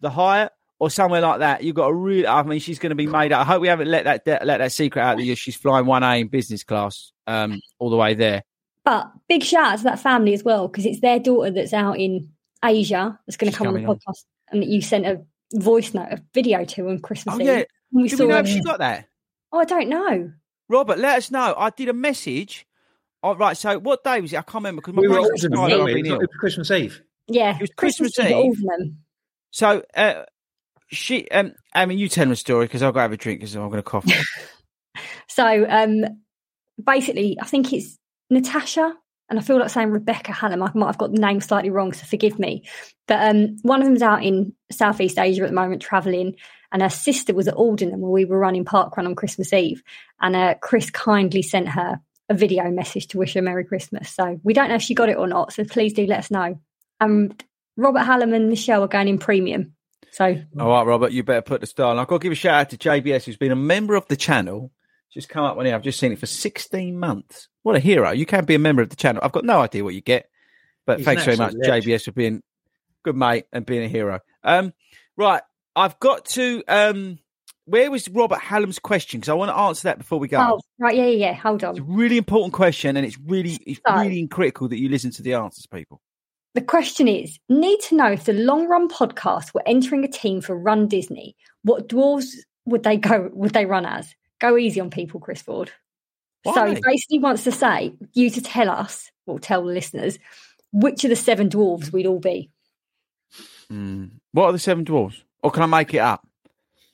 the 0.00 0.10
Hyatt 0.10 0.52
or 0.80 0.90
somewhere 0.90 1.20
like 1.20 1.38
that. 1.38 1.62
You've 1.62 1.76
got 1.76 1.86
a 1.86 1.94
real. 1.94 2.26
I 2.26 2.42
mean, 2.42 2.58
she's 2.58 2.80
going 2.80 2.90
to 2.90 2.96
be 2.96 3.06
made 3.06 3.32
up. 3.32 3.42
I 3.42 3.44
hope 3.44 3.62
we 3.62 3.68
haven't 3.68 3.88
let 3.88 4.24
that 4.24 4.44
let 4.44 4.58
that 4.58 4.72
secret 4.72 5.00
out 5.00 5.18
that 5.18 5.24
you, 5.24 5.36
she's 5.36 5.54
flying 5.54 5.86
one 5.86 6.02
A 6.02 6.16
in 6.16 6.26
business 6.26 6.64
class 6.64 7.12
um, 7.28 7.60
all 7.78 7.88
the 7.88 7.96
way 7.96 8.14
there. 8.14 8.42
But 8.84 9.12
big 9.28 9.44
shout 9.44 9.74
out 9.74 9.78
to 9.78 9.84
that 9.84 10.00
family 10.00 10.34
as 10.34 10.42
well 10.42 10.66
because 10.66 10.86
it's 10.86 11.00
their 11.00 11.20
daughter 11.20 11.52
that's 11.52 11.72
out 11.72 11.98
in 12.00 12.30
Asia 12.64 13.18
that's 13.26 13.36
going 13.36 13.52
to 13.52 13.56
come 13.56 13.68
on 13.68 13.74
the 13.74 13.80
podcast, 13.80 14.06
on. 14.08 14.14
and 14.52 14.62
that 14.62 14.68
you 14.68 14.82
sent 14.82 15.06
a 15.06 15.22
voice 15.54 15.94
note, 15.94 16.08
a 16.10 16.22
video 16.34 16.64
to 16.64 16.88
on 16.88 16.98
Christmas 16.98 17.36
oh, 17.36 17.40
Eve. 17.40 17.46
Yeah. 17.46 17.62
We, 17.92 18.08
saw 18.08 18.24
we 18.24 18.30
know 18.30 18.38
if 18.38 18.48
she 18.48 18.62
got 18.62 18.78
that? 18.80 19.06
Oh, 19.52 19.58
I 19.58 19.64
don't 19.64 19.88
know. 19.88 20.32
Robert, 20.70 20.98
let 20.98 21.18
us 21.18 21.30
know. 21.30 21.54
I 21.58 21.70
did 21.70 21.88
a 21.88 21.92
message. 21.92 22.66
Oh, 23.22 23.34
right. 23.34 23.56
So 23.56 23.78
what 23.78 24.02
day 24.04 24.20
was 24.20 24.32
it? 24.32 24.36
I 24.38 24.42
can't 24.42 24.54
remember 24.56 24.80
because 24.80 24.94
my 24.94 25.02
We 25.02 25.08
were 25.08 25.16
brain's 25.20 25.44
Aldenham, 25.44 25.56
fried, 25.56 25.72
weren't 25.72 25.84
we? 25.84 26.10
It 26.10 26.18
was. 26.18 26.28
Christmas 26.38 26.70
Eve. 26.70 27.02
Yeah, 27.28 27.54
It 27.56 27.60
was 27.60 27.70
Christmas 27.76 28.18
Eve 28.18 28.26
Eve. 28.26 28.32
Aldenham. 28.32 28.94
So 29.50 29.82
uh, 29.96 30.22
she, 30.88 31.28
um, 31.30 31.52
I 31.74 31.86
mean, 31.86 31.98
you 31.98 32.08
tell 32.08 32.24
them 32.24 32.32
a 32.32 32.36
story 32.36 32.64
because 32.66 32.82
I'll 32.82 32.92
go 32.92 33.00
have 33.00 33.12
a 33.12 33.16
drink 33.16 33.40
because 33.40 33.54
I'm 33.56 33.62
going 33.68 33.76
to 33.76 33.82
cough. 33.82 34.06
So 35.28 35.64
um, 35.68 36.04
basically, 36.84 37.38
I 37.40 37.46
think 37.46 37.72
it's 37.72 37.96
Natasha, 38.30 38.92
and 39.28 39.38
I 39.38 39.42
feel 39.42 39.58
like 39.60 39.70
saying 39.70 39.90
Rebecca 39.90 40.32
Hallam. 40.32 40.62
I 40.62 40.70
might 40.74 40.86
have 40.86 40.98
got 40.98 41.12
the 41.12 41.20
name 41.20 41.40
slightly 41.40 41.70
wrong, 41.70 41.92
so 41.92 42.04
forgive 42.04 42.38
me. 42.38 42.64
But 43.06 43.28
um, 43.30 43.56
one 43.62 43.80
of 43.80 43.86
them's 43.86 44.02
out 44.02 44.24
in 44.24 44.52
Southeast 44.72 45.18
Asia 45.18 45.42
at 45.44 45.48
the 45.50 45.54
moment, 45.54 45.80
travelling, 45.82 46.34
and 46.72 46.82
her 46.82 46.90
sister 46.90 47.34
was 47.34 47.48
at 47.48 47.54
Aldenham 47.54 47.98
where 47.98 48.10
we 48.10 48.24
were 48.24 48.38
running 48.38 48.64
Parkrun 48.64 49.06
on 49.06 49.14
Christmas 49.14 49.52
Eve, 49.52 49.82
and 50.20 50.36
uh, 50.36 50.54
Chris 50.60 50.90
kindly 50.90 51.42
sent 51.42 51.68
her 51.68 52.00
a 52.28 52.34
video 52.34 52.70
message 52.70 53.08
to 53.08 53.18
wish 53.18 53.34
her 53.34 53.42
Merry 53.42 53.64
Christmas. 53.64 54.10
So 54.10 54.40
we 54.44 54.54
don't 54.54 54.68
know 54.68 54.76
if 54.76 54.82
she 54.82 54.94
got 54.94 55.08
it 55.08 55.16
or 55.16 55.26
not. 55.26 55.52
So 55.52 55.64
please 55.64 55.92
do 55.92 56.06
let 56.06 56.20
us 56.20 56.30
know. 56.30 56.60
Um, 57.00 57.32
Robert 57.76 58.00
Hallam 58.00 58.32
and 58.32 58.48
Michelle 58.48 58.84
are 58.84 58.88
going 58.88 59.08
in 59.08 59.18
premium. 59.18 59.74
So 60.12 60.40
All 60.58 60.68
right, 60.68 60.86
Robert, 60.86 61.12
you 61.12 61.22
better 61.22 61.42
put 61.42 61.60
the 61.60 61.66
star. 61.66 61.90
on. 61.90 61.98
I've 61.98 62.06
got 62.06 62.18
to 62.18 62.22
give 62.22 62.32
a 62.32 62.36
shout 62.36 62.54
out 62.54 62.70
to 62.70 62.76
JBS, 62.76 63.24
who's 63.24 63.36
been 63.36 63.52
a 63.52 63.56
member 63.56 63.94
of 63.94 64.06
the 64.08 64.16
channel. 64.16 64.70
Just 65.12 65.28
come 65.28 65.44
up 65.44 65.56
one 65.56 65.66
here. 65.66 65.74
I've 65.74 65.82
just 65.82 65.98
seen 65.98 66.12
it 66.12 66.18
for 66.18 66.26
16 66.26 66.96
months. 66.96 67.48
What 67.62 67.74
a 67.74 67.80
hero. 67.80 68.12
You 68.12 68.26
can 68.26 68.44
be 68.44 68.54
a 68.54 68.60
member 68.60 68.82
of 68.82 68.90
the 68.90 68.96
channel. 68.96 69.20
I've 69.24 69.32
got 69.32 69.44
no 69.44 69.60
idea 69.60 69.82
what 69.82 69.94
you 69.94 70.00
get, 70.00 70.28
but 70.86 70.98
He's 70.98 71.04
thanks 71.04 71.24
very 71.24 71.36
much, 71.36 71.48
absolute 71.48 71.68
legend. 71.68 71.92
JBS, 71.92 72.04
for 72.04 72.12
being 72.12 72.42
good 73.02 73.16
mate 73.16 73.46
and 73.52 73.66
being 73.66 73.82
a 73.82 73.88
hero. 73.88 74.20
Um, 74.44 74.72
right. 75.16 75.42
I've 75.76 75.98
got 76.00 76.24
to. 76.26 76.62
Um, 76.68 77.18
where 77.66 77.90
was 77.90 78.08
Robert 78.08 78.40
Hallam's 78.40 78.78
question? 78.78 79.20
Because 79.20 79.28
I 79.28 79.34
want 79.34 79.50
to 79.50 79.56
answer 79.56 79.84
that 79.88 79.98
before 79.98 80.18
we 80.18 80.26
go. 80.28 80.38
oh 80.40 80.60
right, 80.78 80.96
yeah, 80.96 81.04
yeah, 81.06 81.28
yeah. 81.28 81.34
Hold 81.34 81.62
It's 81.62 81.78
a 81.78 81.82
on. 81.82 81.94
really 81.96 82.16
important 82.16 82.52
question, 82.52 82.96
and 82.96 83.06
it's 83.06 83.18
really, 83.18 83.58
it's 83.66 83.80
So- 83.86 83.94
really 83.96 84.26
critical 84.26 84.68
that 84.68 84.78
you 84.78 84.88
listen 84.88 85.10
to 85.12 85.22
the 85.22 85.34
answers, 85.34 85.66
people. 85.66 86.00
The 86.54 86.62
question 86.62 87.06
is: 87.06 87.38
Need 87.48 87.80
to 87.82 87.96
know 87.96 88.10
if 88.10 88.24
the 88.24 88.32
Long 88.32 88.66
Run 88.66 88.88
podcast 88.88 89.54
were 89.54 89.62
entering 89.66 90.04
a 90.04 90.08
team 90.08 90.40
for 90.40 90.56
Run 90.58 90.88
Disney. 90.88 91.36
What 91.62 91.88
dwarves 91.88 92.30
would 92.64 92.82
they 92.82 92.96
go? 92.96 93.30
Would 93.32 93.52
they 93.52 93.66
run 93.66 93.86
as? 93.86 94.12
Go 94.40 94.56
easy 94.56 94.80
on 94.80 94.90
people, 94.90 95.20
Chris 95.20 95.42
Ford. 95.42 95.70
So 96.54 96.64
he 96.66 96.80
basically 96.82 97.18
wants 97.20 97.44
to 97.44 97.52
say 97.52 97.92
you 98.14 98.30
to 98.30 98.40
tell 98.40 98.68
us, 98.70 99.10
or 99.26 99.38
tell 99.38 99.62
the 99.64 99.72
listeners, 99.72 100.18
which 100.72 101.04
of 101.04 101.10
the 101.10 101.16
seven 101.16 101.50
dwarves 101.50 101.92
we'd 101.92 102.06
all 102.06 102.18
be. 102.18 102.50
Mm. 103.70 104.10
What 104.32 104.46
are 104.46 104.52
the 104.52 104.58
seven 104.58 104.84
dwarfs? 104.84 105.22
Or 105.42 105.50
can 105.50 105.62
I 105.62 105.66
make 105.66 105.94
it 105.94 105.98
up? 105.98 106.26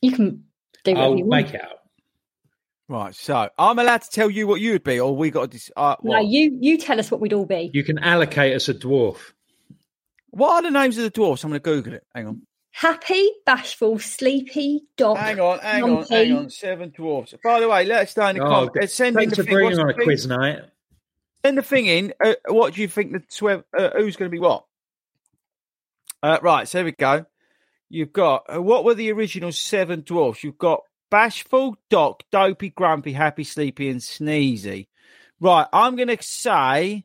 You 0.01 0.13
can 0.13 0.45
do 0.85 0.93
whatever 0.93 1.01
I'll 1.01 1.17
you 1.19 1.25
want. 1.25 1.45
make 1.47 1.55
it 1.55 1.63
up. 1.63 1.83
Right. 2.89 3.15
So 3.15 3.49
I'm 3.59 3.79
allowed 3.79 4.03
to 4.03 4.11
tell 4.11 4.31
you 4.31 4.47
what 4.47 4.61
you 4.61 4.73
would 4.73 4.85
be, 4.85 5.01
or 5.01 5.17
we 5.17 5.31
got 5.31 5.43
to. 5.43 5.49
Dis- 5.49 5.73
uh, 5.77 5.97
No, 6.03 6.11
what? 6.19 6.27
you 6.27 6.57
you 6.61 6.79
tell 6.79 7.01
us 7.01 7.11
what 7.11 7.21
we'd 7.21 7.33
all 7.33 7.47
be. 7.47 7.71
You 7.75 7.83
can 7.83 7.99
allocate 7.99 8.55
us 8.55 8.69
a 8.69 8.75
dwarf. 8.75 9.17
what 10.31 10.51
are 10.53 10.63
the 10.63 10.71
names 10.71 10.97
of 10.99 11.05
the 11.05 11.11
dwarfs? 11.11 11.43
I'm 11.43 11.51
going 11.51 11.61
to 11.61 11.65
Google 11.65 11.95
it. 11.95 12.05
Hang 12.15 12.27
on. 12.29 12.43
Happy, 12.71 13.29
bashful, 13.47 13.99
sleepy, 13.99 14.83
dog. 14.99 15.17
Hang 15.17 15.41
on. 15.41 15.59
Hang 15.61 15.83
on. 15.83 15.91
grumpy. 15.95 16.15
Hang 16.15 16.37
on. 16.37 16.51
Seven 16.51 16.91
dwarfs. 16.95 17.35
By 17.43 17.59
the 17.59 17.69
way, 17.69 17.85
let 17.87 18.03
us 18.03 18.17
know 18.17 18.27
in 18.27 18.37
the 18.37 18.43
Oh, 18.45 18.69
comments. 18.69 18.95
Send 18.95 19.17
in 19.17 19.21
thanks 19.31 19.37
the 19.39 19.43
for 19.45 19.49
thing. 19.51 19.65
What's 19.65 19.77
bringing 19.77 19.77
the 19.79 19.83
on 19.83 19.91
a 19.91 19.95
thing? 19.95 20.05
quiz 20.05 20.27
night. 20.27 20.59
Send 21.45 21.59
the 21.59 21.63
thing 21.63 21.87
in. 21.87 22.13
Uh, 22.23 22.35
what 22.49 22.75
do 22.75 22.83
you 22.83 22.87
think 22.89 23.13
the 23.13 23.23
swe- 23.29 23.63
uh, 23.77 23.91
who's 23.97 24.17
going 24.17 24.31
to 24.31 24.35
be 24.35 24.39
what? 24.39 24.65
Uh, 26.23 26.39
right. 26.43 26.69
So 26.69 26.79
here 26.79 26.85
we 26.85 26.93
go. 26.93 27.25
You've 27.89 28.13
got 28.13 28.45
uh, 28.53 28.61
what 28.61 28.85
were 28.85 28.95
the 28.95 29.13
original 29.13 29.53
seven 29.53 30.01
dwarfs? 30.01 30.43
You've 30.43 30.59
got 30.59 30.83
bashful, 31.11 31.77
doc, 31.89 32.23
dopey, 32.33 32.71
grumpy, 32.71 33.13
happy, 33.13 33.45
sleepy, 33.45 33.89
and 33.89 34.01
sneezy. 34.01 34.89
Right. 35.41 35.67
I'm 35.73 35.97
going 35.97 36.09
to 36.09 36.23
say, 36.23 37.05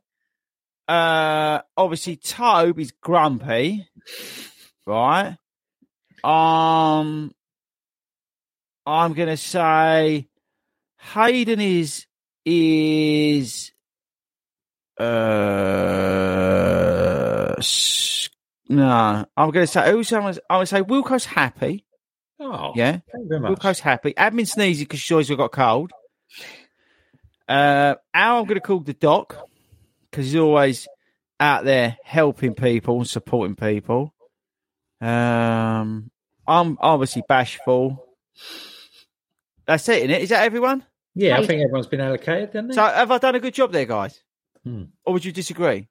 uh, 0.88 1.60
obviously 1.78 2.16
Tobe 2.16 2.80
is 2.80 2.92
grumpy, 2.92 3.88
right? 4.86 5.38
Um, 6.24 7.34
I'm 8.86 9.14
going 9.14 9.30
to 9.30 9.38
say 9.38 10.28
Hayden 10.98 11.60
is 11.60 12.06
is 12.44 13.72
uh 14.98 15.12
no. 18.72 19.26
I'm 19.38 19.52
going 19.52 19.66
to 19.66 19.72
say 19.72 19.92
who's 19.92 20.12
I'm 20.12 20.22
going 20.24 20.36
to 20.36 20.66
say 20.66 20.82
Wilco's 20.82 21.26
happy. 21.26 21.86
Oh, 22.40 22.72
Yeah, 22.76 22.92
thank 22.92 23.24
you 23.24 23.28
very 23.28 23.40
much. 23.42 23.52
Wilco's 23.60 23.80
happy. 23.80 24.14
Admin 24.14 24.52
sneezy 24.52 24.80
because 24.80 25.00
she's 25.00 25.12
always 25.12 25.30
got 25.30 25.44
a 25.44 25.50
cold. 25.50 25.92
Uh, 27.48 27.96
Al, 28.14 28.40
I'm 28.40 28.46
going 28.46 28.56
to 28.60 28.62
call 28.66 28.80
the 28.80 28.94
doc 28.94 29.36
because 30.10 30.26
he's 30.26 30.36
always 30.38 30.88
out 31.40 31.66
there 31.66 31.98
helping 32.04 32.54
people 32.56 32.98
and 32.98 33.08
supporting 33.08 33.56
people. 33.56 34.14
Um, 35.00 36.12
I'm 36.48 36.78
obviously 36.80 37.24
bashful. 37.28 38.06
That's 39.66 39.88
it, 39.90 39.98
isn't 40.00 40.12
it? 40.12 40.22
Is 40.24 40.30
that 40.30 40.44
everyone? 40.44 40.86
Yeah, 41.14 41.38
I 41.38 41.46
think 41.46 41.62
everyone's 41.62 41.88
been 41.88 42.02
allocated, 42.02 42.50
haven't 42.54 42.70
they? 42.70 42.74
So 42.76 42.84
have 42.84 43.12
I 43.12 43.18
done 43.18 43.36
a 43.36 43.40
good 43.40 43.54
job 43.54 43.72
there, 43.72 43.86
guys? 43.86 44.22
Hmm. 44.64 44.84
Or 45.04 45.14
would 45.14 45.26
you 45.26 45.32
disagree? 45.32 45.88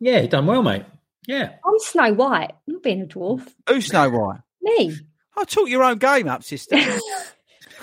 yeah, 0.00 0.20
you 0.20 0.28
done 0.28 0.46
well, 0.46 0.62
mate. 0.62 0.84
Yeah. 1.26 1.50
I'm 1.64 1.78
Snow 1.78 2.12
White. 2.14 2.52
I'm 2.66 2.74
not 2.74 2.82
being 2.82 3.02
a 3.02 3.06
dwarf. 3.06 3.46
Who's 3.68 3.86
Snow 3.86 4.10
White? 4.10 4.40
Me. 4.60 4.96
I 5.36 5.44
took 5.44 5.68
your 5.68 5.82
own 5.82 5.98
game 5.98 6.28
up, 6.28 6.42
sister. 6.42 6.76
Oh, 6.76 7.22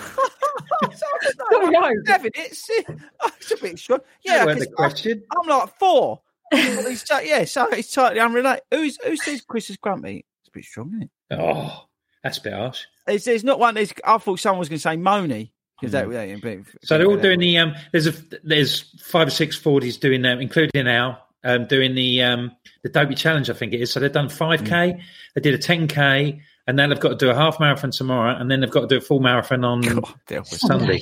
no. 1.70 1.92
Having 2.06 2.32
it. 2.34 2.54
See, 2.54 2.84
oh, 2.88 3.30
it's 3.38 3.50
a 3.52 3.56
bit 3.56 3.78
short. 3.78 4.02
That 4.02 4.08
Yeah, 4.24 4.44
weren't 4.44 4.58
'cause 4.58 4.66
the 4.68 4.74
question. 4.74 5.22
I'm 5.30 5.48
like 5.48 5.78
four. 5.78 6.20
Well, 6.52 6.88
he's 6.88 7.06
so- 7.06 7.20
yeah, 7.20 7.44
so 7.44 7.68
it's 7.68 7.92
totally 7.92 8.18
unrelated. 8.20 8.64
Who's 8.72 8.98
who 9.04 9.16
says 9.16 9.40
Chris 9.42 9.70
is 9.70 9.76
grumpy? 9.76 10.24
It's 10.40 10.48
a 10.48 10.50
bit 10.52 10.64
strong, 10.64 10.88
isn't 10.88 11.02
it? 11.02 11.10
Oh, 11.38 11.84
that's 12.24 12.38
a 12.38 12.42
bit 12.42 12.52
harsh. 12.54 12.82
There's, 13.06 13.24
there's 13.24 13.44
not 13.44 13.60
one. 13.60 13.76
There's, 13.76 13.92
I 14.04 14.18
thought 14.18 14.40
someone 14.40 14.58
was 14.58 14.68
going 14.68 14.78
to 14.78 14.82
say 14.82 14.96
Moni 14.96 15.52
because 15.80 15.92
that, 15.92 16.10
that, 16.10 16.40
that, 16.42 16.54
Hmm. 16.56 16.62
So 16.82 16.98
they're 16.98 17.06
all 17.06 17.16
doing 17.18 17.38
the 17.38 17.56
um. 17.58 17.74
There's 17.92 18.08
a 18.08 18.14
there's 18.42 18.80
five 19.00 19.28
or 19.28 19.30
six 19.30 19.56
Fordies 19.56 19.96
doing 20.00 20.22
them, 20.22 20.40
including 20.40 20.88
Al, 20.88 21.24
um, 21.44 21.66
doing 21.66 21.94
the 21.94 22.22
um 22.22 22.52
the 22.82 22.88
Dopey 22.88 23.14
Challenge. 23.14 23.48
I 23.50 23.54
think 23.54 23.72
it 23.72 23.80
is. 23.80 23.90
So 23.92 24.00
they've 24.00 24.12
done 24.12 24.28
five 24.28 24.64
k. 24.64 24.92
Hmm. 24.92 24.98
They 25.34 25.40
did 25.40 25.54
a 25.54 25.58
ten 25.58 25.88
k, 25.88 26.40
and 26.66 26.76
now 26.76 26.88
they've 26.88 27.00
got 27.00 27.10
to 27.10 27.16
do 27.16 27.30
a 27.30 27.34
half 27.34 27.60
marathon 27.60 27.90
tomorrow, 27.90 28.34
and 28.36 28.50
then 28.50 28.60
they've 28.60 28.70
got 28.70 28.82
to 28.82 28.86
do 28.86 28.96
a 28.98 29.00
full 29.00 29.20
marathon 29.20 29.64
on 29.64 29.80
God, 29.80 30.04
deal 30.26 30.40
with 30.40 30.48
Sunday. 30.48 31.00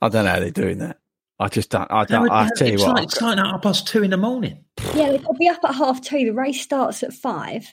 I 0.00 0.08
don't 0.08 0.24
know 0.24 0.30
how 0.30 0.40
they're 0.40 0.50
doing 0.50 0.78
that. 0.78 0.98
I 1.38 1.48
just 1.48 1.70
don't. 1.70 1.90
I 1.90 2.04
don't. 2.04 2.22
would- 2.22 2.30
I 2.30 2.44
how- 2.44 2.50
tell 2.56 2.68
you 2.68 2.74
it's 2.74 2.82
what. 2.84 2.96
like, 2.96 3.04
it's 3.04 3.14
starting 3.14 3.40
at 3.40 3.46
half 3.46 3.62
past 3.62 3.86
two 3.88 4.02
in 4.02 4.10
the 4.10 4.16
morning. 4.16 4.64
Yeah, 4.94 5.10
they've 5.10 5.24
got 5.24 5.32
to 5.32 5.38
be 5.38 5.48
up 5.48 5.64
at 5.64 5.74
half 5.74 6.00
two. 6.00 6.24
The 6.24 6.30
race 6.30 6.60
starts 6.60 7.02
at 7.02 7.12
five. 7.12 7.72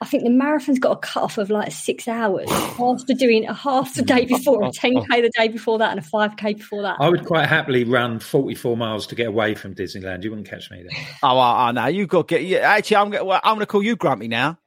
I 0.00 0.06
think 0.06 0.22
the 0.22 0.30
marathon's 0.30 0.78
got 0.78 0.92
a 0.92 0.96
cut 1.00 1.24
off 1.24 1.38
of 1.38 1.50
like 1.50 1.72
six 1.72 2.06
hours 2.06 2.46
after 2.50 3.14
doing 3.14 3.46
a 3.48 3.52
half 3.52 3.94
the 3.94 4.02
day 4.02 4.26
before, 4.26 4.62
a 4.62 4.68
10k 4.70 5.08
the 5.22 5.32
day 5.36 5.48
before 5.48 5.78
that, 5.78 5.90
and 5.90 5.98
a 5.98 6.02
5k 6.08 6.56
before 6.58 6.82
that. 6.82 6.98
I 7.00 7.08
would 7.08 7.24
quite 7.24 7.48
happily 7.48 7.82
run 7.82 8.20
forty 8.20 8.54
four 8.54 8.76
miles 8.76 9.08
to 9.08 9.16
get 9.16 9.26
away 9.26 9.56
from 9.56 9.74
Disneyland. 9.74 10.22
You 10.22 10.30
wouldn't 10.30 10.48
catch 10.48 10.70
me 10.70 10.84
there. 10.88 11.06
Oh, 11.24 11.36
I, 11.38 11.68
I 11.68 11.72
know. 11.72 11.86
You've 11.86 12.08
got 12.08 12.28
to 12.28 12.34
get. 12.36 12.44
Yeah, 12.44 12.58
actually, 12.58 12.96
I'm. 12.96 13.10
Well, 13.10 13.40
I'm 13.42 13.54
going 13.56 13.60
to 13.60 13.66
call 13.66 13.82
you 13.82 13.96
Grumpy 13.96 14.28
now. 14.28 14.58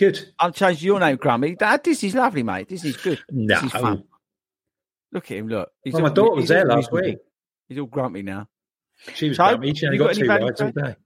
Good. 0.00 0.18
I'm 0.40 0.52
changing 0.52 0.84
your 0.86 0.98
name, 0.98 1.16
Grumpy. 1.16 1.54
That 1.60 1.86
is 1.86 2.02
lovely, 2.14 2.42
mate. 2.42 2.68
This 2.68 2.84
is 2.84 2.96
good. 2.96 3.20
No. 3.30 3.54
Disney's 3.54 3.72
fun. 3.72 4.04
Look 5.12 5.30
at 5.30 5.36
him. 5.36 5.46
Look. 5.48 5.70
He's 5.84 5.92
Well, 5.94 6.02
my 6.02 6.08
all- 6.08 6.14
daughter 6.14 6.34
was 6.36 6.48
there 6.48 6.68
all 6.68 6.76
last 6.76 6.90
miserable. 6.92 7.08
week. 7.10 7.18
He's 7.68 7.78
all 7.78 7.86
grumpy 7.86 8.22
now. 8.22 8.48
She 9.14 9.28
was 9.28 9.36
So, 9.36 9.44
grumpy. 9.44 9.74
She 9.74 9.86
only 9.86 9.98
got 9.98 10.06
got 10.06 10.14
two 10.16 10.26
value 10.26 10.46
rides 10.46 10.60
all 10.60 10.70
day. 10.72 10.96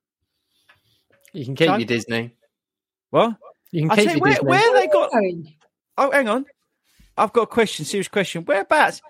You 1.34 1.44
can 1.44 1.56
keep 1.56 1.66
Son? 1.66 1.80
your 1.80 1.86
Disney. 1.86 2.34
What? 3.10 3.36
You 3.72 3.82
can 3.82 3.90
I 3.90 3.96
keep 3.96 4.04
tell 4.06 4.14
you, 4.16 4.20
where, 4.20 4.36
where 4.42 4.74
they 4.74 4.86
got? 4.86 5.10
Oh, 5.98 6.10
hang 6.10 6.28
on. 6.28 6.44
I've 7.16 7.32
got 7.32 7.42
a 7.42 7.46
question. 7.46 7.84
Serious 7.84 8.08
question. 8.08 8.44
Whereabouts 8.44 9.02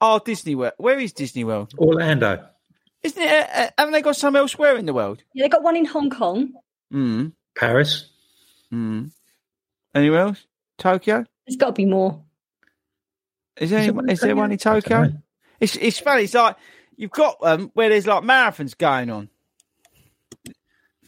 are 0.00 0.20
Disney 0.20 0.54
World? 0.54 0.74
Where 0.78 0.98
is 0.98 1.12
Disney 1.12 1.44
World? 1.44 1.74
Orlando. 1.78 2.46
Isn't 3.02 3.22
it? 3.22 3.30
Uh, 3.30 3.46
uh, 3.54 3.70
haven't 3.78 3.92
they 3.92 4.02
got 4.02 4.16
some 4.16 4.36
elsewhere 4.36 4.76
in 4.76 4.86
the 4.86 4.92
world? 4.92 5.22
Yeah, 5.34 5.44
they 5.44 5.48
got 5.48 5.62
one 5.62 5.76
in 5.76 5.84
Hong 5.84 6.10
Kong. 6.10 6.52
Mm. 6.92 7.32
Paris. 7.56 8.10
Mm. 8.72 9.10
Anywhere 9.94 10.20
else? 10.20 10.46
Tokyo? 10.78 11.24
There's 11.46 11.56
got 11.56 11.66
to 11.66 11.72
be 11.72 11.86
more. 11.86 12.22
Is 13.56 13.70
there, 13.70 13.80
Is 13.80 13.84
there 13.86 13.90
any, 13.90 13.90
one 13.92 14.04
in 14.04 14.10
is 14.10 14.20
there 14.20 14.36
one 14.36 14.52
in 14.52 14.58
Tokyo? 14.58 14.96
I 14.96 15.00
don't 15.00 15.04
Tokyo? 15.04 15.14
know. 15.14 15.22
It's 15.60 15.76
it's 15.76 15.98
funny. 15.98 16.24
It's 16.24 16.34
like 16.34 16.56
you've 16.96 17.10
got 17.10 17.36
um 17.42 17.70
where 17.74 17.90
there's 17.90 18.06
like 18.06 18.22
marathons 18.22 18.76
going 18.76 19.10
on. 19.10 19.28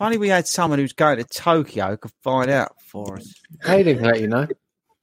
Funny 0.03 0.19
we 0.19 0.29
had 0.31 0.49
someone 0.49 0.81
who's 0.81 0.93
going 0.93 1.19
to 1.19 1.25
Tokyo 1.25 1.97
could 1.97 2.11
find 2.25 2.51
out 2.51 2.75
for 2.85 3.19
us. 3.19 3.33
Hayden 3.65 3.99
can 3.99 4.07
let 4.07 4.21
you 4.21 4.27
know. 4.27 4.49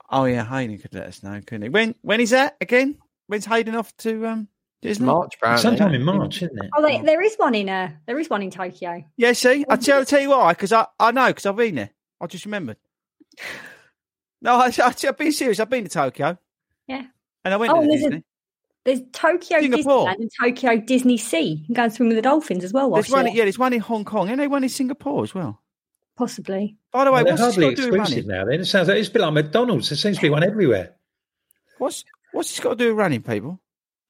Oh 0.09 0.25
yeah, 0.25 0.43
Hayden 0.43 0.77
could 0.77 0.93
let 0.93 1.05
us 1.07 1.23
know, 1.23 1.39
couldn't 1.39 1.61
he? 1.61 1.69
When 1.69 1.95
when 2.01 2.19
is 2.19 2.31
that 2.31 2.57
again? 2.59 2.97
When's 3.27 3.45
Hayden 3.45 3.75
off 3.75 3.95
to 3.99 4.27
um 4.27 4.49
Disney? 4.81 5.05
March, 5.05 5.35
apparently. 5.37 5.61
Sometime 5.61 5.93
in 5.93 6.03
March, 6.03 6.41
isn't 6.41 6.57
it? 6.61 6.69
Oh, 6.77 6.81
they, 6.81 7.01
there 7.01 7.21
is 7.21 7.35
one 7.37 7.55
in 7.55 7.69
uh, 7.69 7.91
there 8.07 8.19
is 8.19 8.29
one 8.29 8.41
in 8.41 8.51
Tokyo. 8.51 9.01
Yeah, 9.15 9.31
see, 9.31 9.63
I 9.69 9.77
tell, 9.77 9.99
I'll 9.99 10.05
tell 10.05 10.19
you 10.19 10.31
why, 10.31 10.51
because 10.51 10.73
I, 10.73 10.85
I 10.99 11.11
know, 11.11 11.27
because 11.27 11.45
I've 11.45 11.55
been 11.55 11.75
there. 11.75 11.91
I 12.19 12.27
just 12.27 12.43
remembered. 12.45 12.77
No, 14.41 14.55
I, 14.55 14.67
I, 14.67 14.93
I've 15.07 15.17
been 15.17 15.31
serious. 15.33 15.59
I've 15.59 15.69
been 15.69 15.83
to 15.83 15.89
Tokyo 15.89 16.37
Yeah. 16.87 17.03
and 17.43 17.53
I 17.53 17.57
went 17.57 17.73
Oh, 17.73 17.81
to 17.81 17.87
there's 17.87 18.01
Disney. 18.03 18.23
A 18.89 18.95
There's 18.95 19.07
Tokyo 19.11 19.59
Singapore. 19.61 20.07
Disneyland 20.07 20.15
and 20.19 20.31
Tokyo 20.41 20.77
Disney 20.77 21.17
Sea. 21.17 21.39
You 21.61 21.65
can 21.65 21.73
go 21.75 21.83
and 21.83 21.93
swim 21.93 22.07
with 22.09 22.17
the 22.17 22.21
dolphins 22.21 22.63
as 22.63 22.73
well. 22.73 22.91
There's 22.91 23.09
one, 23.09 23.27
yeah, 23.33 23.43
there's 23.43 23.59
one 23.59 23.73
in 23.73 23.79
Hong 23.81 24.05
Kong, 24.05 24.29
and 24.29 24.39
they 24.39 24.47
one 24.47 24.63
in 24.63 24.69
Singapore 24.69 25.23
as 25.23 25.33
well. 25.33 25.61
possibly. 26.17 26.75
By 26.91 27.05
the 27.05 27.11
way, 27.11 27.23
Well, 27.23 27.35
they're 27.37 27.45
what's 27.45 27.55
this 27.55 27.63
hardly 27.63 27.75
got 27.75 27.81
to 27.83 27.89
do 27.89 27.91
with 27.91 27.99
exclusive 28.01 28.27
running? 28.27 28.45
now. 28.45 28.51
Then 28.51 28.61
it 28.61 28.65
sounds 28.65 28.87
like 28.87 28.97
it's 28.97 29.09
a 29.09 29.11
bit 29.11 29.21
like 29.21 29.33
McDonald's. 29.33 29.89
There 29.89 29.97
seems 29.97 30.17
to 30.17 30.21
be 30.23 30.29
one 30.29 30.43
everywhere. 30.43 30.95
What's 31.77 32.03
what's 32.33 32.49
this 32.49 32.59
got 32.59 32.71
to 32.71 32.75
do 32.75 32.87
with 32.89 32.97
running, 32.97 33.21
people? 33.21 33.59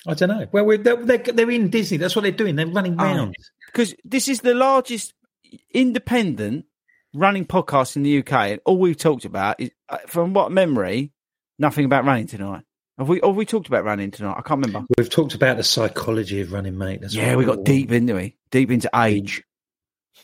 I 0.08 0.14
don't 0.14 0.30
know. 0.30 0.48
Well, 0.52 0.66
we're, 0.66 0.78
they're, 0.78 0.96
they're, 1.06 1.18
they're 1.18 1.52
in 1.52 1.70
Disney. 1.70 1.98
That's 1.98 2.16
what 2.16 2.22
they're 2.24 2.32
doing. 2.32 2.56
They're 2.56 2.66
running 2.68 2.96
Oh. 3.00 3.04
round. 3.04 3.36
Because 3.68 3.94
this 4.06 4.28
is 4.30 4.40
the 4.42 4.54
largest 4.56 5.14
independent 5.74 6.66
running 7.14 7.46
podcast 7.46 7.96
in 7.96 8.04
the 8.04 8.20
UK, 8.20 8.32
and 8.34 8.62
all 8.66 8.78
we've 8.78 8.98
talked 8.98 9.26
about 9.26 9.60
is, 9.60 9.72
uh, 9.90 9.98
from 10.08 10.34
what 10.34 10.52
memory, 10.52 11.12
nothing 11.58 11.86
about 11.86 12.06
running 12.06 12.28
tonight. 12.28 12.64
Have 13.00 13.08
we? 13.08 13.22
Have 13.24 13.36
we 13.36 13.46
talked 13.46 13.68
about 13.68 13.86
running 13.86 14.12
tonight? 14.12 14.36
I 14.38 14.42
can't 14.42 14.64
remember. 14.66 14.86
We've 14.98 15.10
talked 15.10 15.34
about 15.34 15.56
the 15.58 15.64
psychology 15.64 16.42
of 16.42 16.52
running, 16.52 16.78
mate. 16.78 17.00
That's 17.02 17.16
yeah, 17.16 17.32
we 17.32 17.46
we 17.46 17.46
got 17.46 17.64
deep 17.64 17.92
into 17.94 18.14
we 18.14 18.36
deep 18.52 18.70
into 18.70 18.90
age. 18.94 19.42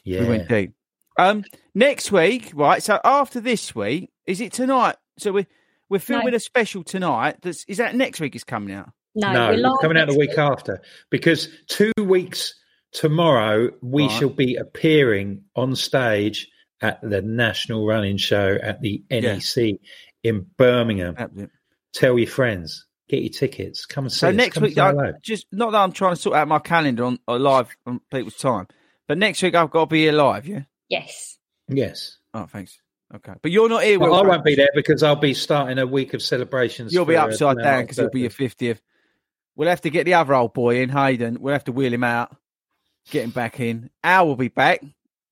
Yeah. 0.04 0.22
We 0.22 0.28
went 0.30 0.50
deep. 0.50 0.74
Um, 1.18 1.46
next 1.74 2.12
week, 2.12 2.52
right? 2.54 2.84
So 2.84 3.00
after 3.04 3.40
this 3.40 3.74
week, 3.74 4.12
is 4.26 4.42
it 4.42 4.52
tonight? 4.52 4.98
So 5.18 5.32
we 5.32 5.48
we're 5.90 6.00
filming 6.00 6.32
No. 6.32 6.36
a 6.36 6.40
special 6.40 6.84
tonight. 6.84 7.38
That's 7.42 7.64
is 7.70 7.78
that 7.78 7.96
next 7.96 8.20
week 8.20 8.36
is 8.36 8.44
coming 8.44 8.76
out? 8.76 8.90
No, 9.16 9.32
no, 9.32 9.48
we're 9.72 9.78
coming 9.78 9.96
out 9.98 10.08
the 10.10 10.14
next 10.14 10.18
week 10.18 10.38
after 10.38 10.82
because 11.10 11.48
two 11.68 11.94
weeks 11.98 12.56
tomorrow 12.92 13.70
we 13.82 14.04
Right. 14.08 14.12
shall 14.12 14.30
be 14.30 14.56
appearing 14.58 15.44
on 15.56 15.78
stage 15.78 16.50
at 16.82 17.00
the 17.02 17.22
National 17.22 17.86
Running 17.88 18.18
Show 18.18 18.58
at 18.62 18.82
the 18.82 19.02
NEC 19.10 19.80
in 20.24 20.46
Birmingham. 20.58 21.16
Absolutely. 21.18 21.55
Tell 21.96 22.20
your 22.20 22.28
friends, 22.30 22.86
get 23.10 23.22
your 23.24 23.32
tickets, 23.32 23.86
come 23.86 24.04
and 24.06 24.12
see 24.12 24.20
So 24.20 24.30
us, 24.30 24.36
next 24.36 24.54
come 24.56 24.64
week, 24.64 24.76
say 24.76 24.82
I, 24.82 24.92
hello. 24.92 25.14
just 25.24 25.48
not 25.52 25.72
that 25.72 25.78
I'm 25.80 25.92
trying 25.94 26.16
to 26.16 26.22
sort 26.22 26.36
out 26.36 26.48
my 26.48 26.60
calendar 26.60 27.06
on, 27.06 27.20
on 27.28 27.42
live 27.42 27.70
on 27.86 28.02
people's 28.12 28.36
time, 28.36 28.68
but 29.08 29.18
next 29.18 29.42
week 29.42 29.56
I've 29.56 29.72
got 29.72 29.86
to 29.86 29.88
be 29.88 30.02
here 30.02 30.12
live. 30.12 30.46
Yeah. 30.46 30.64
Yes. 30.90 31.38
Yes. 31.68 32.18
Oh, 32.34 32.46
thanks. 32.46 32.80
Okay, 33.16 33.34
but 33.42 33.52
you're 33.52 33.70
not 33.70 33.84
here. 33.84 33.98
Well, 34.00 34.10
Will 34.10 34.16
I 34.18 34.20
Frank. 34.24 34.30
won 34.38 34.44
be 34.44 34.56
there 34.56 34.70
because 34.76 35.04
I'll 35.04 35.16
be 35.16 35.34
starting 35.34 35.78
a 35.80 35.86
week 35.86 36.14
of 36.14 36.22
celebrations. 36.22 36.94
You'll 36.94 37.06
be 37.06 37.16
uh, 37.16 37.28
upside 37.28 37.58
down 37.60 37.84
because 37.84 37.98
it'll 38.00 38.12
be 38.12 38.22
your 38.22 38.30
fiftieth. 38.30 38.82
We'll 39.56 39.70
have 39.70 39.82
to 39.82 39.90
get 39.90 40.04
the 40.06 40.16
other 40.16 40.34
old 40.34 40.54
boy 40.54 40.82
in, 40.82 40.90
Hayden. 40.90 41.38
We'll 41.40 41.54
have 41.54 41.64
to 41.66 41.72
wheel 41.72 41.94
him 41.94 42.04
out, 42.04 42.36
get 43.12 43.24
him 43.24 43.30
back 43.30 43.60
in. 43.60 43.90
Al 44.04 44.28
will 44.28 44.36
be 44.36 44.50
back, 44.50 44.84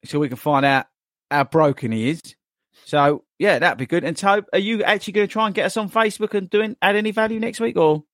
so 0.05 0.19
we 0.19 0.27
can 0.29 0.37
find 0.37 0.65
out 0.65 0.85
how 1.29 1.43
broken 1.43 1.91
he 1.91 2.11
is. 2.11 2.21
So 2.85 3.25
yeah, 3.43 3.59
that'd 3.59 3.77
be 3.77 3.85
good. 3.85 4.05
And 4.05 4.15
Tobe, 4.15 4.45
are 4.53 4.59
you 4.59 4.83
actually 4.83 5.11
going 5.11 5.27
to 5.27 5.31
try 5.31 5.47
and 5.47 5.53
get 5.53 5.65
us 5.65 5.75
on 5.75 5.89
Facebook 5.89 6.33
and 6.33 6.49
doing 6.49 6.77
add 6.81 6.95
any 6.95 7.11
value 7.11 7.41
next 7.41 7.59
week, 7.59 7.75
or 7.75 8.05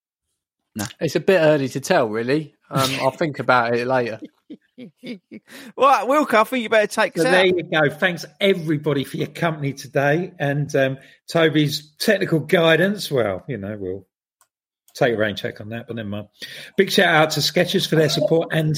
no? 0.73 0.85
It's 0.99 1.15
a 1.15 1.19
bit 1.19 1.37
early 1.37 1.69
to 1.69 1.79
tell, 1.79 2.09
really. 2.09 2.55
Um, 2.67 2.89
I'll 2.99 3.11
think 3.11 3.37
about 3.37 3.75
it 3.75 3.85
later. 3.85 4.19
well, 5.77 6.07
Wilco, 6.07 6.33
I 6.33 6.43
think 6.45 6.63
you 6.63 6.69
better 6.69 6.87
take 6.87 7.15
So 7.15 7.23
us 7.23 7.29
there 7.29 7.41
out. 7.41 7.45
you 7.45 7.61
go. 7.61 7.89
Thanks 7.91 8.25
everybody 8.41 9.03
for 9.03 9.17
your 9.17 9.27
company 9.27 9.73
today, 9.73 10.33
and 10.39 10.75
um, 10.75 10.97
Toby's 11.31 11.95
technical 11.99 12.39
guidance. 12.39 13.11
Well, 13.11 13.43
you 13.47 13.57
know, 13.57 13.77
we'll 13.79 14.07
take 14.95 15.13
a 15.13 15.17
rain 15.17 15.35
check 15.35 15.61
on 15.61 15.69
that, 15.69 15.85
but 15.85 15.95
never 15.95 16.09
mind. 16.09 16.27
Big 16.75 16.89
shout 16.89 17.13
out 17.13 17.29
to 17.31 17.41
Skechers 17.41 17.87
for 17.87 17.97
their 17.97 18.09
support 18.09 18.49
and 18.51 18.75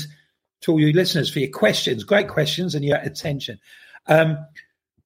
to 0.64 0.74
all 0.74 0.82
you 0.82 0.92
listeners 0.92 1.32
for 1.32 1.40
your 1.40 1.50
questions. 1.52 2.04
Great 2.04 2.28
questions 2.28 2.76
and 2.76 2.84
your 2.84 2.98
attention. 2.98 3.58
Um, 4.08 4.38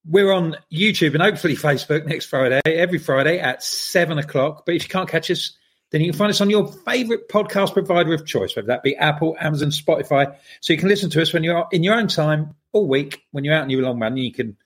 we're 0.07 0.31
on 0.31 0.55
YouTube 0.71 1.13
and 1.13 1.21
hopefully 1.21 1.55
Facebook 1.55 2.05
next 2.05 2.25
Friday, 2.25 2.61
every 2.65 2.99
Friday 2.99 3.39
at 3.39 3.63
seven 3.63 4.17
o'clock. 4.17 4.65
But 4.65 4.75
if 4.75 4.83
you 4.83 4.89
can't 4.89 5.09
catch 5.09 5.31
us, 5.31 5.57
then 5.91 6.01
you 6.01 6.11
can 6.11 6.17
find 6.17 6.29
us 6.29 6.41
on 6.41 6.49
your 6.49 6.67
favorite 6.67 7.29
podcast 7.29 7.73
provider 7.73 8.13
of 8.13 8.25
choice, 8.25 8.55
whether 8.55 8.67
that 8.67 8.83
be 8.83 8.95
Apple, 8.95 9.35
Amazon, 9.39 9.69
Spotify. 9.69 10.35
So 10.61 10.73
you 10.73 10.79
can 10.79 10.89
listen 10.89 11.09
to 11.11 11.21
us 11.21 11.33
when 11.33 11.43
you're 11.43 11.67
in 11.71 11.83
your 11.83 11.95
own 11.95 12.07
time 12.07 12.55
all 12.71 12.87
week 12.87 13.23
when 13.31 13.43
you're 13.43 13.55
out 13.55 13.63
on 13.63 13.69
your 13.69 13.81
long 13.81 13.99
run. 13.99 14.17
You 14.17 14.33
can 14.33 14.57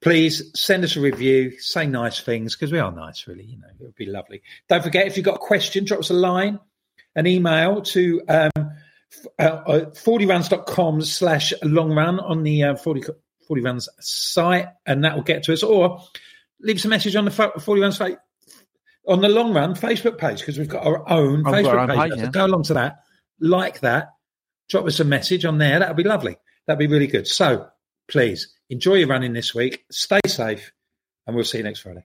please 0.00 0.50
send 0.54 0.84
us 0.84 0.96
a 0.96 1.00
review, 1.00 1.58
say 1.58 1.86
nice 1.86 2.20
things 2.20 2.54
because 2.54 2.70
we 2.70 2.78
are 2.78 2.92
nice, 2.92 3.26
really. 3.26 3.44
You 3.44 3.58
know, 3.58 3.68
it 3.68 3.82
would 3.82 3.96
be 3.96 4.06
lovely. 4.06 4.42
Don't 4.68 4.84
forget 4.84 5.06
if 5.06 5.16
you've 5.16 5.24
got 5.24 5.36
a 5.36 5.38
question, 5.38 5.84
drop 5.84 6.00
us 6.00 6.10
a 6.10 6.14
line, 6.14 6.60
an 7.16 7.26
email 7.26 7.82
to 7.82 8.22
um, 8.28 8.50
uh, 9.38 9.42
uh, 9.42 9.80
fordyruns.com 9.90 11.02
slash 11.02 11.52
long 11.62 11.92
run 11.92 12.20
on 12.20 12.42
the 12.42 12.62
uh, 12.64 12.76
Fordy, 12.76 13.02
Fordy 13.48 13.62
Runs 13.62 13.88
site, 13.98 14.68
and 14.86 15.04
that 15.04 15.16
will 15.16 15.22
get 15.24 15.44
to 15.44 15.52
us. 15.52 15.62
Or 15.62 16.00
leave 16.60 16.76
us 16.76 16.84
a 16.84 16.88
message 16.88 17.16
on 17.16 17.24
the 17.24 17.30
fo- 17.30 17.58
Fordy 17.58 17.80
Runs 17.80 17.96
site 17.96 18.18
on 19.08 19.22
the 19.22 19.28
long 19.28 19.54
run 19.54 19.74
Facebook 19.74 20.18
page 20.18 20.40
because 20.40 20.58
we've 20.58 20.68
got 20.68 20.86
our 20.86 21.08
own 21.10 21.42
Facebook 21.42 21.66
our 21.66 21.78
own 21.80 21.88
page. 21.88 21.98
page, 21.98 22.12
So 22.20 22.24
yeah. 22.26 22.30
go 22.30 22.44
along 22.46 22.64
to 22.64 22.74
that, 22.74 22.98
like 23.40 23.80
that, 23.80 24.08
drop 24.68 24.86
us 24.86 25.00
a 25.00 25.04
message 25.04 25.44
on 25.44 25.58
there. 25.58 25.78
That 25.78 25.88
would 25.88 25.96
be 25.96 26.08
lovely. 26.08 26.36
That'd 26.66 26.78
be 26.78 26.86
really 26.86 27.06
good. 27.06 27.26
So 27.26 27.68
please 28.06 28.54
enjoy 28.68 28.94
your 28.94 29.08
running 29.08 29.32
this 29.32 29.54
week. 29.54 29.84
Stay 29.90 30.20
safe, 30.26 30.72
and 31.26 31.34
we'll 31.34 31.44
see 31.44 31.58
you 31.58 31.64
next 31.64 31.80
Friday. 31.80 32.04